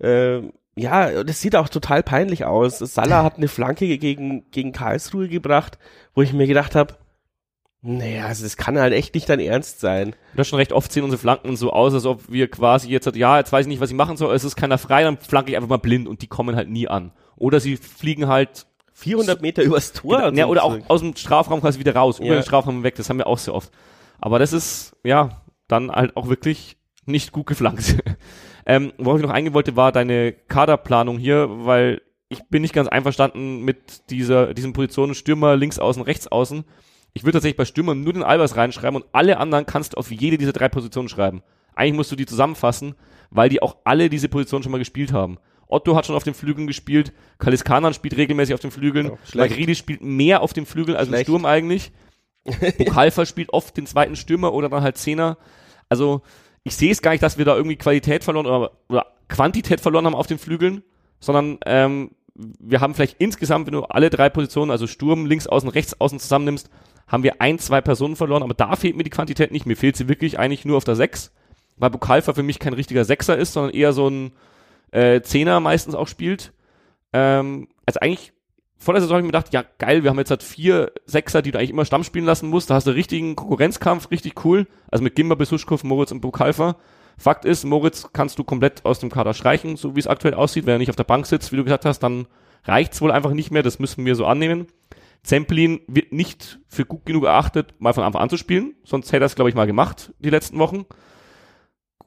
Äh, 0.00 0.42
ja, 0.78 1.24
das 1.24 1.40
sieht 1.40 1.56
auch 1.56 1.68
total 1.68 2.02
peinlich 2.02 2.44
aus. 2.44 2.78
Salah 2.78 3.24
hat 3.24 3.36
eine 3.36 3.48
Flanke 3.48 3.98
gegen, 3.98 4.50
gegen 4.50 4.72
Karlsruhe 4.72 5.28
gebracht, 5.28 5.78
wo 6.14 6.22
ich 6.22 6.32
mir 6.32 6.46
gedacht 6.46 6.74
habe, 6.74 6.96
naja, 7.80 8.26
also 8.26 8.42
das 8.42 8.56
kann 8.56 8.78
halt 8.78 8.92
echt 8.92 9.14
nicht 9.14 9.28
dein 9.28 9.38
Ernst 9.38 9.80
sein. 9.80 10.16
Das 10.34 10.48
schon 10.48 10.58
recht 10.58 10.72
oft 10.72 10.90
sehen 10.90 11.04
unsere 11.04 11.20
Flanken 11.20 11.56
so 11.56 11.72
aus, 11.72 11.94
als 11.94 12.06
ob 12.06 12.30
wir 12.30 12.50
quasi 12.50 12.88
jetzt, 12.88 13.14
ja, 13.14 13.38
jetzt 13.38 13.52
weiß 13.52 13.66
ich 13.66 13.68
nicht, 13.68 13.80
was 13.80 13.90
ich 13.90 13.96
machen 13.96 14.16
soll, 14.16 14.34
es 14.34 14.42
ist 14.42 14.56
keiner 14.56 14.78
frei, 14.78 15.04
dann 15.04 15.16
flanke 15.16 15.52
ich 15.52 15.56
einfach 15.56 15.68
mal 15.68 15.76
blind 15.78 16.08
und 16.08 16.22
die 16.22 16.26
kommen 16.26 16.56
halt 16.56 16.68
nie 16.68 16.88
an. 16.88 17.12
Oder 17.36 17.60
sie 17.60 17.76
fliegen 17.76 18.26
halt 18.26 18.66
400 18.94 19.42
Meter 19.42 19.62
übers 19.62 19.92
Tor. 19.92 20.22
Genau, 20.22 20.36
ja, 20.36 20.46
oder 20.46 20.64
auch 20.64 20.76
aus 20.88 21.00
dem 21.00 21.14
Strafraum 21.14 21.60
quasi 21.60 21.78
wieder 21.78 21.94
raus, 21.94 22.18
über 22.18 22.28
ja. 22.28 22.34
den 22.34 22.42
Strafraum 22.42 22.82
weg, 22.82 22.96
das 22.96 23.08
haben 23.08 23.18
wir 23.18 23.28
auch 23.28 23.38
sehr 23.38 23.54
oft. 23.54 23.70
Aber 24.20 24.40
das 24.40 24.52
ist, 24.52 24.96
ja, 25.04 25.42
dann 25.68 25.92
halt 25.92 26.16
auch 26.16 26.28
wirklich 26.28 26.78
nicht 27.06 27.30
gut 27.30 27.46
geflankt. 27.46 28.02
Ähm, 28.68 28.92
worauf 28.98 29.18
ich 29.18 29.26
noch 29.26 29.32
eingehen 29.32 29.54
wollte, 29.54 29.76
war 29.76 29.92
deine 29.92 30.32
Kaderplanung 30.32 31.18
hier, 31.18 31.48
weil 31.50 32.02
ich 32.28 32.46
bin 32.50 32.60
nicht 32.60 32.74
ganz 32.74 32.86
einverstanden 32.86 33.62
mit 33.62 34.10
dieser, 34.10 34.52
diesen 34.52 34.74
Positionen 34.74 35.14
Stürmer 35.14 35.56
links 35.56 35.78
außen, 35.78 36.02
rechts 36.02 36.28
außen. 36.28 36.64
Ich 37.14 37.24
würde 37.24 37.38
tatsächlich 37.38 37.56
bei 37.56 37.64
Stürmern 37.64 38.04
nur 38.04 38.12
den 38.12 38.22
Albers 38.22 38.56
reinschreiben 38.56 39.00
und 39.00 39.08
alle 39.12 39.38
anderen 39.38 39.64
kannst 39.64 39.94
du 39.94 39.96
auf 39.96 40.10
jede 40.10 40.36
dieser 40.36 40.52
drei 40.52 40.68
Positionen 40.68 41.08
schreiben. 41.08 41.42
Eigentlich 41.74 41.96
musst 41.96 42.12
du 42.12 42.16
die 42.16 42.26
zusammenfassen, 42.26 42.94
weil 43.30 43.48
die 43.48 43.62
auch 43.62 43.78
alle 43.84 44.10
diese 44.10 44.28
Positionen 44.28 44.62
schon 44.62 44.72
mal 44.72 44.78
gespielt 44.78 45.14
haben. 45.14 45.38
Otto 45.66 45.96
hat 45.96 46.04
schon 46.04 46.16
auf 46.16 46.24
den 46.24 46.34
Flügeln 46.34 46.66
gespielt, 46.66 47.14
Kaliskanan 47.38 47.94
spielt 47.94 48.18
regelmäßig 48.18 48.54
auf 48.54 48.60
den 48.60 48.70
Flügeln, 48.70 49.06
ja, 49.06 49.16
Magridi 49.34 49.74
spielt 49.74 50.02
mehr 50.02 50.42
auf 50.42 50.52
den 50.52 50.66
Flügeln 50.66 50.96
als 50.96 51.08
im 51.08 51.16
Sturm 51.16 51.46
eigentlich. 51.46 51.90
Bukalfa 52.78 53.24
spielt 53.24 53.50
oft 53.50 53.76
den 53.78 53.86
zweiten 53.86 54.16
Stürmer 54.16 54.52
oder 54.52 54.68
dann 54.68 54.82
halt 54.82 54.98
Zehner. 54.98 55.38
Also 55.88 56.22
ich 56.68 56.76
sehe 56.76 56.92
es 56.92 57.02
gar 57.02 57.10
nicht, 57.12 57.22
dass 57.22 57.38
wir 57.38 57.44
da 57.44 57.56
irgendwie 57.56 57.76
Qualität 57.76 58.24
verloren 58.24 58.46
oder, 58.46 58.70
oder 58.88 59.06
Quantität 59.28 59.80
verloren 59.80 60.06
haben 60.06 60.14
auf 60.14 60.26
den 60.26 60.38
Flügeln, 60.38 60.82
sondern 61.20 61.58
ähm, 61.66 62.10
wir 62.34 62.80
haben 62.80 62.94
vielleicht 62.94 63.16
insgesamt, 63.18 63.66
wenn 63.66 63.72
du 63.72 63.82
alle 63.84 64.10
drei 64.10 64.28
Positionen, 64.28 64.70
also 64.70 64.86
Sturm, 64.86 65.26
links 65.26 65.46
außen, 65.46 65.68
rechts 65.68 66.00
außen 66.00 66.20
zusammennimmst, 66.20 66.70
haben 67.08 67.22
wir 67.22 67.40
ein, 67.40 67.58
zwei 67.58 67.80
Personen 67.80 68.16
verloren, 68.16 68.42
aber 68.42 68.54
da 68.54 68.76
fehlt 68.76 68.96
mir 68.96 69.02
die 69.02 69.10
Quantität 69.10 69.50
nicht. 69.50 69.66
Mir 69.66 69.76
fehlt 69.76 69.96
sie 69.96 70.08
wirklich 70.08 70.38
eigentlich 70.38 70.64
nur 70.64 70.76
auf 70.76 70.84
der 70.84 70.94
Sechs, 70.94 71.32
weil 71.76 71.90
Bukalfa 71.90 72.34
für 72.34 72.42
mich 72.42 72.58
kein 72.58 72.74
richtiger 72.74 73.04
Sechser 73.04 73.36
ist, 73.36 73.54
sondern 73.54 73.74
eher 73.74 73.92
so 73.92 74.08
ein 74.08 74.32
äh, 74.92 75.20
Zehner 75.22 75.58
meistens 75.60 75.94
auch 75.94 76.06
spielt. 76.06 76.52
Ähm, 77.12 77.68
also 77.86 78.00
eigentlich 78.00 78.32
vor 78.78 78.94
der 78.94 79.00
Saison 79.00 79.16
habe 79.16 79.22
ich 79.22 79.32
mir 79.32 79.38
gedacht, 79.38 79.52
ja 79.52 79.64
geil, 79.78 80.04
wir 80.04 80.10
haben 80.10 80.18
jetzt 80.18 80.30
halt 80.30 80.42
vier 80.42 80.92
Sechser, 81.04 81.42
die 81.42 81.50
du 81.50 81.58
eigentlich 81.58 81.70
immer 81.70 81.84
Stamm 81.84 82.04
spielen 82.04 82.24
lassen 82.24 82.48
musst. 82.48 82.70
Da 82.70 82.74
hast 82.74 82.86
du 82.86 82.92
richtigen 82.92 83.34
Konkurrenzkampf, 83.34 84.10
richtig 84.10 84.44
cool. 84.44 84.66
Also 84.90 85.02
mit 85.02 85.16
Gimba, 85.16 85.34
Besuschkow, 85.34 85.82
Moritz 85.82 86.12
und 86.12 86.20
Bukalfa. 86.20 86.76
Fakt 87.18 87.44
ist, 87.44 87.64
Moritz 87.64 88.10
kannst 88.12 88.38
du 88.38 88.44
komplett 88.44 88.84
aus 88.84 89.00
dem 89.00 89.10
Kader 89.10 89.34
streichen, 89.34 89.76
so 89.76 89.96
wie 89.96 90.00
es 90.00 90.06
aktuell 90.06 90.34
aussieht. 90.34 90.66
Wenn 90.66 90.74
er 90.74 90.78
nicht 90.78 90.90
auf 90.90 90.96
der 90.96 91.04
Bank 91.04 91.26
sitzt, 91.26 91.50
wie 91.50 91.56
du 91.56 91.64
gesagt 91.64 91.84
hast, 91.84 91.98
dann 91.98 92.28
reicht's 92.64 93.00
wohl 93.00 93.10
einfach 93.10 93.32
nicht 93.32 93.50
mehr. 93.50 93.64
Das 93.64 93.80
müssen 93.80 94.06
wir 94.06 94.14
so 94.14 94.24
annehmen. 94.24 94.68
Zemplin 95.24 95.80
wird 95.88 96.12
nicht 96.12 96.60
für 96.68 96.84
gut 96.84 97.04
genug 97.04 97.24
erachtet, 97.24 97.74
mal 97.80 97.92
von 97.92 98.04
Anfang 98.04 98.22
an 98.22 98.30
zu 98.30 98.36
spielen. 98.36 98.76
Sonst 98.84 99.10
hätte 99.10 99.24
er 99.24 99.26
es, 99.26 99.34
glaube 99.34 99.50
ich, 99.50 99.56
mal 99.56 99.66
gemacht, 99.66 100.14
die 100.20 100.30
letzten 100.30 100.60
Wochen. 100.60 100.86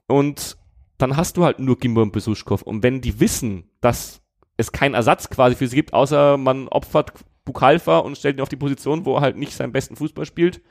Und 0.08 0.58
dann 0.98 1.18
hast 1.18 1.36
du 1.36 1.44
halt 1.44 1.60
nur 1.60 1.78
Gimba 1.78 2.02
und 2.02 2.14
Besuschkow. 2.14 2.62
Und 2.62 2.82
wenn 2.82 3.02
die 3.02 3.20
wissen, 3.20 3.70
dass 3.82 4.22
es 4.58 4.72
keinen 4.72 4.94
Ersatz 4.94 5.30
quasi 5.30 5.56
für 5.56 5.68
sie 5.68 5.76
gibt, 5.76 5.94
außer 5.94 6.38
man 6.38 6.68
opfert 6.68 7.14
Bukalfa 7.46 8.00
und 8.00 8.18
stellt 8.18 8.38
ihn 8.38 8.42
auf 8.42 8.50
die 8.50 8.56
Position, 8.56 9.06
wo 9.06 9.16
er 9.16 9.22
halt 9.22 9.38
nicht 9.38 9.54
seinen 9.54 9.72
besten 9.72 9.96
Fußball 9.96 10.26
spielt, 10.26 10.62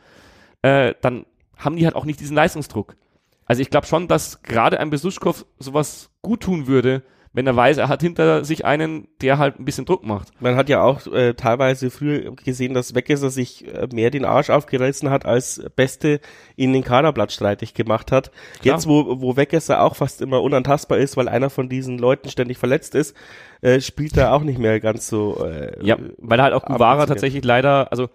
äh, 0.62 0.94
dann 1.00 1.26
haben 1.56 1.76
die 1.76 1.84
halt 1.84 1.96
auch 1.96 2.04
nicht 2.04 2.20
diesen 2.20 2.36
Leistungsdruck. 2.36 2.96
Also 3.44 3.62
ich 3.62 3.70
glaube 3.70 3.86
schon, 3.86 4.06
dass 4.06 4.42
gerade 4.42 4.78
ein 4.78 4.90
Besuschkow 4.90 5.44
sowas 5.58 6.10
gut 6.22 6.42
tun 6.42 6.66
würde, 6.66 7.02
wenn 7.32 7.46
er 7.46 7.54
weiß, 7.54 7.76
er 7.76 7.88
hat 7.88 8.02
hinter 8.02 8.44
sich 8.44 8.64
einen, 8.64 9.06
der 9.20 9.38
halt 9.38 9.60
ein 9.60 9.64
bisschen 9.64 9.84
Druck 9.84 10.04
macht. 10.04 10.28
Man 10.40 10.56
hat 10.56 10.68
ja 10.68 10.82
auch 10.82 11.06
äh, 11.06 11.34
teilweise 11.34 11.90
früher 11.90 12.34
gesehen, 12.34 12.74
dass 12.74 12.96
Weggesser 12.96 13.30
sich 13.30 13.72
äh, 13.72 13.86
mehr 13.92 14.10
den 14.10 14.24
Arsch 14.24 14.50
aufgerissen 14.50 15.10
hat, 15.10 15.26
als 15.26 15.62
Beste 15.76 16.20
in 16.56 16.72
den 16.72 16.82
Kaderblatt 16.82 17.30
streitig 17.30 17.74
gemacht 17.74 18.10
hat. 18.10 18.32
Klar. 18.60 18.74
Jetzt, 18.74 18.88
wo, 18.88 19.20
wo 19.20 19.36
Weggesser 19.36 19.80
auch 19.80 19.94
fast 19.94 20.22
immer 20.22 20.42
unantastbar 20.42 20.98
ist, 20.98 21.16
weil 21.16 21.28
einer 21.28 21.50
von 21.50 21.68
diesen 21.68 21.98
Leuten 21.98 22.30
ständig 22.30 22.58
verletzt 22.58 22.96
ist, 22.96 23.16
äh, 23.60 23.80
spielt 23.80 24.16
er 24.16 24.32
auch 24.34 24.42
nicht 24.42 24.58
mehr 24.58 24.80
ganz 24.80 25.06
so. 25.06 25.44
Äh, 25.44 25.86
ja, 25.86 25.98
weil 26.18 26.42
halt 26.42 26.52
auch 26.52 26.64
Guevara 26.64 27.06
tatsächlich 27.06 27.44
leider, 27.44 27.92
also 27.92 28.08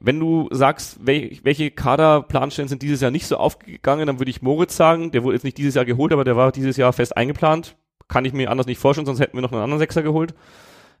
wenn 0.00 0.18
du 0.18 0.48
sagst, 0.50 1.06
wel 1.06 1.38
welche 1.44 1.70
Kaderplanstellen 1.70 2.68
sind 2.68 2.82
dieses 2.82 3.00
Jahr 3.00 3.12
nicht 3.12 3.26
so 3.26 3.36
aufgegangen, 3.36 4.08
dann 4.08 4.18
würde 4.18 4.30
ich 4.30 4.42
Moritz 4.42 4.76
sagen, 4.76 5.12
der 5.12 5.22
wurde 5.22 5.36
jetzt 5.36 5.44
nicht 5.44 5.58
dieses 5.58 5.76
Jahr 5.76 5.84
geholt, 5.84 6.12
aber 6.12 6.24
der 6.24 6.36
war 6.36 6.50
dieses 6.50 6.76
Jahr 6.76 6.92
fest 6.92 7.16
eingeplant 7.16 7.76
kann 8.08 8.24
ich 8.24 8.32
mir 8.32 8.50
anders 8.50 8.66
nicht 8.66 8.78
vorstellen, 8.78 9.06
sonst 9.06 9.20
hätten 9.20 9.36
wir 9.36 9.42
noch 9.42 9.52
einen 9.52 9.62
anderen 9.62 9.78
Sechser 9.78 10.02
geholt. 10.02 10.34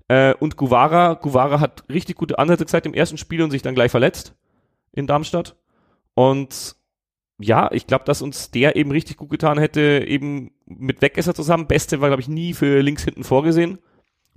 Äh, 0.08 0.34
und 0.34 0.56
Guevara, 0.56 1.14
Guevara 1.14 1.60
hat 1.60 1.84
richtig 1.88 2.16
gute 2.16 2.38
Ansätze 2.38 2.64
gezeigt 2.64 2.86
im 2.86 2.94
ersten 2.94 3.18
Spiel 3.18 3.42
und 3.42 3.50
sich 3.50 3.62
dann 3.62 3.74
gleich 3.74 3.90
verletzt 3.90 4.34
in 4.92 5.06
Darmstadt. 5.06 5.56
Und 6.14 6.76
ja, 7.38 7.70
ich 7.72 7.86
glaube, 7.86 8.04
dass 8.04 8.22
uns 8.22 8.50
der 8.50 8.76
eben 8.76 8.90
richtig 8.90 9.16
gut 9.16 9.30
getan 9.30 9.58
hätte, 9.58 10.04
eben 10.06 10.50
mit 10.66 11.00
Wegesser 11.02 11.34
zusammen. 11.34 11.66
Beste 11.66 12.00
war, 12.00 12.08
glaube 12.08 12.22
ich, 12.22 12.28
nie 12.28 12.52
für 12.52 12.80
links 12.80 13.04
hinten 13.04 13.24
vorgesehen, 13.24 13.78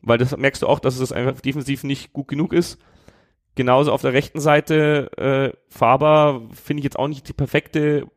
weil 0.01 0.17
das 0.17 0.36
merkst 0.38 0.62
du 0.62 0.67
auch, 0.67 0.79
dass 0.79 0.99
es 0.99 1.12
einfach 1.12 1.41
defensiv 1.41 1.84
nicht 1.84 2.13
gut 2.13 2.27
genug 2.27 2.53
ist. 2.53 2.79
Genauso 3.55 3.91
auf 3.91 4.01
der 4.01 4.13
rechten 4.13 4.39
Seite, 4.39 5.12
äh, 5.17 5.57
Faber 5.69 6.43
finde 6.53 6.81
ich 6.81 6.86
jetzt 6.86 6.99
auch 6.99 7.07
nicht 7.07 7.27
die 7.27 7.34
perfekte 7.34 8.07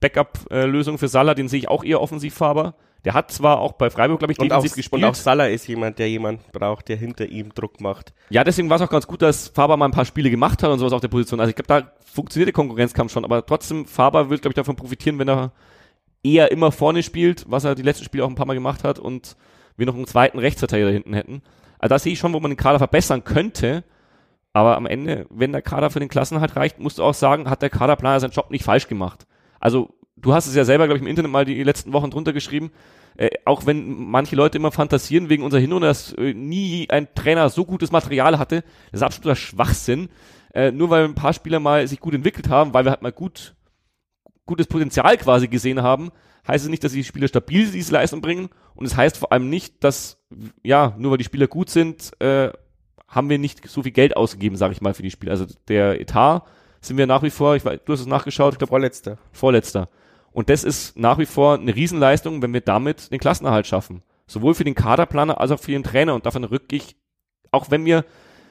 Backup-Lösung 0.00 0.98
für 0.98 1.08
Salah, 1.08 1.34
den 1.34 1.48
sehe 1.48 1.60
ich 1.60 1.68
auch 1.68 1.84
eher 1.84 2.00
offensiv 2.00 2.34
Faber. 2.34 2.74
Der 3.04 3.12
hat 3.14 3.30
zwar 3.30 3.60
auch 3.60 3.72
bei 3.72 3.90
Freiburg, 3.90 4.18
glaube 4.18 4.32
ich, 4.32 4.38
und 4.38 4.48
defensiv 4.48 4.72
auch, 4.72 4.76
gespielt. 4.76 5.02
Und 5.02 5.08
auch 5.08 5.14
Salah 5.14 5.48
ist 5.48 5.66
jemand, 5.66 5.98
der 5.98 6.08
jemand 6.08 6.50
braucht, 6.52 6.88
der 6.88 6.96
hinter 6.96 7.26
ihm 7.26 7.52
Druck 7.54 7.80
macht. 7.80 8.14
Ja, 8.30 8.44
deswegen 8.44 8.70
war 8.70 8.76
es 8.76 8.82
auch 8.82 8.90
ganz 8.90 9.06
gut, 9.06 9.20
dass 9.20 9.48
Faber 9.48 9.76
mal 9.76 9.86
ein 9.86 9.90
paar 9.90 10.06
Spiele 10.06 10.30
gemacht 10.30 10.62
hat 10.62 10.70
und 10.70 10.78
sowas 10.78 10.92
auf 10.92 11.02
der 11.02 11.08
Position. 11.08 11.38
Also 11.40 11.50
ich 11.50 11.56
glaube, 11.56 11.68
da 11.68 11.92
funktioniert 12.04 12.48
der 12.48 12.54
Konkurrenzkampf 12.54 13.12
schon, 13.12 13.24
aber 13.24 13.44
trotzdem, 13.44 13.84
Faber 13.84 14.30
wird, 14.30 14.40
glaube 14.40 14.52
ich, 14.52 14.56
davon 14.56 14.76
profitieren, 14.76 15.18
wenn 15.18 15.28
er 15.28 15.52
eher 16.22 16.50
immer 16.50 16.72
vorne 16.72 17.02
spielt, 17.02 17.44
was 17.48 17.64
er 17.64 17.74
die 17.74 17.82
letzten 17.82 18.04
Spiele 18.04 18.24
auch 18.24 18.28
ein 18.28 18.34
paar 18.34 18.46
Mal 18.46 18.54
gemacht 18.54 18.84
hat 18.84 18.98
und 18.98 19.36
wir 19.76 19.86
noch 19.86 19.94
einen 19.94 20.06
zweiten 20.06 20.38
Rechtsverteidiger 20.38 20.90
hinten 20.90 21.12
hätten. 21.12 21.42
Also 21.78 21.94
da 21.94 21.98
sehe 21.98 22.12
ich 22.14 22.18
schon, 22.18 22.32
wo 22.32 22.40
man 22.40 22.50
den 22.50 22.56
Kader 22.56 22.78
verbessern 22.78 23.24
könnte. 23.24 23.84
Aber 24.54 24.76
am 24.76 24.86
Ende, 24.86 25.26
wenn 25.30 25.52
der 25.52 25.62
Kader 25.62 25.90
für 25.90 25.98
den 25.98 26.08
Klassenhalt 26.08 26.56
reicht, 26.56 26.78
musst 26.78 26.98
du 26.98 27.02
auch 27.02 27.12
sagen, 27.12 27.50
hat 27.50 27.60
der 27.60 27.70
Kaderplaner 27.70 28.20
seinen 28.20 28.30
Job 28.30 28.50
nicht 28.50 28.64
falsch 28.64 28.88
gemacht. 28.88 29.26
Also 29.60 29.94
du 30.16 30.34
hast 30.34 30.46
es 30.46 30.54
ja 30.54 30.64
selber, 30.64 30.86
glaube 30.86 30.98
ich, 30.98 31.02
im 31.02 31.08
Internet 31.08 31.30
mal 31.30 31.44
die 31.44 31.62
letzten 31.62 31.92
Wochen 31.92 32.10
drunter 32.10 32.32
geschrieben, 32.32 32.70
äh, 33.16 33.30
auch 33.44 33.66
wenn 33.66 34.10
manche 34.10 34.36
Leute 34.36 34.58
immer 34.58 34.72
fantasieren 34.72 35.28
wegen 35.28 35.42
unserer 35.42 35.60
Hinrunde, 35.60 35.86
dass 35.86 36.12
äh, 36.14 36.34
nie 36.34 36.88
ein 36.90 37.08
Trainer 37.14 37.48
so 37.48 37.64
gutes 37.64 37.92
Material 37.92 38.38
hatte, 38.38 38.64
das 38.90 39.00
ist 39.00 39.02
absoluter 39.02 39.36
Schwachsinn. 39.36 40.08
Äh, 40.52 40.70
nur 40.70 40.88
weil 40.88 41.04
ein 41.04 41.16
paar 41.16 41.32
Spieler 41.32 41.58
mal 41.58 41.86
sich 41.88 41.98
gut 41.98 42.14
entwickelt 42.14 42.48
haben, 42.48 42.72
weil 42.74 42.84
wir 42.84 42.90
halt 42.90 43.02
mal 43.02 43.12
gut 43.12 43.54
gutes 44.46 44.66
Potenzial 44.66 45.16
quasi 45.16 45.48
gesehen 45.48 45.82
haben, 45.82 46.10
heißt 46.46 46.64
es 46.64 46.70
nicht, 46.70 46.84
dass 46.84 46.92
die 46.92 47.02
Spieler 47.02 47.28
stabil 47.28 47.70
diese 47.70 47.92
Leistung 47.92 48.20
bringen 48.20 48.50
und 48.74 48.86
es 48.86 48.96
heißt 48.96 49.16
vor 49.16 49.32
allem 49.32 49.48
nicht, 49.48 49.82
dass 49.82 50.22
ja, 50.62 50.94
nur 50.98 51.10
weil 51.10 51.18
die 51.18 51.24
Spieler 51.24 51.46
gut 51.46 51.70
sind, 51.70 52.12
äh, 52.20 52.50
haben 53.08 53.30
wir 53.30 53.38
nicht 53.38 53.68
so 53.68 53.82
viel 53.82 53.92
Geld 53.92 54.16
ausgegeben, 54.16 54.56
sage 54.56 54.72
ich 54.72 54.80
mal, 54.80 54.94
für 54.94 55.02
die 55.02 55.10
Spieler. 55.10 55.32
Also 55.32 55.46
der 55.68 56.00
Etat 56.00 56.42
sind 56.80 56.98
wir 56.98 57.06
nach 57.06 57.22
wie 57.22 57.30
vor, 57.30 57.56
ich 57.56 57.64
weiß, 57.64 57.80
du 57.84 57.92
hast 57.92 58.00
es 58.00 58.06
nachgeschaut, 58.06 58.54
ich 58.54 58.58
glaube 58.58 58.70
vorletzter. 58.70 59.18
Vorletzter. 59.32 59.88
Und 60.34 60.50
das 60.50 60.64
ist 60.64 60.98
nach 60.98 61.18
wie 61.18 61.26
vor 61.26 61.54
eine 61.54 61.74
Riesenleistung, 61.74 62.42
wenn 62.42 62.52
wir 62.52 62.60
damit 62.60 63.12
den 63.12 63.20
Klassenerhalt 63.20 63.68
schaffen. 63.68 64.02
Sowohl 64.26 64.54
für 64.54 64.64
den 64.64 64.74
Kaderplaner 64.74 65.40
als 65.40 65.52
auch 65.52 65.60
für 65.60 65.70
den 65.70 65.84
Trainer. 65.84 66.12
Und 66.12 66.26
davon 66.26 66.42
rück 66.42 66.72
ich, 66.72 66.96
auch 67.52 67.70
wenn 67.70 67.84
wir 67.84 68.04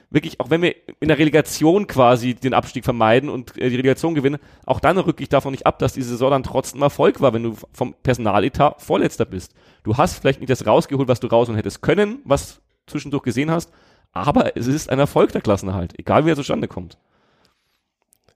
wirklich, 0.10 0.40
auch 0.40 0.50
wenn 0.50 0.62
wir 0.62 0.76
in 1.02 1.10
der 1.10 1.18
Relegation 1.18 1.86
quasi 1.86 2.36
den 2.36 2.54
Abstieg 2.54 2.86
vermeiden 2.86 3.30
und 3.30 3.58
äh, 3.58 3.70
die 3.70 3.76
Relegation 3.76 4.16
gewinnen, 4.16 4.40
auch 4.66 4.80
dann 4.80 4.98
rücke 4.98 5.24
ich 5.24 5.30
davon 5.30 5.52
nicht 5.52 5.66
ab, 5.66 5.78
dass 5.80 5.94
die 5.94 6.04
Saison 6.04 6.32
dann 6.32 6.44
trotzdem 6.44 6.82
Erfolg 6.82 7.20
war, 7.20 7.34
wenn 7.34 7.44
du 7.44 7.58
vom 7.74 7.96
Personaletat 8.02 8.82
Vorletzter 8.82 9.26
bist. 9.26 9.54
Du 9.84 9.98
hast 9.98 10.20
vielleicht 10.20 10.40
nicht 10.40 10.52
das 10.52 10.66
rausgeholt, 10.66 11.10
was 11.10 11.20
du 11.20 11.28
rausholen 11.28 11.58
hättest 11.58 11.82
können, 11.82 12.20
was 12.24 12.62
zwischendurch 12.88 13.24
gesehen 13.24 13.52
hast, 13.52 13.74
aber 14.14 14.56
es 14.56 14.68
ist 14.68 14.90
ein 14.90 15.00
Erfolg 15.00 15.34
der 15.34 15.42
Klassenerhalt, 15.42 16.00
egal 16.00 16.26
wie 16.26 16.30
er 16.30 16.36
zustande 16.38 16.70
kommt. 16.70 16.98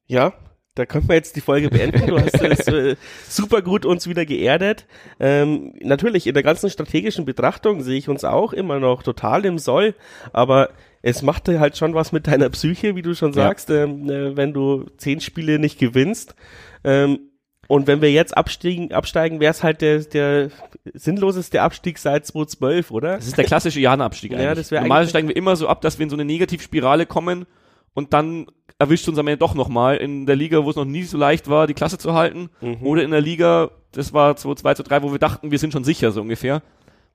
Ja, 0.08 0.34
da 0.78 0.86
können 0.86 1.08
wir 1.08 1.16
jetzt 1.16 1.36
die 1.36 1.42
Folge 1.42 1.70
beenden. 1.70 2.08
Du 2.08 2.20
hast 2.20 2.42
es 2.42 2.68
äh, 2.68 2.96
super 3.30 3.62
gut 3.62 3.86
uns 3.86 4.08
wieder 4.08 4.26
geerdet. 4.26 4.86
Ähm, 5.20 5.74
natürlich, 5.82 6.28
in 6.28 6.34
der 6.34 6.44
ganzen 6.44 6.70
strategischen 6.70 7.26
Betrachtung 7.26 7.82
sehe 7.82 7.98
ich 7.98 8.10
uns 8.10 8.24
auch 8.24 8.54
immer 8.54 8.80
noch 8.80 9.04
total 9.04 9.46
im 9.46 9.58
Soll, 9.58 9.96
aber 10.34 10.70
es 11.02 11.22
machte 11.22 11.60
halt 11.60 11.78
schon 11.78 11.94
was 11.94 12.12
mit 12.12 12.28
deiner 12.28 12.50
Psyche, 12.50 12.96
wie 12.96 13.02
du 13.02 13.16
schon 13.16 13.34
sagst, 13.34 13.70
ja. 13.70 13.84
ähm, 13.84 14.10
äh, 14.10 14.36
wenn 14.36 14.54
du 14.54 14.86
zehn 14.98 15.22
Spiele 15.22 15.60
nicht 15.60 15.80
gewinnst. 15.80 16.36
Ähm, 16.84 17.20
und 17.68 17.86
wenn 17.88 18.02
wir 18.02 18.12
jetzt 18.12 18.36
absteigen, 18.36 18.94
absteigen 18.94 19.40
wäre 19.40 19.52
es 19.52 19.62
halt 19.62 19.82
der, 19.82 20.00
der 20.00 20.50
sinnloseste 20.94 21.62
Abstieg 21.62 21.98
seit 21.98 22.26
2012, 22.26 22.92
oder? 22.92 23.18
Das 23.18 23.28
ist 23.28 23.38
der 23.38 23.46
klassische 23.46 23.80
Jahrenabstieg 23.80 24.32
eigentlich. 24.32 24.46
Ja, 24.46 24.56
das 24.56 24.72
Normalerweise 24.72 25.10
steigen 25.10 25.28
wir 25.28 25.36
immer 25.36 25.56
so 25.56 25.68
ab, 25.68 25.82
dass 25.82 26.00
wir 26.00 26.04
in 26.04 26.10
so 26.10 26.16
eine 26.16 26.24
Negativspirale 26.24 27.06
kommen 27.06 27.46
und 27.94 28.14
dann 28.14 28.48
erwischt 28.80 29.08
uns 29.08 29.18
am 29.18 29.28
Ende 29.28 29.38
doch 29.38 29.56
nochmal 29.56 29.98
in 29.98 30.26
der 30.26 30.36
Liga, 30.36 30.64
wo 30.64 30.70
es 30.70 30.76
noch 30.76 30.86
nie 30.86 31.04
so 31.04 31.18
leicht 31.18 31.50
war, 31.50 31.68
die 31.68 31.74
Klasse 31.74 31.98
zu 31.98 32.14
halten. 32.14 32.50
Mhm. 32.62 32.78
Oder 32.82 33.04
in 33.04 33.12
der 33.12 33.22
Liga, 33.22 33.72
das 33.92 34.14
war 34.14 34.36
2, 34.36 34.56
2 34.56 34.74
zu 34.76 34.84
3, 34.84 35.02
wo 35.02 35.12
wir 35.12 35.20
dachten, 35.20 35.52
wir 35.52 35.60
sind 35.60 35.74
schon 35.74 35.84
sicher, 35.84 36.12
so 36.12 36.22
ungefähr. 36.22 36.62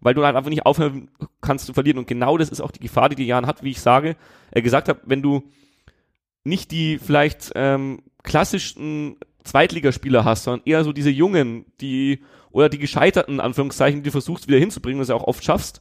Weil 0.01 0.14
du 0.14 0.25
halt 0.25 0.35
einfach 0.35 0.51
nicht 0.51 0.66
aufhören 0.66 1.09
kannst 1.40 1.66
zu 1.66 1.72
verlieren. 1.72 1.98
Und 1.98 2.09
genau 2.09 2.37
das 2.37 2.48
ist 2.48 2.61
auch 2.61 2.72
die 2.72 2.81
Gefahr, 2.81 3.09
die 3.09 3.14
die 3.14 3.27
Jan 3.27 3.46
hat, 3.46 3.62
wie 3.62 3.70
ich 3.70 3.81
sage. 3.81 4.16
Er 4.51 4.62
gesagt 4.62 4.88
hat, 4.88 4.98
wenn 5.05 5.22
du 5.22 5.44
nicht 6.42 6.72
die 6.72 6.98
vielleicht 6.98 7.53
ähm, 7.55 8.03
klassischen 8.25 9.16
Zweitligaspieler 9.44 10.25
hast, 10.25 10.44
sondern 10.44 10.66
eher 10.66 10.83
so 10.83 10.92
diese 10.92 11.11
Jungen, 11.11 11.66
die 11.81 12.22
oder 12.51 12.68
die 12.68 12.79
gescheiterten 12.79 13.40
Anführungszeichen, 13.40 14.01
die 14.01 14.09
du 14.09 14.11
versuchst 14.11 14.48
wieder 14.48 14.59
hinzubringen, 14.59 14.98
das 14.98 15.09
ja 15.09 15.14
auch 15.14 15.27
oft 15.27 15.44
schaffst, 15.44 15.81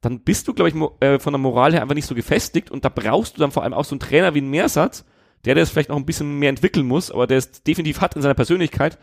dann 0.00 0.20
bist 0.20 0.48
du, 0.48 0.54
glaube 0.54 0.70
ich, 0.70 1.06
äh, 1.06 1.18
von 1.18 1.32
der 1.32 1.38
Moral 1.38 1.72
her 1.72 1.82
einfach 1.82 1.94
nicht 1.94 2.06
so 2.06 2.14
gefestigt 2.14 2.70
und 2.70 2.84
da 2.84 2.88
brauchst 2.88 3.36
du 3.36 3.40
dann 3.40 3.52
vor 3.52 3.62
allem 3.62 3.74
auch 3.74 3.84
so 3.84 3.94
einen 3.94 4.00
Trainer 4.00 4.34
wie 4.34 4.40
ein 4.40 4.50
Mehrsatz, 4.50 5.04
der 5.44 5.54
das 5.54 5.70
vielleicht 5.70 5.88
noch 5.88 5.96
ein 5.96 6.06
bisschen 6.06 6.38
mehr 6.38 6.50
entwickeln 6.50 6.86
muss, 6.86 7.10
aber 7.10 7.26
der 7.26 7.38
es 7.38 7.62
definitiv 7.62 8.00
hat 8.00 8.16
in 8.16 8.22
seiner 8.22 8.34
Persönlichkeit, 8.34 8.98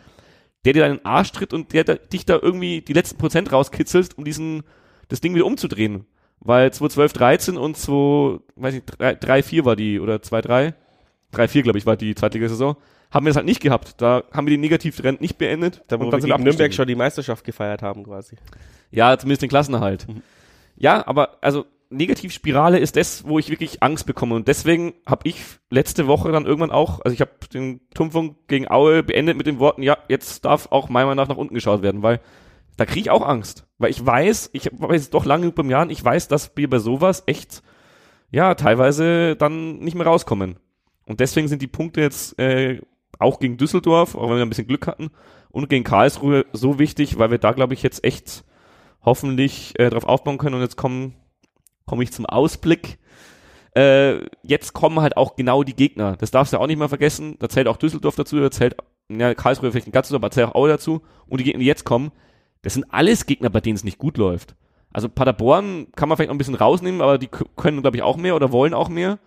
der 0.66 0.74
dir 0.74 0.84
deinen 0.84 1.06
Arsch 1.06 1.32
tritt 1.32 1.54
und 1.54 1.74
der, 1.74 1.84
der 1.84 1.96
dich 1.96 2.26
da 2.26 2.40
irgendwie 2.42 2.82
die 2.82 2.94
letzten 2.94 3.18
Prozent 3.18 3.52
rauskitzelst, 3.52 4.18
um 4.18 4.24
diesen, 4.24 4.64
das 5.08 5.22
Ding 5.22 5.34
wieder 5.34 5.46
umzudrehen. 5.46 6.06
Weil 6.40 6.72
2012, 6.72 7.14
13 7.14 7.58
und 7.58 7.78
2, 7.78 8.40
weiß 8.56 8.76
ich, 8.76 8.86
3, 8.86 9.16
3 9.16 9.44
4 9.44 9.66
war 9.66 9.76
die, 9.76 10.00
oder 10.00 10.22
2, 10.22 10.42
3, 10.42 10.74
3, 11.32 11.48
4, 11.48 11.64
glaube 11.64 11.80
ich, 11.80 11.86
war 11.86 11.98
die 11.98 12.14
Zweitligasaison, 12.16 12.76
haben 13.12 13.26
wir 13.26 13.30
das 13.30 13.38
halt 13.38 13.46
nicht 13.46 13.62
gehabt. 13.62 14.02
Da 14.02 14.24
haben 14.32 14.46
wir 14.46 14.52
den 14.52 14.62
Negativtrend 14.62 15.22
nicht 15.22 15.38
beendet. 15.38 15.84
Da, 15.88 16.00
wo 16.00 16.12
wir 16.12 16.20
gegen 16.20 16.44
Nürnberg 16.44 16.74
schon 16.74 16.88
die 16.88 16.96
Meisterschaft 16.96 17.44
gefeiert 17.44 17.82
haben, 17.82 18.04
quasi. 18.04 18.36
Ja, 18.92 19.18
zumindest 19.18 19.42
den 19.42 19.50
Klassenerhalt. 19.50 20.08
Mhm. 20.08 20.22
Ja, 20.76 21.06
aber 21.08 21.38
also 21.42 21.66
Negativspirale 21.90 22.80
ist 22.80 22.96
das, 22.96 23.28
wo 23.28 23.40
ich 23.40 23.50
wirklich 23.50 23.82
Angst 23.82 24.06
bekomme. 24.06 24.36
Und 24.36 24.48
deswegen 24.48 24.94
habe 25.06 25.28
ich 25.28 25.42
letzte 25.70 26.08
Woche 26.08 26.32
dann 26.32 26.46
irgendwann 26.46 26.72
auch, 26.72 27.02
also 27.02 27.14
ich 27.14 27.22
habe 27.22 27.32
den 27.54 27.82
Turmfunk 27.94 28.48
gegen 28.48 28.70
Aue 28.70 29.04
beendet 29.04 29.38
mit 29.38 29.48
den 29.48 29.60
Worten, 29.60 29.84
ja, 29.84 29.98
jetzt 30.08 30.46
darf 30.46 30.68
auch 30.72 30.90
meiner 30.90 31.08
Meinung 31.08 31.24
nach 31.24 31.30
nach 31.30 31.38
unten 31.38 31.56
geschaut 31.56 31.82
werden, 31.82 32.04
weil 32.04 32.20
da 32.76 32.86
kriege 32.86 33.02
ich 33.02 33.10
auch 33.10 33.26
Angst. 33.26 33.66
Weil 33.78 33.92
ich 33.92 34.06
weiß, 34.06 34.52
ich 34.54 34.70
weiß 34.72 35.10
doch 35.10 35.26
lange 35.26 35.48
über 35.48 35.64
Jahren, 35.66 35.90
ich 35.90 36.04
weiß, 36.04 36.28
dass 36.28 36.56
wir 36.56 36.70
bei 36.70 36.80
sowas 36.80 37.24
echt, 37.26 37.64
ja, 38.32 38.56
teilweise 38.56 39.36
dann 39.36 39.80
nicht 39.80 39.96
mehr 39.96 40.06
rauskommen. 40.06 40.58
Und 41.06 41.20
deswegen 41.20 41.48
sind 41.48 41.62
die 41.62 41.68
Punkte 41.68 42.02
jetzt 42.02 42.38
äh, 42.38 42.82
auch 43.20 43.40
gegen 43.40 43.58
Düsseldorf, 43.58 44.16
auch 44.16 44.30
wenn 44.30 44.38
wir 44.38 44.46
ein 44.46 44.50
bisschen 44.50 44.68
Glück 44.68 44.88
hatten, 44.88 45.10
und 45.50 45.70
gegen 45.70 45.84
Karlsruhe 45.84 46.46
so 46.54 46.80
wichtig, 46.80 47.18
weil 47.18 47.32
wir 47.32 47.40
da, 47.40 47.54
glaube 47.54 47.74
ich, 47.74 47.82
jetzt 47.82 48.04
echt 48.04 48.44
hoffentlich 49.02 49.74
äh, 49.80 49.90
darauf 49.90 50.08
aufbauen 50.08 50.38
können. 50.38 50.56
Und 50.56 50.62
jetzt 50.62 50.78
komme 51.88 51.98
komm 51.98 52.02
ich 52.02 52.12
zum 52.12 52.26
Ausblick. 52.26 53.00
Äh, 53.76 54.26
jetzt 54.44 54.74
kommen 54.74 55.00
halt 55.00 55.18
auch 55.18 55.36
genau 55.36 55.64
die 55.64 55.76
Gegner. 55.76 56.16
Das 56.18 56.32
darfst 56.32 56.54
du 56.54 56.60
auch 56.60 56.68
nicht 56.68 56.78
mal 56.78 56.90
vergessen. 56.90 57.38
Da 57.40 57.50
zählt 57.50 57.68
auch 57.68 57.78
Düsseldorf 57.78 58.16
dazu, 58.16 58.40
da 58.40 58.52
zählt 58.52 58.76
ja, 59.10 59.34
Karlsruhe 59.34 59.72
vielleicht 59.72 59.88
ein 59.88 59.92
ganzes, 59.92 60.14
aber 60.14 60.30
zählt 60.32 60.50
auch 60.50 60.56
Aue 60.56 60.70
dazu. 60.70 61.02
Und 61.28 61.40
die 61.40 61.46
Gegner, 61.46 61.60
die 61.60 61.66
jetzt 61.66 61.86
kommen, 61.86 62.12
das 62.62 62.74
sind 62.74 62.86
alles 62.92 63.26
Gegner, 63.26 63.50
bei 63.50 63.62
denen 63.62 63.76
es 63.76 63.84
nicht 63.84 63.98
gut 63.98 64.18
läuft. 64.18 64.56
Also 64.92 65.10
Paderborn 65.10 65.88
kann 65.96 66.10
man 66.10 66.18
vielleicht 66.18 66.30
noch 66.30 66.36
ein 66.36 66.40
bisschen 66.40 66.56
rausnehmen, 66.56 67.02
aber 67.02 67.18
die 67.18 67.28
können, 67.28 67.82
glaube 67.82 67.98
ich, 67.98 68.04
auch 68.04 68.18
mehr 68.18 68.36
oder 68.36 68.52
wollen 68.52 68.74
auch 68.74 68.90
mehr. 68.90 69.20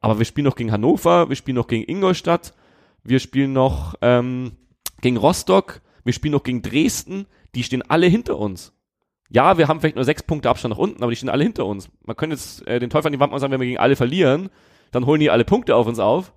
Aber 0.00 0.18
wir 0.18 0.24
spielen 0.24 0.44
noch 0.44 0.56
gegen 0.56 0.72
Hannover, 0.72 1.28
wir 1.28 1.36
spielen 1.36 1.56
noch 1.56 1.66
gegen 1.66 1.88
Ingolstadt, 1.90 2.54
wir 3.02 3.18
spielen 3.18 3.52
noch 3.52 3.94
ähm, 4.02 4.52
gegen 5.00 5.16
Rostock, 5.16 5.80
wir 6.04 6.12
spielen 6.12 6.32
noch 6.32 6.44
gegen 6.44 6.62
Dresden. 6.62 7.26
Die 7.54 7.62
stehen 7.62 7.82
alle 7.82 8.06
hinter 8.06 8.38
uns. 8.38 8.75
Ja, 9.28 9.58
wir 9.58 9.68
haben 9.68 9.80
vielleicht 9.80 9.96
nur 9.96 10.04
sechs 10.04 10.22
Punkte 10.22 10.48
Abstand 10.48 10.72
nach 10.74 10.78
unten, 10.78 11.02
aber 11.02 11.10
die 11.10 11.16
stehen 11.16 11.28
alle 11.28 11.44
hinter 11.44 11.66
uns. 11.66 11.88
Man 12.04 12.16
könnte 12.16 12.36
jetzt 12.36 12.66
äh, 12.66 12.78
den 12.78 12.90
Teufel 12.90 13.08
an 13.08 13.12
die 13.12 13.20
Wand 13.20 13.32
mal 13.32 13.38
sagen, 13.38 13.52
wenn 13.52 13.60
wir 13.60 13.66
gegen 13.66 13.78
alle 13.78 13.96
verlieren, 13.96 14.50
dann 14.92 15.06
holen 15.06 15.20
die 15.20 15.30
alle 15.30 15.44
Punkte 15.44 15.74
auf 15.74 15.86
uns 15.86 15.98
auf. 15.98 16.32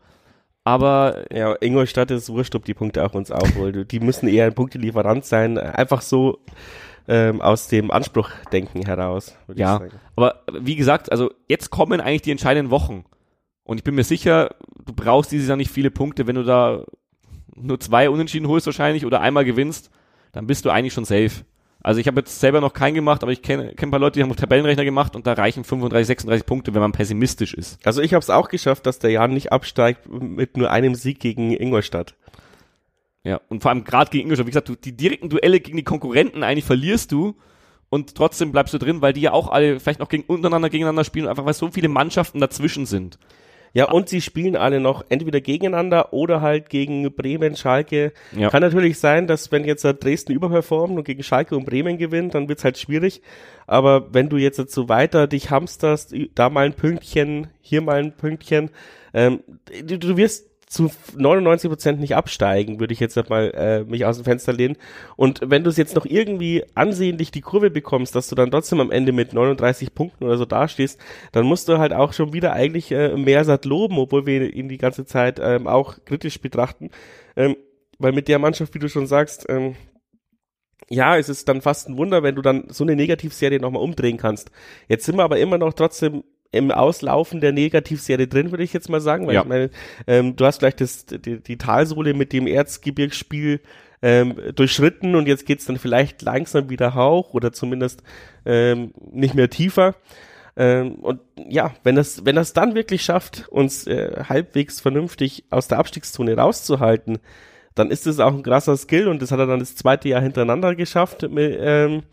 Aber 0.63 1.25
ja, 1.35 1.55
Ingolstadt 1.61 2.11
ist 2.11 2.29
wurscht, 2.29 2.55
ob 2.55 2.65
die 2.65 2.73
Punkte 2.73 3.03
auf 3.03 3.15
uns 3.15 3.31
aufholen. 3.31 3.87
Die 3.87 3.99
müssen 3.99 4.27
eher 4.27 4.45
ein 4.45 4.53
Punktelieferant 4.53 5.25
sein. 5.25 5.57
Einfach 5.57 6.01
so 6.01 6.39
ähm, 7.07 7.41
aus 7.41 7.67
dem 7.67 7.89
Anspruchdenken 7.89 8.85
heraus. 8.85 9.35
Ja, 9.55 9.81
aber 10.15 10.43
wie 10.59 10.75
gesagt, 10.75 11.11
also 11.11 11.31
jetzt 11.47 11.69
kommen 11.69 12.01
eigentlich 12.01 12.21
die 12.21 12.31
entscheidenden 12.31 12.71
Wochen. 12.71 13.05
Und 13.63 13.77
ich 13.77 13.83
bin 13.83 13.95
mir 13.95 14.03
sicher, 14.03 14.55
du 14.85 14.93
brauchst 14.93 15.31
dieses 15.31 15.47
Jahr 15.47 15.57
nicht 15.57 15.71
viele 15.71 15.91
Punkte, 15.91 16.27
wenn 16.27 16.35
du 16.35 16.43
da 16.43 16.83
nur 17.55 17.79
zwei 17.79 18.09
Unentschieden 18.09 18.47
holst 18.47 18.65
wahrscheinlich 18.65 19.05
oder 19.05 19.21
einmal 19.21 19.45
gewinnst, 19.45 19.89
dann 20.31 20.47
bist 20.47 20.65
du 20.65 20.69
eigentlich 20.69 20.93
schon 20.93 21.05
safe. 21.05 21.43
Also 21.81 22.01
ich 22.01 22.07
habe 22.07 22.19
jetzt 22.19 22.39
selber 22.39 22.59
noch 22.59 22.73
keinen 22.73 22.95
gemacht, 22.95 23.23
aber 23.23 23.31
ich 23.31 23.41
kenne 23.41 23.73
kenn 23.73 23.87
ein 23.87 23.91
paar 23.91 23.99
Leute, 23.99 24.19
die 24.19 24.23
haben 24.23 24.35
Tabellenrechner 24.35 24.83
gemacht 24.83 25.15
und 25.15 25.25
da 25.25 25.33
reichen 25.33 25.63
35, 25.63 26.07
36 26.07 26.45
Punkte, 26.45 26.73
wenn 26.73 26.81
man 26.81 26.91
pessimistisch 26.91 27.53
ist. 27.53 27.79
Also 27.85 28.01
ich 28.01 28.13
habe 28.13 28.21
es 28.21 28.29
auch 28.29 28.49
geschafft, 28.49 28.85
dass 28.85 28.99
der 28.99 29.11
Jan 29.11 29.33
nicht 29.33 29.51
absteigt 29.51 30.09
mit 30.09 30.57
nur 30.57 30.71
einem 30.71 30.95
Sieg 30.95 31.19
gegen 31.19 31.51
Ingolstadt. 31.51 32.15
Ja, 33.23 33.39
und 33.47 33.61
vor 33.61 33.71
allem 33.71 33.85
gerade 33.85 34.11
gegen 34.11 34.23
Ingolstadt, 34.23 34.47
wie 34.47 34.51
gesagt, 34.51 34.69
du, 34.69 34.75
die 34.75 34.95
direkten 34.95 35.29
Duelle 35.29 35.61
gegen 35.61 35.77
die 35.77 35.83
Konkurrenten 35.83 36.43
eigentlich 36.43 36.65
verlierst 36.65 37.13
du 37.13 37.35
und 37.89 38.13
trotzdem 38.15 38.51
bleibst 38.51 38.73
du 38.73 38.77
drin, 38.77 39.01
weil 39.01 39.13
die 39.13 39.21
ja 39.21 39.31
auch 39.31 39.49
alle 39.49 39.79
vielleicht 39.79 39.99
noch 39.99 40.09
gegen, 40.09 40.23
untereinander 40.23 40.69
gegeneinander 40.69 41.05
spielen, 41.05 41.27
einfach 41.27 41.45
weil 41.45 41.53
so 41.53 41.71
viele 41.71 41.89
Mannschaften 41.89 42.39
dazwischen 42.39 42.85
sind. 42.85 43.19
Ja, 43.73 43.89
und 43.91 44.09
sie 44.09 44.21
spielen 44.21 44.55
alle 44.55 44.79
noch 44.79 45.05
entweder 45.09 45.41
gegeneinander 45.41 46.13
oder 46.13 46.41
halt 46.41 46.69
gegen 46.69 47.11
Bremen, 47.13 47.55
Schalke. 47.55 48.13
Ja. 48.35 48.49
Kann 48.49 48.61
natürlich 48.61 48.99
sein, 48.99 49.27
dass 49.27 49.51
wenn 49.51 49.63
jetzt 49.63 49.83
Dresden 49.83 50.31
überperformt 50.31 50.97
und 50.97 51.03
gegen 51.03 51.23
Schalke 51.23 51.55
und 51.55 51.65
Bremen 51.65 51.97
gewinnt, 51.97 52.35
dann 52.35 52.49
wird's 52.49 52.63
halt 52.63 52.77
schwierig. 52.77 53.21
Aber 53.67 54.13
wenn 54.13 54.29
du 54.29 54.37
jetzt 54.37 54.71
so 54.71 54.89
weiter 54.89 55.27
dich 55.27 55.51
hamsterst, 55.51 56.15
da 56.35 56.49
mal 56.49 56.65
ein 56.65 56.73
Pünktchen, 56.73 57.47
hier 57.61 57.81
mal 57.81 57.99
ein 57.99 58.17
Pünktchen, 58.17 58.71
ähm, 59.13 59.41
du, 59.83 59.99
du 59.99 60.17
wirst 60.17 60.48
zu 60.69 60.91
99 61.17 61.67
Prozent 61.67 61.99
nicht 61.99 62.15
absteigen, 62.15 62.79
würde 62.79 62.93
ich 62.93 62.99
jetzt 62.99 63.17
mal 63.27 63.51
äh, 63.55 63.83
mich 63.83 64.05
aus 64.05 64.17
dem 64.17 64.25
Fenster 64.25 64.53
lehnen. 64.53 64.77
Und 65.15 65.41
wenn 65.43 65.63
du 65.63 65.71
es 65.71 65.77
jetzt 65.77 65.95
noch 65.95 66.05
irgendwie 66.05 66.63
ansehnlich 66.75 67.31
die 67.31 67.41
Kurve 67.41 67.71
bekommst, 67.71 68.15
dass 68.15 68.29
du 68.29 68.35
dann 68.35 68.51
trotzdem 68.51 68.79
am 68.79 68.91
Ende 68.91 69.11
mit 69.11 69.33
39 69.33 69.95
Punkten 69.95 70.25
oder 70.25 70.37
so 70.37 70.45
dastehst, 70.45 70.99
dann 71.31 71.47
musst 71.47 71.67
du 71.69 71.79
halt 71.79 71.91
auch 71.91 72.13
schon 72.13 72.33
wieder 72.33 72.53
eigentlich 72.53 72.91
äh, 72.91 73.17
Meersat 73.17 73.65
loben, 73.65 73.97
obwohl 73.97 74.27
wir 74.27 74.53
ihn 74.53 74.69
die 74.69 74.77
ganze 74.77 75.05
Zeit 75.05 75.39
ähm, 75.43 75.65
auch 75.65 75.97
kritisch 76.05 76.39
betrachten. 76.39 76.91
Ähm, 77.35 77.55
weil 77.97 78.11
mit 78.11 78.27
der 78.27 78.37
Mannschaft, 78.37 78.75
wie 78.75 78.79
du 78.79 78.89
schon 78.89 79.07
sagst, 79.07 79.47
ähm, 79.49 79.75
ja, 80.87 81.17
es 81.17 81.29
ist 81.29 81.49
dann 81.49 81.61
fast 81.61 81.89
ein 81.89 81.97
Wunder, 81.97 82.21
wenn 82.21 82.35
du 82.35 82.43
dann 82.43 82.65
so 82.69 82.83
eine 82.83 82.95
Negativserie 82.95 83.59
nochmal 83.59 83.81
umdrehen 83.81 84.17
kannst. 84.17 84.51
Jetzt 84.87 85.05
sind 85.05 85.17
wir 85.17 85.23
aber 85.23 85.39
immer 85.39 85.57
noch 85.57 85.73
trotzdem 85.73 86.23
im 86.51 86.71
Auslaufen 86.71 87.41
der 87.41 87.51
Negativserie 87.51 88.27
drin, 88.27 88.51
würde 88.51 88.63
ich 88.63 88.73
jetzt 88.73 88.89
mal 88.89 89.01
sagen, 89.01 89.27
weil 89.27 89.35
ja. 89.35 89.41
ich 89.41 89.47
meine, 89.47 89.69
ähm, 90.07 90.35
du 90.35 90.45
hast 90.45 90.59
vielleicht 90.59 90.81
das, 90.81 91.05
die, 91.05 91.39
die 91.39 91.57
Talsohle 91.57 92.13
mit 92.13 92.33
dem 92.33 92.47
Erzgebirgsspiel 92.47 93.61
ähm, 94.01 94.35
durchschritten 94.55 95.15
und 95.15 95.27
jetzt 95.27 95.45
geht's 95.45 95.65
dann 95.65 95.77
vielleicht 95.77 96.21
langsam 96.21 96.69
wieder 96.69 96.95
hoch 96.95 97.33
oder 97.33 97.51
zumindest 97.51 98.01
ähm, 98.45 98.93
nicht 99.11 99.35
mehr 99.35 99.49
tiefer. 99.49 99.95
Ähm, 100.57 100.95
und 100.95 101.21
ja, 101.47 101.73
wenn 101.83 101.95
das, 101.95 102.25
wenn 102.25 102.35
das 102.35 102.53
dann 102.53 102.75
wirklich 102.75 103.03
schafft, 103.03 103.47
uns 103.49 103.85
äh, 103.85 104.23
halbwegs 104.27 104.81
vernünftig 104.81 105.45
aus 105.49 105.67
der 105.67 105.77
Abstiegszone 105.77 106.35
rauszuhalten, 106.35 107.19
dann 107.75 107.91
ist 107.91 108.07
es 108.07 108.19
auch 108.19 108.33
ein 108.33 108.43
krasser 108.43 108.75
Skill 108.75 109.07
und 109.07 109.21
das 109.21 109.31
hat 109.31 109.39
er 109.39 109.47
dann 109.47 109.59
das 109.59 109.75
zweite 109.75 110.09
Jahr 110.09 110.21
hintereinander 110.21 110.75
geschafft. 110.75 111.29
Mit, 111.29 111.57
ähm, 111.61 112.03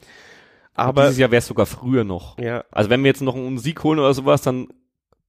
aber 0.76 1.02
dieses 1.02 1.18
Jahr 1.18 1.30
wäre 1.30 1.38
es 1.38 1.46
sogar 1.46 1.66
früher 1.66 2.04
noch. 2.04 2.38
Ja. 2.38 2.64
Also 2.70 2.90
wenn 2.90 3.02
wir 3.02 3.08
jetzt 3.08 3.22
noch 3.22 3.34
einen 3.34 3.58
Sieg 3.58 3.82
holen 3.82 3.98
oder 3.98 4.14
sowas, 4.14 4.42
dann 4.42 4.68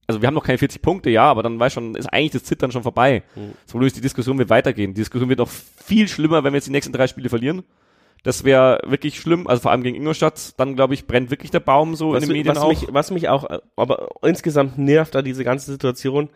also 0.06 0.22
wir 0.22 0.26
haben 0.26 0.34
noch 0.34 0.44
keine 0.44 0.56
40 0.56 0.80
Punkte, 0.80 1.10
ja, 1.10 1.24
aber 1.24 1.42
dann 1.42 1.60
weiß 1.60 1.74
schon, 1.74 1.94
ist 1.94 2.06
eigentlich 2.06 2.32
das 2.32 2.44
Zittern 2.44 2.72
schon 2.72 2.82
vorbei. 2.82 3.22
Mhm. 3.36 3.52
So 3.66 3.78
ist 3.80 3.94
die 3.94 4.00
Diskussion 4.00 4.38
wird 4.38 4.48
weitergehen. 4.48 4.94
Die 4.94 5.00
Diskussion 5.00 5.28
wird 5.28 5.38
noch 5.38 5.50
viel 5.50 6.08
schlimmer, 6.08 6.44
wenn 6.44 6.54
wir 6.54 6.56
jetzt 6.56 6.66
die 6.66 6.72
nächsten 6.72 6.94
drei 6.94 7.06
Spiele 7.06 7.28
verlieren. 7.28 7.62
Das 8.22 8.42
wäre 8.42 8.80
wirklich 8.86 9.20
schlimm, 9.20 9.46
also 9.46 9.62
vor 9.62 9.70
allem 9.70 9.82
gegen 9.82 9.96
Ingolstadt, 9.96 10.58
dann 10.58 10.76
glaube 10.76 10.94
ich, 10.94 11.06
brennt 11.06 11.30
wirklich 11.30 11.50
der 11.50 11.60
Baum 11.60 11.94
so 11.94 12.12
was, 12.12 12.22
in 12.22 12.28
den 12.30 12.38
Medien 12.38 12.56
was 12.56 12.62
auch. 12.62 12.68
Mich, 12.68 12.86
was 12.90 13.10
mich 13.10 13.28
auch, 13.28 13.46
aber 13.76 14.08
insgesamt 14.22 14.78
nervt 14.78 15.14
da 15.14 15.22
diese 15.22 15.44
ganze 15.44 15.70
Situation, 15.70 16.30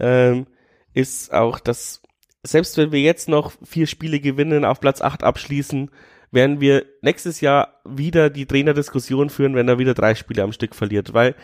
ähm, 0.00 0.46
ist 0.94 1.32
auch, 1.32 1.60
dass 1.60 2.02
selbst 2.42 2.76
wenn 2.76 2.92
wir 2.92 3.00
jetzt 3.00 3.28
noch 3.28 3.52
vier 3.62 3.86
Spiele 3.86 4.20
gewinnen, 4.20 4.64
auf 4.64 4.80
Platz 4.80 5.00
acht 5.00 5.22
abschließen, 5.22 5.90
werden 6.30 6.60
wir 6.60 6.84
nächstes 7.02 7.40
Jahr 7.40 7.80
wieder 7.84 8.30
die 8.30 8.46
Trainerdiskussion 8.46 9.30
führen, 9.30 9.54
wenn 9.54 9.68
er 9.68 9.78
wieder 9.78 9.94
drei 9.94 10.14
Spiele 10.14 10.42
am 10.42 10.52
Stück 10.52 10.74
verliert, 10.74 11.14
weil 11.14 11.34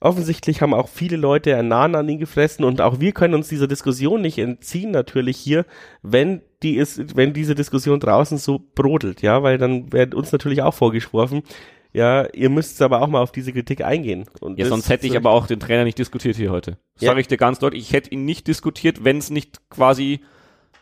offensichtlich 0.00 0.62
haben 0.62 0.74
auch 0.74 0.88
viele 0.88 1.16
Leute 1.16 1.56
einen 1.56 1.68
Nahen 1.68 1.94
an 1.94 2.08
ihn 2.08 2.18
gefressen 2.18 2.64
und 2.64 2.80
auch 2.80 3.00
wir 3.00 3.12
können 3.12 3.34
uns 3.34 3.48
dieser 3.48 3.68
Diskussion 3.68 4.20
nicht 4.20 4.38
entziehen 4.38 4.90
natürlich 4.90 5.36
hier, 5.36 5.64
wenn 6.02 6.42
die 6.62 6.76
ist, 6.76 7.16
wenn 7.16 7.32
diese 7.32 7.54
Diskussion 7.54 8.00
draußen 8.00 8.38
so 8.38 8.60
brodelt, 8.74 9.22
ja, 9.22 9.42
weil 9.42 9.58
dann 9.58 9.92
wird 9.92 10.14
uns 10.14 10.32
natürlich 10.32 10.62
auch 10.62 10.74
vorgeschworfen, 10.74 11.42
ja, 11.92 12.26
ihr 12.32 12.48
müsst 12.48 12.80
aber 12.80 13.02
auch 13.02 13.08
mal 13.08 13.20
auf 13.20 13.32
diese 13.32 13.52
Kritik 13.52 13.84
eingehen. 13.84 14.24
Und 14.40 14.58
ja, 14.58 14.66
sonst 14.66 14.88
hätte 14.88 15.06
ich 15.06 15.16
aber 15.16 15.30
auch 15.30 15.46
den 15.46 15.60
Trainer 15.60 15.84
nicht 15.84 15.98
diskutiert 15.98 16.36
hier 16.36 16.50
heute. 16.50 16.78
Ja. 16.98 17.08
Sage 17.08 17.20
ich 17.20 17.28
dir 17.28 17.36
ganz 17.36 17.58
deutlich, 17.58 17.82
ich 17.82 17.92
hätte 17.92 18.10
ihn 18.10 18.24
nicht 18.24 18.46
diskutiert, 18.46 19.04
wenn 19.04 19.18
es 19.18 19.28
nicht 19.28 19.60
quasi 19.68 20.20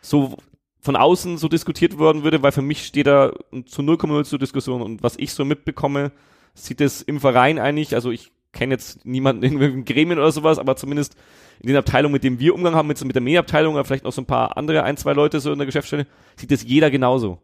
so 0.01 0.37
von 0.81 0.97
außen 0.97 1.39
so 1.39 1.49
diskutiert 1.49 1.99
worden 1.99 2.25
würde, 2.25 2.43
weil 2.43 2.53
für 2.53 2.63
mich 2.63 2.87
steht 2.87 3.07
da 3.07 3.33
zu 3.67 3.83
0,0 3.83 4.25
zur 4.25 4.39
Diskussion 4.39 4.83
und 4.83 5.03
was 5.03 5.17
ich 5.17 5.35
so 5.35 5.45
mitbekomme, 5.45 6.13
sieht 6.55 6.81
es 6.81 7.03
im 7.03 7.21
Verein 7.21 7.59
eigentlich, 7.59 7.95
also 7.95 8.11
ich 8.11 8.33
kenne 8.53 8.75
jetzt 8.75 9.05
niemanden 9.05 9.43
in 9.61 9.85
Gremien 9.85 10.19
oder 10.19 10.33
sowas, 10.33 10.59
aber 10.59 10.77
zumindest 10.77 11.17
in 11.61 11.69
den 11.69 11.77
Abteilungen, 11.77 12.15
mit 12.15 12.25
denen 12.25 12.41
wir 12.41 12.55
Umgang 12.55 12.75
haben, 12.75 12.89
mit, 12.89 13.03
mit 13.05 13.15
der 13.15 13.23
Medienabteilung 13.23 13.75
oder 13.75 13.85
vielleicht 13.85 14.05
noch 14.05 14.13
so 14.13 14.23
ein 14.23 14.27
paar 14.27 14.57
andere, 14.57 14.83
ein, 14.83 14.97
zwei 14.97 15.13
Leute 15.13 15.41
so 15.41 15.53
in 15.53 15.59
der 15.59 15.67
Geschäftsstelle, 15.67 16.07
sieht 16.37 16.51
das 16.51 16.65
jeder 16.65 16.91
genauso. 16.91 17.39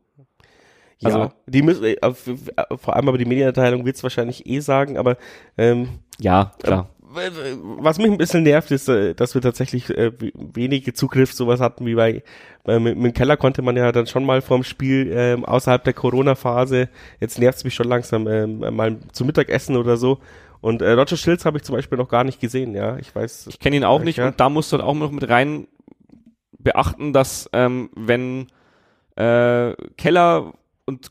Ja, 0.99 1.11
also, 1.11 1.33
die 1.47 1.61
müssen, 1.61 1.85
äh, 1.85 2.15
vor 2.15 2.97
allem 2.97 3.09
aber 3.09 3.19
die 3.19 3.27
Medienabteilung 3.27 3.85
wird 3.85 3.97
es 3.97 4.03
wahrscheinlich 4.03 4.47
eh 4.47 4.61
sagen, 4.61 4.97
aber 4.97 5.19
ähm, 5.59 6.01
ja, 6.19 6.53
klar 6.63 6.89
was 7.17 7.99
mich 7.99 8.11
ein 8.11 8.19
bisschen 8.19 8.43
nervt, 8.43 8.71
ist, 8.71 8.89
äh, 8.89 9.15
dass 9.15 9.35
wir 9.35 9.43
tatsächlich 9.43 9.91
äh, 9.91 10.13
wenige 10.35 10.93
Zugriff 10.93 11.33
sowas 11.33 11.61
hatten 11.61 11.87
wie 11.87 11.95
bei, 11.95 12.23
bei 12.65 12.79
mit, 12.79 12.97
mit, 12.97 13.07
dem 13.07 13.15
Keller 13.15 13.37
konnte 13.37 13.63
man 13.63 13.77
ja 13.77 13.91
dann 13.93 14.07
schon 14.07 14.25
mal 14.25 14.43
vorm 14.43 14.63
Spiel 14.63 15.11
ähm, 15.13 15.45
außerhalb 15.45 15.83
der 15.85 15.95
Corona-Phase, 15.95 16.89
jetzt 17.21 17.39
nervt 17.39 17.59
es 17.59 17.65
mich 17.65 17.75
schon 17.75 17.89
langsam, 17.89 18.29
ähm, 18.29 18.59
mal 18.75 18.99
zu 19.13 19.25
Mittagessen 19.25 19.77
oder 19.77 19.97
so. 19.97 20.19
Und 20.61 20.83
äh, 20.83 20.93
Roger 20.93 21.17
Schilz 21.17 21.45
habe 21.45 21.59
ich 21.59 21.65
zum 21.65 21.75
Beispiel 21.75 21.99
noch 21.99 22.09
gar 22.09 22.25
nicht 22.25 22.41
gesehen, 22.41 22.75
ja. 22.75 22.97
Ich 22.99 23.15
weiß. 23.15 23.49
Ich 23.49 23.59
kenne 23.59 23.77
ihn 23.77 23.85
auch 23.85 24.03
nicht 24.03 24.19
ja. 24.19 24.29
und 24.29 24.41
da 24.41 24.49
musst 24.49 24.73
du 24.73 24.77
dann 24.77 24.87
auch 24.87 24.95
noch 24.95 25.11
mit 25.11 25.29
rein 25.29 25.69
beachten, 26.59 27.13
dass 27.13 27.49
ähm, 27.53 27.91
wenn 27.95 28.49
äh, 29.17 29.75
Keller 29.97 30.55
und 30.87 31.11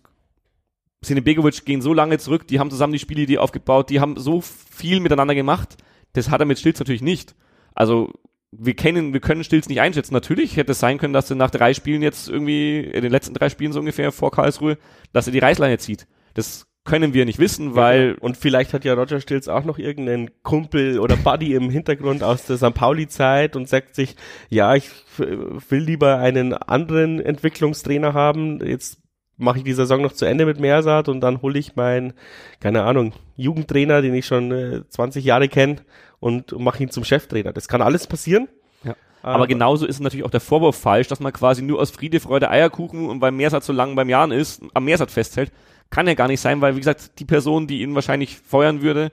Sine 1.01 1.21
Begovic 1.21 1.65
gehen 1.65 1.81
so 1.81 1.93
lange 1.93 2.17
zurück, 2.17 2.47
die 2.47 2.59
haben 2.59 2.71
zusammen 2.71 2.93
die 2.93 2.99
Spiele, 2.99 3.25
die 3.25 3.37
aufgebaut, 3.37 3.89
die 3.89 3.99
haben 3.99 4.17
so 4.17 4.41
viel 4.41 4.99
miteinander 4.99 5.35
gemacht, 5.35 5.77
das 6.15 6.29
hat 6.29 6.39
er 6.39 6.45
mit 6.45 6.59
Stilz 6.59 6.79
natürlich 6.79 7.01
nicht. 7.01 7.35
Also 7.73 8.11
wir 8.51 8.73
kennen, 8.73 9.13
wir 9.13 9.19
können 9.19 9.43
Stilz 9.43 9.67
nicht 9.67 9.81
einschätzen. 9.81 10.13
Natürlich 10.13 10.57
hätte 10.57 10.71
es 10.71 10.79
sein 10.79 10.97
können, 10.97 11.13
dass 11.13 11.29
er 11.29 11.35
nach 11.35 11.51
drei 11.51 11.73
Spielen 11.73 12.01
jetzt 12.01 12.29
irgendwie, 12.29 12.79
in 12.79 13.01
den 13.01 13.11
letzten 13.11 13.33
drei 13.33 13.49
Spielen 13.49 13.73
so 13.73 13.79
ungefähr 13.79 14.11
vor 14.11 14.31
Karlsruhe, 14.31 14.77
dass 15.13 15.27
er 15.27 15.33
die 15.33 15.39
Reißleine 15.39 15.77
zieht. 15.77 16.07
Das 16.33 16.67
können 16.85 17.13
wir 17.13 17.25
nicht 17.25 17.39
wissen, 17.39 17.75
weil. 17.75 18.13
Genau. 18.13 18.25
Und 18.25 18.37
vielleicht 18.37 18.73
hat 18.73 18.85
ja 18.85 18.93
Roger 18.93 19.19
Stilz 19.19 19.47
auch 19.47 19.65
noch 19.65 19.77
irgendeinen 19.77 20.29
Kumpel 20.43 20.99
oder 20.99 21.17
Buddy 21.17 21.53
im 21.53 21.69
Hintergrund 21.69 22.23
aus 22.23 22.45
der 22.45 22.57
St. 22.57 22.73
Pauli-Zeit 22.73 23.55
und 23.55 23.67
sagt 23.67 23.95
sich, 23.95 24.15
ja, 24.49 24.75
ich 24.75 24.89
will 25.17 25.81
lieber 25.81 26.17
einen 26.17 26.53
anderen 26.53 27.19
Entwicklungstrainer 27.19 28.13
haben. 28.13 28.65
Jetzt 28.65 28.99
mache 29.37 29.59
ich 29.59 29.63
die 29.63 29.73
Saison 29.73 30.01
noch 30.01 30.13
zu 30.13 30.25
Ende 30.25 30.45
mit 30.45 30.59
Meersat 30.59 31.09
und 31.09 31.21
dann 31.21 31.41
hole 31.41 31.59
ich 31.59 31.75
meinen, 31.75 32.13
keine 32.59 32.83
Ahnung, 32.83 33.13
Jugendtrainer, 33.35 34.01
den 34.01 34.13
ich 34.13 34.25
schon 34.25 34.51
äh, 34.51 34.81
20 34.89 35.25
Jahre 35.25 35.49
kenne 35.49 35.77
und 36.19 36.57
mache 36.57 36.83
ihn 36.83 36.89
zum 36.89 37.03
Cheftrainer. 37.03 37.53
Das 37.53 37.67
kann 37.67 37.81
alles 37.81 38.07
passieren. 38.07 38.47
Ja. 38.83 38.95
Aber 39.21 39.47
genauso 39.47 39.85
ist 39.85 39.99
natürlich 39.99 40.25
auch 40.25 40.31
der 40.31 40.39
Vorwurf 40.39 40.77
falsch, 40.77 41.07
dass 41.07 41.19
man 41.19 41.33
quasi 41.33 41.61
nur 41.61 41.79
aus 41.79 41.91
Friede, 41.91 42.19
Freude, 42.19 42.49
Eierkuchen 42.49 43.09
und 43.09 43.21
weil 43.21 43.31
Meersat 43.31 43.63
so 43.63 43.73
lange 43.73 43.95
beim 43.95 44.09
Jahren 44.09 44.31
ist, 44.31 44.61
am 44.73 44.85
Meersat 44.85 45.11
festhält. 45.11 45.51
Kann 45.89 46.07
ja 46.07 46.13
gar 46.13 46.27
nicht 46.27 46.41
sein, 46.41 46.61
weil, 46.61 46.75
wie 46.75 46.79
gesagt, 46.79 47.19
die 47.19 47.25
Person, 47.25 47.67
die 47.67 47.81
ihn 47.81 47.95
wahrscheinlich 47.95 48.37
feuern 48.37 48.81
würde, 48.81 49.11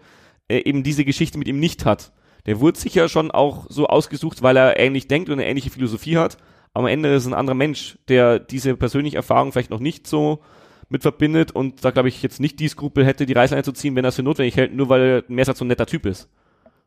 äh, 0.49 0.59
eben 0.59 0.83
diese 0.83 1.05
Geschichte 1.05 1.39
mit 1.39 1.49
ihm 1.49 1.61
nicht 1.61 1.85
hat. 1.85 2.13
Der 2.47 2.61
wurde 2.61 2.79
sicher 2.79 3.09
schon 3.09 3.31
auch 3.31 3.67
so 3.69 3.87
ausgesucht, 3.87 4.43
weil 4.43 4.57
er 4.57 4.79
ähnlich 4.79 5.07
denkt 5.07 5.29
und 5.29 5.35
eine 5.35 5.47
ähnliche 5.47 5.71
Philosophie 5.71 6.17
hat 6.17 6.39
am 6.75 6.87
Ende 6.87 7.15
ist 7.15 7.23
es 7.23 7.29
ein 7.29 7.35
anderer 7.35 7.55
Mensch, 7.55 7.99
der 8.09 8.39
diese 8.39 8.77
persönliche 8.77 9.17
Erfahrung 9.17 9.53
vielleicht 9.53 9.71
noch 9.71 9.81
nicht 9.81 10.07
so 10.07 10.43
mit 10.89 11.03
verbindet 11.03 11.53
und 11.53 11.85
da 11.85 11.91
glaube 11.91 12.09
ich 12.09 12.23
jetzt 12.23 12.41
nicht 12.41 12.61
die 12.61 12.69
Skrupel 12.69 13.05
hätte, 13.05 13.27
die 13.27 13.33
Reißleine 13.33 13.63
zu 13.63 13.73
ziehen, 13.73 13.97
wenn 13.97 14.05
er 14.05 14.09
es 14.09 14.17
für 14.17 14.23
notwendig 14.23 14.57
hält, 14.57 14.75
nur 14.75 14.89
weil 14.89 15.25
Mersat 15.29 15.57
so 15.57 15.65
ein 15.65 15.69
netter 15.69 15.87
Typ 15.87 16.07
ist. 16.07 16.29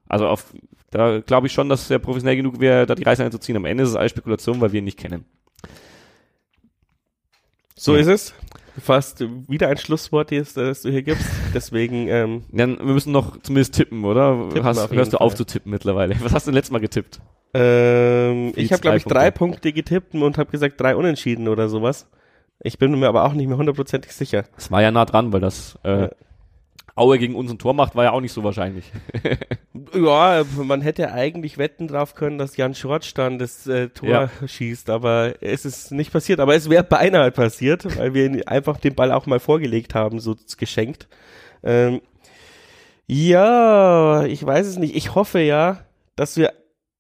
Also 0.08 0.28
auf, 0.28 0.54
da 0.92 1.20
glaube 1.20 1.48
ich 1.48 1.54
schon, 1.54 1.70
dass 1.70 1.90
er 1.90 2.00
professionell 2.00 2.36
genug 2.36 2.60
wäre, 2.60 2.86
da 2.86 2.96
die 2.96 3.04
Reißleine 3.04 3.32
zu 3.32 3.40
ziehen. 3.40 3.58
Am 3.58 3.66
Ende 3.66 3.84
ist 3.84 3.90
es 3.90 3.96
alles 3.96 4.12
Spekulation, 4.12 4.62
weil 4.62 4.72
wir 4.72 4.80
ihn 4.80 4.86
nicht 4.86 5.00
kennen. 5.00 5.26
So 7.76 7.96
ja. 7.96 8.02
ist 8.02 8.08
es. 8.08 8.34
Fast 8.80 9.22
wieder 9.50 9.70
ein 9.70 9.78
Schlusswort, 9.78 10.32
das, 10.32 10.54
das 10.54 10.82
du 10.82 10.90
hier 10.90 11.04
gibst. 11.04 11.26
Deswegen, 11.54 12.08
ähm, 12.08 12.44
Ja, 12.52 12.68
wir 12.68 12.76
müssen 12.84 13.12
noch 13.12 13.40
zumindest 13.42 13.74
tippen, 13.76 14.04
oder? 14.06 14.50
Tippen 14.50 14.64
hast, 14.66 14.92
hörst 14.92 15.14
du 15.14 15.18
Fall. 15.18 15.26
auf 15.28 15.36
zu 15.36 15.46
tippen 15.46 15.72
mittlerweile? 15.72 16.16
Was 16.22 16.34
hast 16.34 16.48
du 16.48 16.52
denn 16.52 16.56
letztes 16.56 16.72
Mal 16.72 16.80
getippt? 16.80 17.20
ähm, 17.54 18.52
ich 18.56 18.72
habe, 18.72 18.82
glaube 18.82 18.98
ich, 18.98 19.06
drei 19.06 19.32
Punkte 19.32 19.72
getippt 19.72 20.14
und 20.14 20.38
habe 20.38 20.52
gesagt 20.52 20.80
drei 20.80 20.96
Unentschieden 20.96 21.48
oder 21.48 21.70
sowas. 21.70 22.08
Ich 22.62 22.78
bin 22.78 22.98
mir 23.00 23.08
aber 23.08 23.24
auch 23.26 23.34
nicht 23.34 23.48
mehr 23.48 23.58
hundertprozentig 23.58 24.12
sicher. 24.14 24.44
Das 24.56 24.72
war 24.72 24.82
ja 24.82 24.92
nah 24.92 25.06
dran, 25.06 25.32
weil 25.34 25.42
das 25.42 25.78
äh, 25.84 26.02
Ja. 26.04 26.10
Aue 26.96 27.20
gegen 27.20 27.36
uns 27.36 27.52
ein 27.52 27.60
Tor 27.60 27.74
macht, 27.74 27.96
war 27.96 28.06
ja 28.06 28.12
auch 28.12 28.22
nicht 28.22 28.34
so 28.34 28.44
wahrscheinlich. 28.44 28.92
Ja, 29.94 30.44
man 30.58 30.82
hätte 30.82 31.12
eigentlich 31.12 31.58
wetten 31.58 31.88
drauf 31.88 32.16
können, 32.16 32.38
dass 32.38 32.58
Jan 32.58 32.76
dann 33.14 33.40
das 33.40 33.68
äh, 33.68 33.90
Tor 33.90 34.10
Ja. 34.10 34.30
schießt, 34.48 34.90
aber 34.90 35.36
es 35.42 35.64
ist 35.66 35.92
nicht 35.92 36.12
passiert. 36.12 36.40
Aber 36.40 36.56
es 36.56 36.70
wäre 36.70 36.84
beinahe 36.84 37.32
passiert, 37.32 37.98
weil 37.98 38.14
wir 38.14 38.26
ihn 38.26 38.44
einfach 38.44 38.78
den 38.78 38.96
Ball 38.96 39.12
auch 39.12 39.26
mal 39.26 39.40
vorgelegt 39.40 39.94
haben, 39.96 40.20
so 40.20 40.36
geschenkt. 40.58 41.08
Ähm, 41.64 42.02
ja, 43.08 44.24
ich 44.26 44.46
weiß 44.46 44.66
es 44.66 44.78
nicht. 44.78 44.96
Ich 44.96 45.14
hoffe 45.16 45.40
ja, 45.40 45.86
dass 46.16 46.38
wir 46.38 46.54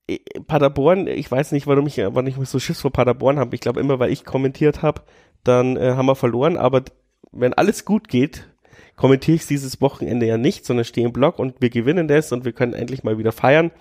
äh, 0.07 0.19
Paderborn, 0.45 1.07
ich 1.07 1.29
weiß 1.29 1.51
nicht, 1.51 1.67
warum 1.67 1.87
ich, 1.87 1.97
wann 1.97 2.27
ich 2.27 2.35
so 2.43 2.59
Schiss 2.59 2.81
vor 2.81 2.91
Paderborn 2.91 3.39
habe. 3.39 3.55
Ich 3.55 3.61
glaube 3.61 3.79
immer, 3.79 3.99
weil 3.99 4.11
ich 4.11 4.23
kommentiert 4.25 4.81
habe, 4.81 5.01
dann 5.43 5.77
äh, 5.77 5.93
haben 5.95 6.05
wir 6.05 6.15
verloren. 6.15 6.57
Aber 6.57 6.83
wenn 7.31 7.53
alles 7.53 7.85
gut 7.85 8.07
geht, 8.07 8.47
kommentiere 8.95 9.35
ich 9.35 9.45
dieses 9.47 9.81
Wochenende 9.81 10.25
ja 10.25 10.37
nicht, 10.37 10.65
sondern 10.65 10.85
stehe 10.85 11.05
im 11.07 11.13
Block 11.13 11.39
und 11.39 11.55
wir 11.61 11.69
gewinnen 11.69 12.07
das 12.07 12.31
und 12.31 12.45
wir 12.45 12.53
können 12.53 12.73
endlich 12.73 13.03
mal 13.03 13.17
wieder 13.17 13.31
feiern. 13.31 13.71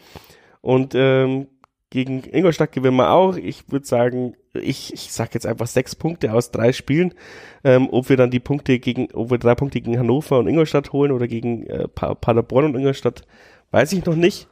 Und 0.60 0.94
ähm, 0.94 1.46
gegen 1.90 2.24
Ingolstadt 2.24 2.72
gewinnen 2.72 2.96
wir 2.96 3.10
auch. 3.10 3.36
Ich 3.36 3.70
würde 3.70 3.86
sagen, 3.86 4.34
ich, 4.54 4.92
ich 4.92 5.12
sag 5.12 5.34
jetzt 5.34 5.46
einfach 5.46 5.66
sechs 5.68 5.94
Punkte 5.94 6.32
aus 6.32 6.50
drei 6.50 6.72
Spielen. 6.72 7.14
Ähm, 7.62 7.88
ob 7.90 8.08
wir 8.08 8.16
dann 8.16 8.30
die 8.30 8.40
Punkte 8.40 8.78
gegen, 8.80 9.08
ob 9.12 9.30
wir 9.30 9.38
drei 9.38 9.54
Punkte 9.54 9.80
gegen 9.80 9.98
Hannover 9.98 10.38
und 10.38 10.48
Ingolstadt 10.48 10.92
holen 10.92 11.12
oder 11.12 11.28
gegen 11.28 11.66
äh, 11.66 11.86
Pa- 11.86 12.14
Paderborn 12.14 12.64
und 12.66 12.74
Ingolstadt, 12.76 13.22
weiß 13.70 13.92
ich 13.92 14.04
noch 14.06 14.16
nicht. 14.16 14.48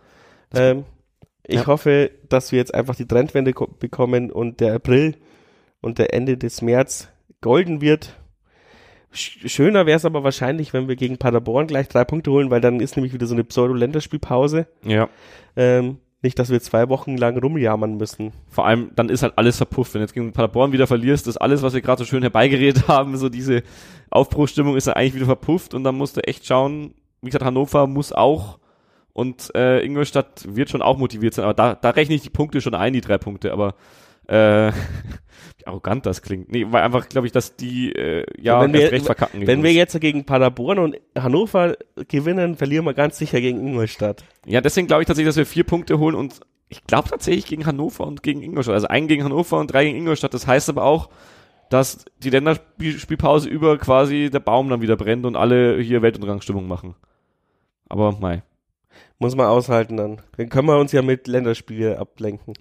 Ähm, 0.55 0.85
ich 1.45 1.57
Ja. 1.61 1.67
hoffe, 1.67 2.11
dass 2.29 2.53
wir 2.53 2.59
jetzt 2.61 2.75
einfach 2.75 2.95
die 2.95 3.07
Trendwende 3.07 3.53
ko- 3.53 3.67
bekommen 3.67 4.31
und 4.31 4.61
der 4.61 4.75
April 4.75 5.17
und 5.81 5.99
der 5.99 6.15
Ende 6.15 6.37
des 6.37 6.63
März 6.63 7.09
golden 7.41 7.81
wird. 7.81 8.21
Sch- 9.15 9.49
Schöner 9.49 9.87
wäre 9.87 9.97
es 9.97 10.05
aber 10.05 10.25
wahrscheinlich, 10.25 10.73
wenn 10.73 10.89
wir 10.89 10.97
gegen 10.97 11.19
Paderborn 11.19 11.67
gleich 11.67 11.89
drei 11.89 12.05
Punkte 12.05 12.31
holen, 12.31 12.51
weil 12.51 12.61
dann 12.61 12.81
ist 12.81 12.97
nämlich 12.97 13.13
wieder 13.13 13.27
so 13.27 13.35
eine 13.35 13.45
Pseudo-Länderspielpause. 13.45 14.67
Ja. 14.85 15.09
Ähm, 15.57 15.99
nicht, 16.23 16.39
dass 16.39 16.51
wir 16.51 16.61
zwei 16.61 16.89
Wochen 16.89 17.17
lang 17.17 17.37
rumjammern 17.37 17.97
müssen. 17.97 18.33
Vor 18.49 18.65
allem, 18.67 18.91
dann 18.95 19.09
ist 19.09 19.23
halt 19.25 19.33
alles 19.37 19.57
verpufft. 19.57 19.93
Wenn 19.93 20.01
du 20.01 20.05
jetzt 20.05 20.15
gegen 20.15 20.33
Paderborn 20.33 20.71
wieder 20.73 20.87
verlierst, 20.87 21.27
ist 21.27 21.37
alles, 21.37 21.63
was 21.63 21.75
wir 21.75 21.81
gerade 21.81 21.99
so 21.99 22.05
schön 22.05 22.23
herbeigeredet 22.23 22.87
haben, 22.89 23.17
so 23.17 23.29
diese 23.29 23.63
Aufbruchstimmung 24.11 24.77
ist 24.77 24.87
dann 24.87 24.95
eigentlich 24.95 25.15
wieder 25.17 25.27
verpufft 25.27 25.75
und 25.75 25.83
dann 25.85 25.97
musst 25.97 26.17
du 26.17 26.21
echt 26.21 26.47
schauen, 26.47 26.95
wie 27.23 27.27
gesagt, 27.27 27.45
Hannover 27.45 27.87
muss 27.87 28.13
auch 28.13 28.59
und 29.13 29.55
äh, 29.55 29.85
Ingolstadt 29.85 30.45
wird 30.49 30.71
schon 30.71 30.81
auch 30.83 30.97
motiviert 30.97 31.35
sein, 31.35 31.45
aber 31.45 31.55
da, 31.55 31.75
da 31.75 31.91
rechne 31.91 32.15
ich 32.15 32.23
die 32.23 32.31
Punkte 32.31 32.61
schon 32.61 32.75
ein, 32.75 32.93
die 32.93 33.01
drei 33.01 33.19
Punkte, 33.19 33.53
aber 33.53 33.75
äh, 34.29 34.73
wie 35.59 35.67
arrogant 35.67 36.07
das 36.07 36.23
klingt. 36.23 36.51
Nee, 36.51 36.67
weil 36.71 36.83
einfach, 36.83 37.09
glaube 37.09 37.27
ich, 37.27 37.33
dass 37.33 37.57
die 37.57 37.93
äh, 37.93 38.25
ja 38.41 38.61
Wenn 38.61 38.73
wir- 38.73 38.91
recht 38.93 39.07
verkacken. 39.07 39.47
Wenn 39.47 39.63
wir 39.63 39.71
uns. 39.71 39.77
jetzt 39.77 40.01
gegen 40.01 40.25
Paderborn 40.25 40.79
und 40.79 40.97
Hannover 41.19 41.77
gewinnen, 42.09 42.57
verlieren 42.57 42.85
wir 42.85 42.95
ganz 42.95 43.19
sicher 43.19 43.41
gegen 43.41 43.61
Ingolstadt. 43.67 44.25
Ja, 44.47 44.61
deswegen 44.61 44.87
glaube 44.87 45.03
ich 45.03 45.07
tatsächlich, 45.07 45.29
dass 45.31 45.37
wir 45.37 45.47
vier 45.47 45.65
Punkte 45.65 45.99
holen 45.99 46.15
und 46.15 46.41
ich 46.69 46.85
glaube 46.85 47.09
tatsächlich 47.11 47.47
gegen 47.47 47.67
Hannover 47.67 48.07
und 48.07 48.23
gegen 48.23 48.43
Ingolstadt. 48.43 48.75
Also 48.75 48.89
einen 48.89 49.07
gegen 49.07 49.25
Hannover 49.25 49.59
und 49.59 49.73
drei 49.73 49.85
gegen 49.85 49.99
Ingolstadt. 49.99 50.33
Das 50.33 50.47
heißt 50.47 50.69
aber 50.71 50.85
auch, 50.85 51.11
dass 51.69 52.05
die 52.19 52.31
Länderspielpause 52.31 53.49
über 53.49 53.77
quasi 53.79 54.31
der 54.33 54.41
Baum 54.41 54.69
dann 54.69 54.81
wieder 54.83 54.97
brennt 54.97 55.27
und 55.27 55.37
alle 55.37 55.79
hier 55.81 56.03
Weltuntergangsstimmung 56.03 56.67
machen. 56.67 56.95
Aber 57.89 58.13
mei. 58.13 58.43
Muss 59.19 59.37
man 59.37 59.47
aushalten 59.47 59.97
dann. 59.97 60.21
Dann 60.37 60.49
können 60.49 60.67
wir 60.67 60.79
uns 60.79 60.93
ja 60.93 61.03
mit 61.03 61.29
Länderspiele 61.29 61.99
ablenken. 61.99 62.55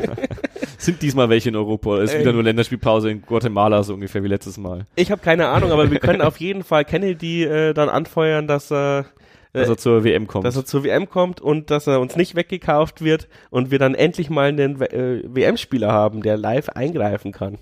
Sind 0.78 1.02
diesmal 1.02 1.28
welche 1.28 1.48
in 1.48 1.56
Europa 1.56 2.00
ist 2.00 2.14
Ey. 2.14 2.20
wieder 2.20 2.32
nur 2.32 2.44
Länderspielpause 2.44 3.10
in 3.10 3.22
Guatemala 3.22 3.82
so 3.82 3.94
ungefähr 3.94 4.22
wie 4.22 4.28
letztes 4.28 4.58
Mal? 4.58 4.86
Ich 4.94 5.10
habe 5.10 5.20
keine 5.20 5.48
Ahnung, 5.48 5.72
aber 5.72 5.90
wir 5.90 5.98
können 5.98 6.22
auf 6.22 6.38
jeden 6.38 6.62
Fall 6.62 6.84
Kennedy 6.84 7.42
äh, 7.44 7.74
dann 7.74 7.88
anfeuern, 7.88 8.46
dass 8.46 8.70
er, 8.70 9.00
äh, 9.00 9.04
Dass 9.52 9.68
er 9.68 9.76
zur 9.78 10.04
WM 10.04 10.26
kommt. 10.26 10.44
dass 10.44 10.56
er 10.56 10.64
zur 10.64 10.84
WM 10.84 11.08
kommt 11.08 11.40
und 11.40 11.70
dass 11.70 11.86
er 11.86 12.00
uns 12.00 12.16
nicht 12.16 12.34
weggekauft 12.34 13.02
wird 13.02 13.28
und 13.50 13.70
wir 13.70 13.78
dann 13.78 13.94
endlich 13.94 14.28
mal 14.28 14.48
einen 14.48 14.80
äh, 14.82 15.22
WM-Spieler 15.24 15.90
haben, 15.90 16.22
der 16.22 16.36
live 16.36 16.68
eingreifen 16.68 17.32
kann. 17.32 17.58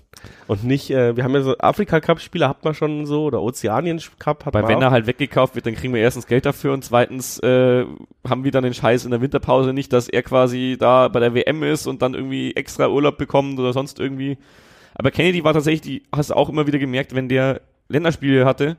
Und 0.47 0.63
nicht, 0.63 0.91
äh, 0.91 1.15
wir 1.15 1.23
haben 1.23 1.33
ja 1.33 1.41
so 1.41 1.57
Afrika-Cup-Spieler 1.57 2.49
hat 2.49 2.65
man 2.65 2.73
schon 2.73 3.05
so 3.05 3.23
oder 3.23 3.41
Ozeanien-Cup 3.41 4.45
hat 4.45 4.53
Weil 4.53 4.63
man 4.63 4.71
wenn 4.71 4.77
auch. 4.79 4.81
er 4.83 4.91
halt 4.91 5.07
weggekauft 5.07 5.55
wird, 5.55 5.65
dann 5.65 5.75
kriegen 5.75 5.93
wir 5.93 6.01
erstens 6.01 6.27
Geld 6.27 6.45
dafür 6.45 6.73
und 6.73 6.83
zweitens 6.83 7.39
äh, 7.39 7.85
haben 8.27 8.43
wir 8.43 8.51
dann 8.51 8.63
den 8.63 8.73
Scheiß 8.73 9.05
in 9.05 9.11
der 9.11 9.21
Winterpause 9.21 9.73
nicht, 9.73 9.93
dass 9.93 10.09
er 10.09 10.23
quasi 10.23 10.75
da 10.77 11.07
bei 11.07 11.19
der 11.19 11.33
WM 11.33 11.63
ist 11.63 11.87
und 11.87 12.01
dann 12.01 12.13
irgendwie 12.13 12.55
extra 12.55 12.89
Urlaub 12.89 13.17
bekommt 13.17 13.59
oder 13.59 13.71
sonst 13.73 13.99
irgendwie. 13.99 14.37
Aber 14.95 15.11
Kennedy 15.11 15.43
war 15.43 15.53
tatsächlich, 15.53 15.81
die 15.81 16.03
hast 16.13 16.31
du 16.31 16.35
auch 16.35 16.49
immer 16.49 16.67
wieder 16.67 16.79
gemerkt, 16.79 17.15
wenn 17.15 17.29
der 17.29 17.61
Länderspiele 17.87 18.45
hatte, 18.45 18.77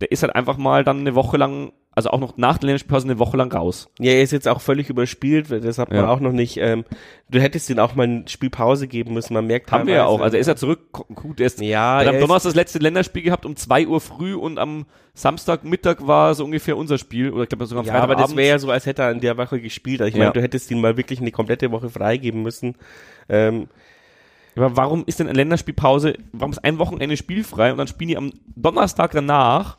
der 0.00 0.12
ist 0.12 0.22
halt 0.22 0.34
einfach 0.34 0.56
mal 0.56 0.84
dann 0.84 1.00
eine 1.00 1.14
Woche 1.14 1.36
lang, 1.36 1.72
also 1.94 2.10
auch 2.10 2.18
noch 2.20 2.36
nach 2.36 2.58
der 2.58 2.66
Länderspielpause 2.68 3.06
eine 3.06 3.18
Woche 3.18 3.36
lang 3.36 3.52
raus. 3.52 3.88
Ja, 3.98 4.12
er 4.12 4.22
ist 4.22 4.32
jetzt 4.32 4.48
auch 4.48 4.60
völlig 4.60 4.90
überspielt, 4.90 5.50
das 5.50 5.78
hat 5.78 5.90
man 5.90 5.98
Ja. 6.00 6.08
auch 6.08 6.20
noch 6.20 6.32
nicht. 6.32 6.56
Ähm, 6.56 6.84
du 7.30 7.40
hättest 7.40 7.70
ihn 7.70 7.78
auch 7.78 7.94
mal 7.94 8.02
eine 8.04 8.24
Spielpause 8.28 8.88
geben 8.88 9.14
müssen. 9.14 9.34
Man 9.34 9.46
merkt 9.46 9.70
Haben 9.70 9.86
wir 9.86 9.94
ja 9.94 10.06
auch. 10.06 10.20
Also 10.20 10.36
er 10.36 10.40
ist 10.40 10.46
ja 10.48 10.56
zurück, 10.56 10.80
gut, 11.14 11.38
der 11.38 11.46
ist 11.46 11.60
ja, 11.60 12.00
Er 12.00 12.06
hat 12.08 12.14
er 12.14 12.14
am 12.14 12.20
Donnerstag 12.20 12.50
das 12.50 12.56
letzte 12.56 12.78
Länderspiel 12.80 13.22
gehabt 13.22 13.46
um 13.46 13.54
2 13.56 13.86
Uhr 13.86 14.00
früh 14.00 14.34
und 14.34 14.58
am 14.58 14.86
Samstagmittag 15.14 15.98
war 16.00 16.34
so 16.34 16.44
ungefähr 16.44 16.76
unser 16.76 16.98
Spiel. 16.98 17.30
Oder 17.30 17.44
ich 17.44 17.48
glaube 17.48 17.66
sogar 17.66 17.82
am 17.82 17.86
ja, 17.86 17.94
aber 18.02 18.16
das 18.16 18.34
wäre 18.34 18.48
ja 18.48 18.58
so, 18.58 18.70
als 18.70 18.86
hätte 18.86 19.02
er 19.02 19.12
in 19.12 19.20
der 19.20 19.36
Woche 19.36 19.60
gespielt. 19.60 20.00
Also 20.00 20.08
ich 20.08 20.14
Ja. 20.14 20.20
meine, 20.20 20.32
du 20.32 20.42
hättest 20.42 20.70
ihn 20.72 20.80
mal 20.80 20.96
wirklich 20.96 21.20
eine 21.20 21.30
komplette 21.30 21.70
Woche 21.70 21.88
freigeben 21.88 22.42
müssen. 22.42 22.74
Ähm, 23.28 23.68
Aber 24.56 24.76
warum 24.76 25.02
ist 25.06 25.18
denn 25.18 25.26
eine 25.28 25.36
Länderspielpause, 25.36 26.14
warum 26.32 26.52
ist 26.52 26.64
ein 26.64 26.78
Wochenende 26.78 27.16
spielfrei 27.16 27.72
und 27.72 27.78
dann 27.78 27.88
spielen 27.88 28.08
die 28.08 28.16
am 28.16 28.32
Donnerstag 28.54 29.10
danach, 29.12 29.78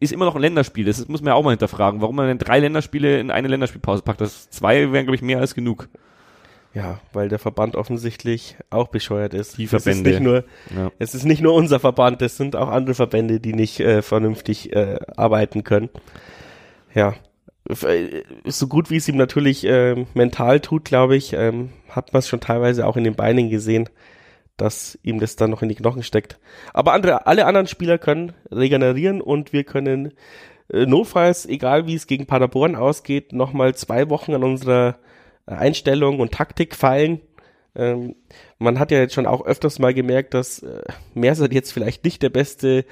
ist 0.00 0.12
immer 0.12 0.24
noch 0.24 0.34
ein 0.36 0.40
Länderspiel. 0.42 0.84
Das 0.84 1.06
muss 1.08 1.20
man 1.22 1.28
ja 1.28 1.34
auch 1.34 1.42
mal 1.42 1.50
hinterfragen, 1.50 2.00
warum 2.00 2.16
man 2.16 2.28
denn 2.28 2.38
drei 2.38 2.58
Länderspiele 2.60 3.18
in 3.20 3.30
eine 3.30 3.48
Länderspielpause 3.48 4.02
packt. 4.02 4.20
Das 4.20 4.48
zwei 4.50 4.92
wären, 4.92 5.04
glaube 5.06 5.16
ich, 5.16 5.22
mehr 5.22 5.38
als 5.40 5.54
genug. 5.54 5.88
ja, 6.74 7.00
weil 7.12 7.28
der 7.28 7.38
Verband 7.40 7.74
offensichtlich 7.76 8.56
auch 8.70 8.88
bescheuert 8.88 9.34
ist. 9.34 9.58
Die 9.58 9.64
Es 9.64 9.72
ist 9.72 9.82
Verbände. 9.84 10.10
nicht 10.10 10.20
nur, 10.20 10.44
Ja. 10.76 10.92
es 10.98 11.14
ist 11.14 11.24
nicht 11.24 11.40
nur 11.42 11.54
unser 11.54 11.80
Verband, 11.80 12.22
es 12.22 12.36
sind 12.36 12.54
auch 12.54 12.68
andere 12.68 12.94
Verbände, 12.94 13.40
die 13.40 13.54
nicht 13.54 13.80
äh, 13.80 14.02
vernünftig 14.02 14.72
äh, 14.76 14.98
arbeiten 15.16 15.64
können. 15.64 15.88
Ja. 16.94 17.14
Äh, 17.68 18.22
So 18.44 18.68
gut 18.68 18.90
wie 18.90 18.96
es 18.96 19.08
ihm 19.08 19.16
natürlich 19.16 19.64
ähm, 19.64 20.06
mental 20.14 20.60
tut, 20.60 20.84
glaube 20.84 21.16
ich, 21.16 21.32
ähm, 21.32 21.70
hat 21.88 22.12
man 22.12 22.20
es 22.20 22.28
schon 22.28 22.40
teilweise 22.40 22.86
auch 22.86 22.96
in 22.96 23.04
den 23.04 23.14
Beinen 23.16 23.50
gesehen, 23.50 23.88
dass 24.58 24.98
ihm 25.02 25.18
das 25.18 25.36
dann 25.36 25.50
noch 25.50 25.62
in 25.62 25.70
die 25.70 25.74
Knochen 25.74 26.02
steckt. 26.02 26.38
Aber 26.74 26.92
andere, 26.92 27.26
alle 27.26 27.46
anderen 27.46 27.66
Spieler 27.66 27.96
können 27.96 28.32
regenerieren 28.50 29.22
und 29.22 29.54
wir 29.54 29.64
können 29.64 30.12
äh, 30.70 30.84
notfalls, 30.84 31.46
egal 31.46 31.86
wie 31.86 31.94
es 31.94 32.06
gegen 32.06 32.26
Paderborn 32.26 32.76
ausgeht, 32.76 33.32
nochmal 33.32 33.74
zwei 33.74 34.10
Wochen 34.10 34.34
an 34.34 34.44
unserer 34.44 34.98
äh, 35.46 35.52
Einstellung 35.52 36.20
und 36.20 36.32
Taktik 36.32 36.74
feilen. 36.74 37.20
Ähm, 37.74 38.16
man 38.58 38.78
hat 38.78 38.90
ja 38.90 38.98
jetzt 38.98 39.14
schon 39.14 39.26
auch 39.26 39.46
öfters 39.46 39.78
mal 39.78 39.94
gemerkt, 39.94 40.34
dass 40.34 40.62
äh, 40.62 40.82
Mersat 41.14 41.52
jetzt 41.52 41.72
vielleicht 41.72 42.04
nicht 42.04 42.22
der 42.22 42.30
beste 42.30 42.84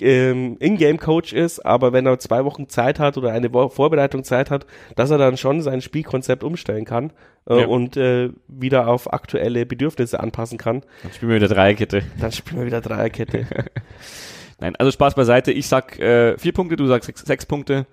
ähm, 0.00 0.56
Ingame-Coach 0.60 1.32
ist, 1.32 1.64
aber 1.64 1.92
wenn 1.92 2.06
er 2.06 2.18
zwei 2.18 2.44
Wochen 2.44 2.68
Zeit 2.68 2.98
hat 2.98 3.16
oder 3.16 3.32
eine 3.32 3.52
Wo 3.52 3.68
Vorbereitung 3.68 4.24
Zeit 4.24 4.50
hat, 4.50 4.66
dass 4.94 5.10
er 5.10 5.18
dann 5.18 5.36
schon 5.36 5.62
sein 5.62 5.80
Spielkonzept 5.80 6.44
umstellen 6.44 6.84
kann 6.84 7.12
äh, 7.48 7.60
Ja. 7.60 7.66
und 7.66 7.96
äh, 7.96 8.30
wieder 8.48 8.88
auf 8.88 9.12
aktuelle 9.12 9.66
Bedürfnisse 9.66 10.20
anpassen 10.20 10.58
kann. 10.58 10.82
Dann 11.02 11.12
spielen 11.12 11.30
wir 11.30 11.36
wieder 11.36 11.48
Dreierkette. 11.48 12.02
Dann 12.20 12.32
spielen 12.32 12.60
wir 12.60 12.66
wieder 12.66 12.80
Dreierkette. 12.80 13.46
Nein, 14.60 14.74
also 14.76 14.90
Spaß 14.90 15.14
beiseite. 15.14 15.52
Ich 15.52 15.66
sag 15.68 15.98
äh, 15.98 16.38
vier 16.38 16.52
Punkte, 16.52 16.76
du 16.76 16.86
sagst 16.86 17.06
sechs, 17.06 17.20
sechs 17.22 17.46
Punkte. 17.46 17.86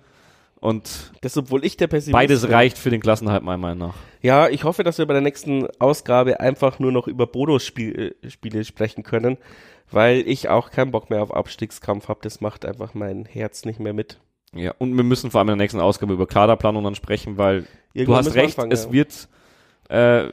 Und 0.64 1.12
das, 1.20 1.36
obwohl 1.36 1.62
ich 1.62 1.76
der 1.76 1.88
Pessimist 1.88 2.14
beides 2.14 2.48
reicht 2.48 2.78
für 2.78 2.88
den 2.88 3.02
Klassenhalt, 3.02 3.42
meiner 3.42 3.58
Meinung 3.58 3.88
nach. 3.88 3.94
Ja, 4.22 4.48
ich 4.48 4.64
hoffe, 4.64 4.82
dass 4.82 4.96
wir 4.96 5.04
bei 5.04 5.12
der 5.12 5.20
nächsten 5.20 5.68
Ausgabe 5.78 6.40
einfach 6.40 6.78
nur 6.78 6.90
noch 6.90 7.06
über 7.06 7.26
Bodos-Spiele 7.26 8.14
Spiele 8.28 8.64
sprechen 8.64 9.02
können, 9.02 9.36
weil 9.90 10.26
ich 10.26 10.48
auch 10.48 10.70
keinen 10.70 10.90
Bock 10.90 11.10
mehr 11.10 11.22
auf 11.22 11.34
Abstiegskampf 11.34 12.08
habe. 12.08 12.20
Das 12.22 12.40
macht 12.40 12.64
einfach 12.64 12.94
mein 12.94 13.26
Herz 13.26 13.66
nicht 13.66 13.78
mehr 13.78 13.92
mit. 13.92 14.20
Ja, 14.54 14.72
und 14.78 14.96
wir 14.96 15.04
müssen 15.04 15.30
vor 15.30 15.40
allem 15.40 15.50
in 15.50 15.58
der 15.58 15.64
nächsten 15.64 15.80
Ausgabe 15.80 16.14
über 16.14 16.26
Kaderplanung 16.26 16.82
dann 16.82 16.94
sprechen, 16.94 17.36
weil 17.36 17.60
du 17.60 17.68
Irgendwann 17.92 18.20
hast 18.20 18.24
müssen 18.24 18.36
wir 18.36 18.42
recht, 18.44 18.58
anfangen, 18.58 18.72
es 18.72 18.86
ja. 18.86 18.92
wird 18.92 19.28
äh, 19.90 20.30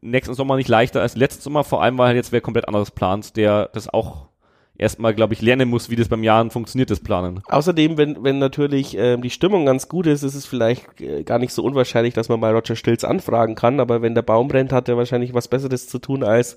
nächsten 0.00 0.32
Sommer 0.32 0.56
nicht 0.56 0.68
leichter 0.68 1.02
als 1.02 1.14
letzten 1.14 1.42
Sommer, 1.42 1.62
vor 1.62 1.82
allem 1.82 1.98
weil 1.98 2.06
halt 2.06 2.16
jetzt 2.16 2.32
wer 2.32 2.40
komplett 2.40 2.68
anderes 2.68 2.90
plant, 2.90 3.36
der 3.36 3.68
das 3.74 3.92
auch 3.92 4.28
erstmal, 4.76 5.14
glaube 5.14 5.34
ich, 5.34 5.42
lernen 5.42 5.68
muss, 5.68 5.90
wie 5.90 5.96
das 5.96 6.08
beim 6.08 6.22
Jahren 6.22 6.50
funktioniert, 6.50 6.90
das 6.90 7.00
Planen. 7.00 7.42
Außerdem, 7.46 7.96
wenn, 7.96 8.24
wenn 8.24 8.38
natürlich 8.38 8.96
ähm, 8.96 9.22
die 9.22 9.30
Stimmung 9.30 9.66
ganz 9.66 9.88
gut 9.88 10.06
ist, 10.06 10.22
ist 10.22 10.34
es 10.34 10.46
vielleicht 10.46 11.00
äh, 11.00 11.22
gar 11.22 11.38
nicht 11.38 11.52
so 11.52 11.62
unwahrscheinlich, 11.62 12.14
dass 12.14 12.28
man 12.28 12.40
mal 12.40 12.54
Roger 12.54 12.76
Stilz 12.76 13.04
anfragen 13.04 13.54
kann, 13.54 13.80
aber 13.80 14.02
wenn 14.02 14.14
der 14.14 14.22
Baum 14.22 14.48
brennt, 14.48 14.72
hat 14.72 14.88
er 14.88 14.96
wahrscheinlich 14.96 15.34
was 15.34 15.48
Besseres 15.48 15.88
zu 15.88 15.98
tun, 15.98 16.24
als 16.24 16.56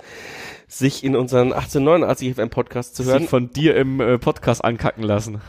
sich 0.68 1.04
in 1.04 1.16
unseren 1.16 1.54
1889 1.54 2.36
FM 2.36 2.50
Podcast 2.50 2.96
zu 2.96 3.06
hören. 3.06 3.22
Sich 3.22 3.30
von 3.30 3.52
dir 3.52 3.76
im 3.78 4.02
äh, 4.02 4.18
Podcast 4.18 4.64
ankacken 4.66 5.04
lassen. 5.04 5.40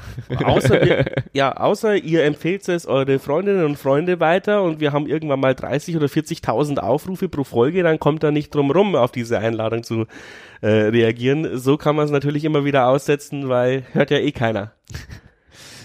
Außer 0.44 0.80
wir, 0.80 1.12
ja, 1.32 1.56
außer 1.56 1.96
ihr 1.96 2.24
empfehlt 2.24 2.68
es 2.68 2.86
eure 2.86 3.18
Freundinnen 3.18 3.64
und 3.64 3.76
Freunde 3.76 4.20
weiter 4.20 4.62
und 4.62 4.78
wir 4.78 4.92
haben 4.92 5.08
irgendwann 5.08 5.40
mal 5.40 5.56
30 5.56 5.96
oder 5.96 6.06
40.000 6.06 6.78
Aufrufe 6.78 7.28
pro 7.28 7.42
Folge, 7.42 7.82
dann 7.82 7.98
kommt 7.98 8.22
da 8.22 8.30
nicht 8.30 8.54
drum 8.54 8.70
rum, 8.70 8.94
auf 8.94 9.10
diese 9.10 9.38
Einladung 9.40 9.82
zu 9.82 10.06
äh, 10.60 10.68
reagieren. 10.68 11.58
So 11.58 11.76
kann 11.76 11.96
man 11.96 12.04
es 12.04 12.12
natürlich 12.12 12.44
immer 12.44 12.64
wieder 12.64 12.86
aussetzen, 12.86 13.48
weil 13.48 13.84
hört 13.92 14.12
ja 14.12 14.18
eh 14.18 14.30
keiner. 14.30 14.72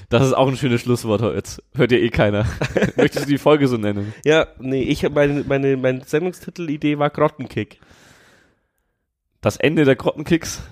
Das 0.10 0.28
ist 0.28 0.34
auch 0.34 0.48
ein 0.48 0.58
schönes 0.58 0.82
Schlusswort 0.82 1.22
jetzt. 1.34 1.64
Hört 1.74 1.92
ja 1.92 1.98
eh 1.98 2.10
keiner. 2.10 2.46
Möchtest 2.98 3.26
du 3.26 3.30
die 3.32 3.40
Folge 3.40 3.68
so 3.68 3.78
nennen? 3.78 4.14
Ja, 4.24 4.46
nee, 4.60 4.84
ich 4.84 5.10
meine, 5.10 5.44
meine, 5.48 5.76
meine 5.76 6.02
Sendungstitel-Idee 6.06 7.00
war 7.00 7.10
Grottenkick. 7.10 7.80
Das 9.44 9.58
Ende 9.58 9.84
der 9.84 9.98
Grottenkicks? 9.98 10.64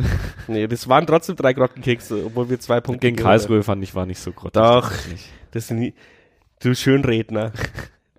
Nee, 0.47 0.65
das 0.65 0.88
waren 0.88 1.05
trotzdem 1.05 1.36
drei 1.36 1.51
Grottenkicks, 1.51 2.09
obwohl 2.11 2.49
wir 2.49 2.59
zwei 2.59 2.80
Punkte 2.80 3.05
Gegen 3.05 3.17
Karlsruhe 3.17 3.63
fand 3.63 3.84
ich 3.84 3.93
war 3.93 4.05
nicht 4.05 4.19
so 4.19 4.32
grottig. 4.32 4.53
Doch, 4.53 4.91
das 5.51 5.67
sind 5.67 5.80
nie, 5.80 5.93
du 6.61 6.74
Schönredner. 6.74 7.51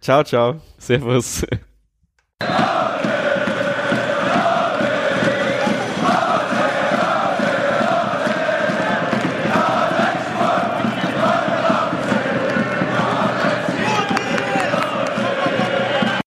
ciao, 0.01 0.23
ciao. 0.23 0.61
Servus. 0.79 1.47